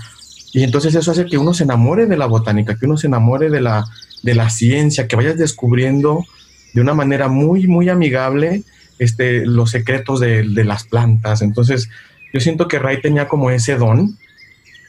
Y 0.53 0.63
entonces 0.63 0.95
eso 0.95 1.11
hace 1.11 1.27
que 1.27 1.39
uno 1.39 1.55
se 1.55 1.65
enamore 1.65 2.07
de 2.07 2.17
la 2.17 2.27
botánica, 2.27 2.77
que 2.77 2.87
uno 2.87 2.97
se 2.97 3.07
enamore 3.07 3.51
de 3.51 3.61
la, 3.61 3.85
de 4.23 4.35
la 4.35 4.49
ciencia, 4.49 5.07
que 5.07 5.17
vayas 5.17 5.37
descubriendo 5.37 6.25
de 6.79 6.83
una 6.83 6.95
manera 6.95 7.27
muy, 7.27 7.67
muy 7.67 7.89
amigable 7.89 8.63
este, 9.01 9.45
los 9.45 9.73
secretos 9.73 10.21
de, 10.21 10.45
las 10.45 10.85
plantas. 10.85 11.43
Entonces, 11.43 11.91
yo 12.33 12.39
siento 12.39 12.69
que 12.69 12.79
Ray 12.79 13.01
tenía 13.01 13.27
como 13.27 13.51
ese 13.51 13.75
don, 13.75 14.17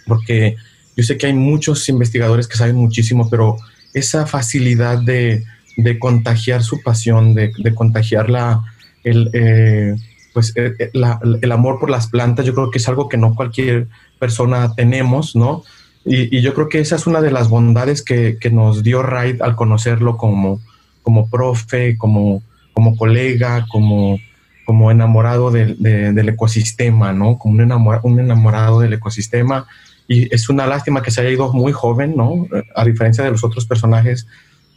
porque 0.06 0.56
yo 0.96 1.04
sé 1.04 1.18
que 1.18 1.26
hay 1.26 1.34
muchos 1.34 1.90
investigadores 1.90 2.48
que 2.48 2.58
saben 2.58 2.76
muchísimo, 2.76 3.28
pero 3.28 3.58
esa 3.96 4.28
facilidad 4.28 5.00
de, 5.00 5.44
de 5.78 5.98
contagiar 5.98 6.62
su 6.62 6.80
pasión, 6.84 7.34
de, 7.34 7.52
de 7.58 7.74
contagiar 7.74 8.30
la, 8.30 8.62
el, 9.04 9.32
eh, 9.34 9.96
pues, 10.36 10.54
eh, 10.58 10.76
eh, 10.78 10.92
la, 10.94 11.20
el 11.42 11.52
amor 11.52 11.80
por 11.80 11.90
las 11.90 12.06
plantas, 12.06 12.46
yo 12.46 12.54
creo 12.54 12.70
que 12.70 12.78
es 12.78 12.88
algo 12.88 13.10
que 13.10 13.18
no 13.18 13.34
cualquier 13.34 13.88
persona 14.20 14.76
tenemos, 14.76 15.36
¿no? 15.36 15.64
Y, 16.06 16.38
y 16.38 16.42
yo 16.42 16.54
creo 16.54 16.70
que 16.70 16.82
esa 16.82 16.98
es 16.98 17.08
una 17.08 17.20
de 17.20 17.32
las 17.32 17.50
bondades 17.50 18.04
que, 18.04 18.38
que 18.40 18.52
nos 18.52 18.84
dio 18.84 19.02
Ray 19.02 19.38
al 19.42 19.56
conocerlo 19.56 20.18
como, 20.18 20.62
como 21.04 21.30
profe, 21.30 21.98
como, 21.98 22.42
como 22.74 22.96
colega, 22.96 23.66
como, 23.70 24.20
como 24.66 24.92
enamorado 24.92 25.52
de, 25.52 25.76
de, 25.76 26.14
del 26.14 26.30
ecosistema, 26.30 27.14
¿no? 27.14 27.38
Como 27.38 27.56
un 27.56 27.62
enamorado, 27.62 28.08
un 28.08 28.20
enamorado 28.20 28.80
del 28.80 28.94
ecosistema. 28.94 29.68
Y 30.08 30.34
es 30.34 30.50
una 30.50 30.66
lástima 30.66 31.02
que 31.02 31.12
se 31.12 31.22
haya 31.22 31.30
ido 31.30 31.52
muy 31.54 31.72
joven, 31.72 32.16
¿no? 32.16 32.48
A 32.76 32.86
diferencia 32.86 33.24
de 33.24 33.32
los 33.32 33.44
otros 33.44 33.66
personajes, 33.66 34.28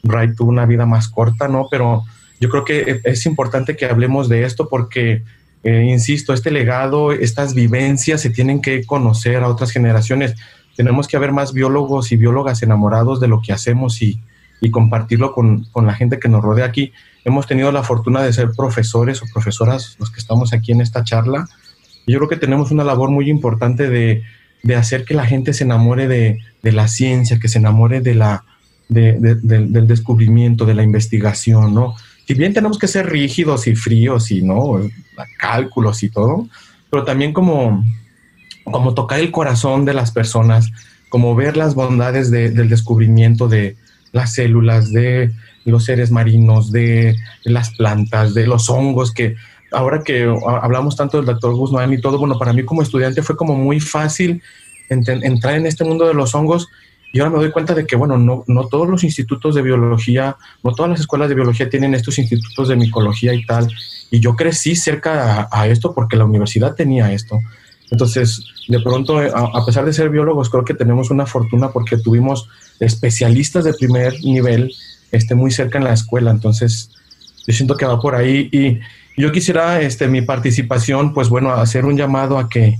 Ray 0.03 0.35
tuvo 0.35 0.51
una 0.51 0.67
vida 0.67 0.87
más 0.87 1.09
corta, 1.09 1.49
¿no? 1.49 1.69
Pero 1.71 2.05
yo 2.41 2.49
creo 2.49 2.65
que 2.65 3.01
es 3.05 3.25
importante 3.27 3.77
que 3.77 3.87
hablemos 3.87 4.29
de 4.29 4.45
esto 4.45 4.69
porque, 4.69 5.23
eh, 5.63 5.85
insisto, 5.89 6.35
este 6.35 6.51
legado, 6.51 7.13
estas 7.13 7.55
vivencias 7.55 8.21
se 8.21 8.31
tienen 8.31 8.61
que 8.61 8.85
conocer 8.85 9.43
a 9.43 9.49
otras 9.49 9.71
generaciones. 9.71 10.35
Tenemos 10.77 11.07
que 11.07 11.17
haber 11.17 11.33
más 11.33 11.53
biólogos 11.53 12.13
y 12.13 12.17
biólogas 12.17 12.63
enamorados 12.63 13.21
de 13.21 13.29
lo 13.29 13.41
que 13.41 13.53
hacemos 13.53 14.03
y, 14.03 14.21
y 14.63 14.71
compartirlo 14.71 15.33
con, 15.33 15.65
con, 15.73 15.87
la 15.87 15.93
gente 15.93 16.21
que 16.21 16.29
nos 16.29 16.41
rodea 16.41 16.65
aquí. 16.65 16.93
Hemos 17.25 17.49
tenido 17.49 17.73
la 17.73 17.83
fortuna 17.83 18.23
de 18.23 18.33
ser 18.33 18.53
profesores 18.57 19.21
o 19.21 19.27
profesoras 19.33 19.97
los 19.99 20.11
que 20.11 20.21
estamos 20.21 20.53
aquí 20.53 20.71
en 20.71 20.81
esta 20.81 21.03
charla. 21.03 21.49
Yo 22.07 22.19
creo 22.19 22.29
que 22.29 22.37
tenemos 22.37 22.71
una 22.71 22.85
labor 22.85 23.11
muy 23.11 23.29
importante 23.29 23.91
de, 23.91 24.23
de 24.63 24.77
hacer 24.77 25.05
que 25.05 25.15
la 25.15 25.27
gente 25.27 25.53
se 25.53 25.65
enamore 25.65 26.07
de, 26.07 26.39
de 26.63 26.73
la 26.73 26.87
ciencia, 26.87 27.41
que 27.41 27.49
se 27.49 27.59
enamore 27.59 28.01
de 28.01 28.15
la, 28.15 28.45
de, 28.89 29.19
del 29.19 29.87
descubrimiento, 29.89 30.65
de 30.65 30.75
la 30.75 30.85
investigación, 30.85 31.75
¿no? 31.75 31.95
Si 32.27 32.35
bien 32.35 32.55
tenemos 32.55 32.79
que 32.79 32.87
ser 32.87 33.11
rígidos 33.11 33.67
y 33.67 33.75
fríos 33.75 34.31
y, 34.31 34.43
¿no? 34.43 34.81
Cálculos 35.39 36.05
y 36.05 36.09
todo, 36.09 36.47
pero 36.89 37.05
también 37.05 37.33
como, 37.33 37.85
como 38.65 38.95
tocar 38.95 39.19
el 39.19 39.33
corazón 39.33 39.85
de 39.85 39.95
las 39.95 40.13
personas, 40.13 40.71
como 41.09 41.35
ver 41.35 41.57
las 41.57 41.75
bondades 41.75 42.31
del 42.31 42.69
descubrimiento 42.69 43.49
de 43.49 43.77
las 44.13 44.35
células, 44.35 44.93
de 44.93 45.33
los 45.65 45.85
seres 45.85 46.11
marinos, 46.11 46.71
de 46.71 47.17
las 47.45 47.71
plantas, 47.75 48.35
de 48.35 48.47
los 48.47 48.69
hongos, 48.69 49.13
que 49.13 49.37
ahora 49.73 50.03
que 50.03 50.25
hablamos 50.63 50.97
tanto 50.97 51.17
del 51.17 51.27
doctor 51.27 51.55
Guzmán 51.55 51.93
y 51.93 52.01
todo, 52.01 52.19
bueno, 52.19 52.39
para 52.39 52.53
mí 52.53 52.63
como 52.65 52.83
estudiante 52.83 53.23
fue 53.23 53.37
como 53.37 53.55
muy 53.55 53.81
fácil 53.81 54.43
entrar 54.89 55.55
en 55.55 55.67
este 55.67 55.85
mundo 55.85 56.07
de 56.07 56.15
los 56.15 56.35
hongos 56.35 56.69
y 57.13 57.21
ahora 57.21 57.31
me 57.31 57.39
doy 57.39 57.51
cuenta 57.51 57.75
de 57.75 57.87
que, 57.87 57.95
bueno, 57.95 58.17
no, 58.17 58.43
no 58.47 58.69
todos 58.69 58.89
los 58.89 59.05
institutos 59.05 59.55
de 59.55 59.61
biología, 59.61 60.37
no 60.65 60.75
todas 60.75 60.91
las 60.91 61.01
escuelas 61.01 61.29
de 61.29 61.35
biología 61.35 61.69
tienen 61.69 61.95
estos 61.95 62.19
institutos 62.19 62.69
de 62.69 62.77
micología 62.77 63.35
y 63.35 63.45
tal. 63.45 63.69
Y 64.11 64.19
yo 64.21 64.35
crecí 64.35 64.75
cerca 64.75 65.43
a, 65.43 65.49
a 65.53 65.67
esto 65.69 65.95
porque 65.95 66.17
la 66.17 66.25
universidad 66.25 66.75
tenía 66.75 67.13
esto. 67.13 67.39
Entonces, 67.93 68.43
de 68.69 68.81
pronto, 68.81 69.19
a, 69.19 69.51
a, 69.53 69.67
pesar 69.67 69.85
de 69.85 69.93
ser 69.93 70.09
biólogos, 70.09 70.49
creo 70.49 70.65
que 70.65 70.73
tenemos 70.73 71.11
una 71.11 71.27
fortuna 71.27 71.69
porque 71.69 71.99
tuvimos 71.99 72.49
especialistas 72.81 73.65
de 73.65 73.75
primer 73.75 74.15
nivel 74.25 74.73
este, 75.11 75.35
muy 75.35 75.51
cerca 75.51 75.77
en 75.77 75.85
la 75.85 75.93
escuela. 75.93 76.31
Entonces, 76.31 76.91
yo 77.47 77.53
siento 77.53 77.77
que 77.77 77.85
va 77.85 78.01
por 78.01 78.15
ahí. 78.15 78.49
Y 78.51 78.81
yo 79.21 79.31
quisiera, 79.31 79.83
este, 79.83 80.09
mi 80.09 80.23
participación, 80.23 81.13
pues 81.13 81.29
bueno, 81.29 81.53
hacer 81.53 81.85
un 81.85 81.99
llamado 81.99 82.39
a 82.39 82.49
que, 82.49 82.79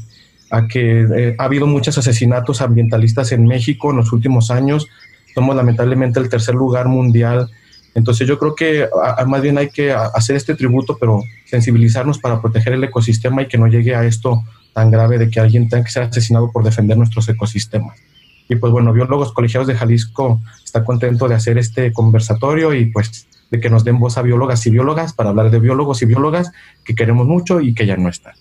a 0.51 0.67
que 0.67 1.03
eh, 1.03 1.37
ha 1.39 1.45
habido 1.45 1.67
muchos 1.67 1.99
asesinatos 1.99 2.63
ambientalistas 2.63 3.33
en 3.33 3.47
México 3.47 3.91
en 3.91 3.99
los 3.99 4.15
últimos 4.15 4.51
años. 4.51 4.87
Somos 5.35 5.55
lamentablemente 5.55 6.21
el 6.21 6.31
tercer 6.31 6.55
lugar 6.55 6.89
mundial. 6.89 7.51
Entonces 7.95 8.27
yo 8.27 8.39
creo 8.39 8.55
que 8.55 8.89
más 9.27 9.43
bien 9.43 9.59
hay 9.59 9.69
que 9.69 9.93
hacer 9.93 10.37
este 10.37 10.55
tributo, 10.55 10.97
pero 10.99 11.23
sensibilizarnos 11.45 12.19
para 12.19 12.41
proteger 12.41 12.73
el 12.73 12.85
ecosistema 12.85 13.43
y 13.43 13.49
que 13.49 13.59
no 13.59 13.67
llegue 13.67 13.95
a 13.95 14.07
esto 14.07 14.43
tan 14.73 14.91
grave 14.91 15.19
de 15.19 15.31
que 15.31 15.41
alguien 15.41 15.69
tenga 15.69 15.85
que 15.85 15.91
ser 15.91 16.05
asesinado 16.05 16.51
por 16.51 16.65
defender 16.65 16.97
nuestros 16.97 17.29
ecosistemas. 17.29 17.99
Y 18.49 18.57
pues 18.57 18.73
bueno, 18.73 18.93
Biólogos 18.93 19.33
Colegiados 19.33 19.69
de 19.69 19.75
Jalisco 19.75 20.41
está 20.65 20.85
contento 20.85 21.29
de 21.29 21.35
hacer 21.35 21.59
este 21.59 21.93
conversatorio 21.93 22.75
y 22.75 22.87
pues 22.87 23.27
de 23.51 23.61
que 23.61 23.71
nos 23.71 23.85
den 23.85 23.99
voz 23.99 24.17
a 24.19 24.23
biólogas 24.23 24.67
y 24.67 24.71
biólogas 24.71 25.13
para 25.13 25.31
hablar 25.31 25.51
de 25.51 25.61
biólogos 25.61 26.03
y 26.03 26.07
biólogas 26.07 26.51
que 26.85 26.95
queremos 26.95 27.27
mucho 27.27 27.61
y 27.61 27.75
que 27.75 27.87
ya 27.87 27.97
no 27.97 28.09
están. 28.09 28.35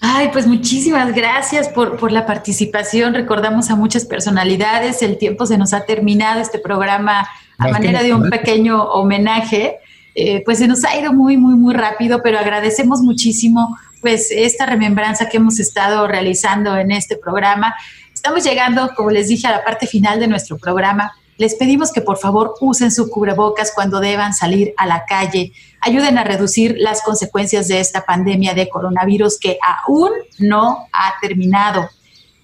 Ay, 0.00 0.28
pues 0.32 0.46
muchísimas 0.46 1.14
gracias 1.14 1.68
por, 1.68 1.96
por, 1.96 2.12
la 2.12 2.26
participación. 2.26 3.14
Recordamos 3.14 3.70
a 3.70 3.76
muchas 3.76 4.04
personalidades. 4.04 5.02
El 5.02 5.18
tiempo 5.18 5.46
se 5.46 5.56
nos 5.56 5.72
ha 5.72 5.84
terminado. 5.84 6.40
Este 6.40 6.58
programa, 6.58 7.26
a 7.58 7.68
manera 7.68 8.02
de 8.02 8.12
un 8.12 8.28
pequeño 8.28 8.82
homenaje, 8.82 9.76
eh, 10.14 10.42
pues 10.44 10.58
se 10.58 10.68
nos 10.68 10.84
ha 10.84 10.98
ido 10.98 11.12
muy, 11.12 11.36
muy, 11.36 11.54
muy 11.54 11.74
rápido, 11.74 12.20
pero 12.22 12.38
agradecemos 12.38 13.00
muchísimo 13.00 13.76
pues 14.06 14.30
esta 14.30 14.66
remembranza 14.66 15.28
que 15.28 15.38
hemos 15.38 15.58
estado 15.58 16.06
realizando 16.06 16.76
en 16.76 16.92
este 16.92 17.16
programa. 17.16 17.74
Estamos 18.14 18.44
llegando, 18.44 18.94
como 18.94 19.10
les 19.10 19.26
dije, 19.26 19.48
a 19.48 19.50
la 19.50 19.64
parte 19.64 19.88
final 19.88 20.20
de 20.20 20.28
nuestro 20.28 20.58
programa. 20.58 21.12
Les 21.38 21.56
pedimos 21.56 21.90
que 21.90 22.02
por 22.02 22.16
favor 22.16 22.54
usen 22.60 22.92
su 22.92 23.10
cubrebocas 23.10 23.72
cuando 23.74 23.98
deban 23.98 24.32
salir 24.32 24.72
a 24.76 24.86
la 24.86 25.06
calle. 25.06 25.50
Ayuden 25.80 26.18
a 26.18 26.22
reducir 26.22 26.76
las 26.78 27.02
consecuencias 27.02 27.66
de 27.66 27.80
esta 27.80 28.06
pandemia 28.06 28.54
de 28.54 28.68
coronavirus 28.68 29.40
que 29.40 29.58
aún 29.60 30.12
no 30.38 30.86
ha 30.92 31.14
terminado. 31.20 31.90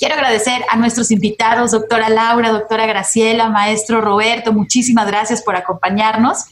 Quiero 0.01 0.17
agradecer 0.17 0.65
a 0.69 0.77
nuestros 0.77 1.13
invitados, 1.13 1.71
doctora 1.71 2.09
Laura, 2.09 2.51
doctora 2.51 2.87
Graciela, 2.87 3.51
maestro 3.51 4.01
Roberto, 4.01 4.53
muchísimas 4.53 5.07
gracias 5.07 5.43
por 5.43 5.55
acompañarnos. 5.55 6.47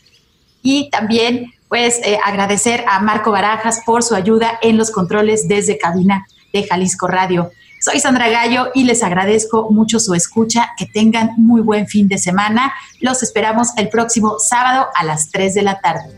Y 0.63 0.89
también, 0.89 1.53
pues, 1.71 2.01
eh, 2.05 2.19
agradecer 2.23 2.85
a 2.89 2.99
Marco 2.99 3.31
Barajas 3.31 3.81
por 3.87 4.03
su 4.03 4.17
ayuda 4.17 4.59
en 4.61 4.77
los 4.77 4.91
controles 4.91 5.47
desde 5.47 5.79
cabina 5.79 6.27
de 6.53 6.65
Jalisco 6.65 7.07
Radio. 7.07 7.53
Soy 7.81 8.01
Sandra 8.01 8.29
Gallo 8.29 8.73
y 8.75 8.83
les 8.85 9.05
agradezco 9.05 9.71
mucho 9.71 10.01
su 10.01 10.13
escucha. 10.15 10.73
Que 10.77 10.87
tengan 10.87 11.31
muy 11.37 11.61
buen 11.63 11.87
fin 11.87 12.09
de 12.09 12.19
semana. 12.19 12.75
Los 12.99 13.23
esperamos 13.23 13.69
el 13.77 13.89
próximo 13.89 14.39
sábado 14.41 14.89
a 14.95 15.05
las 15.05 15.31
3 15.31 15.55
de 15.55 15.63
la 15.63 15.81
tarde. 15.81 16.11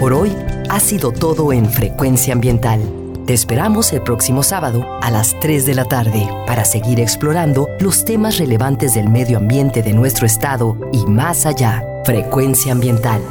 Por 0.00 0.12
hoy 0.12 0.36
ha 0.68 0.80
sido 0.80 1.12
todo 1.12 1.52
en 1.52 1.70
Frecuencia 1.70 2.34
Ambiental. 2.34 2.82
Te 3.24 3.34
esperamos 3.34 3.92
el 3.92 4.02
próximo 4.02 4.42
sábado 4.42 4.84
a 5.00 5.12
las 5.12 5.38
3 5.38 5.64
de 5.64 5.74
la 5.76 5.84
tarde 5.84 6.28
para 6.46 6.64
seguir 6.64 6.98
explorando 6.98 7.68
los 7.78 8.04
temas 8.04 8.38
relevantes 8.38 8.94
del 8.94 9.08
medio 9.08 9.38
ambiente 9.38 9.82
de 9.82 9.92
nuestro 9.92 10.26
estado 10.26 10.76
y 10.92 11.06
más 11.06 11.46
allá. 11.46 11.84
Frecuencia 12.04 12.72
Ambiental, 12.72 13.22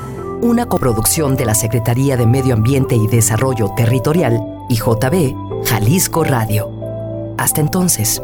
una 0.42 0.68
coproducción 0.68 1.36
de 1.36 1.46
la 1.46 1.56
Secretaría 1.56 2.18
de 2.18 2.28
Medio 2.28 2.54
Ambiente 2.54 2.96
y 2.96 3.08
Desarrollo 3.08 3.72
Territorial 3.76 4.40
y 4.70 4.76
JB 4.76 5.66
Jalisco 5.66 6.24
Radio. 6.24 6.72
Hasta 7.38 7.62
entonces. 7.62 8.22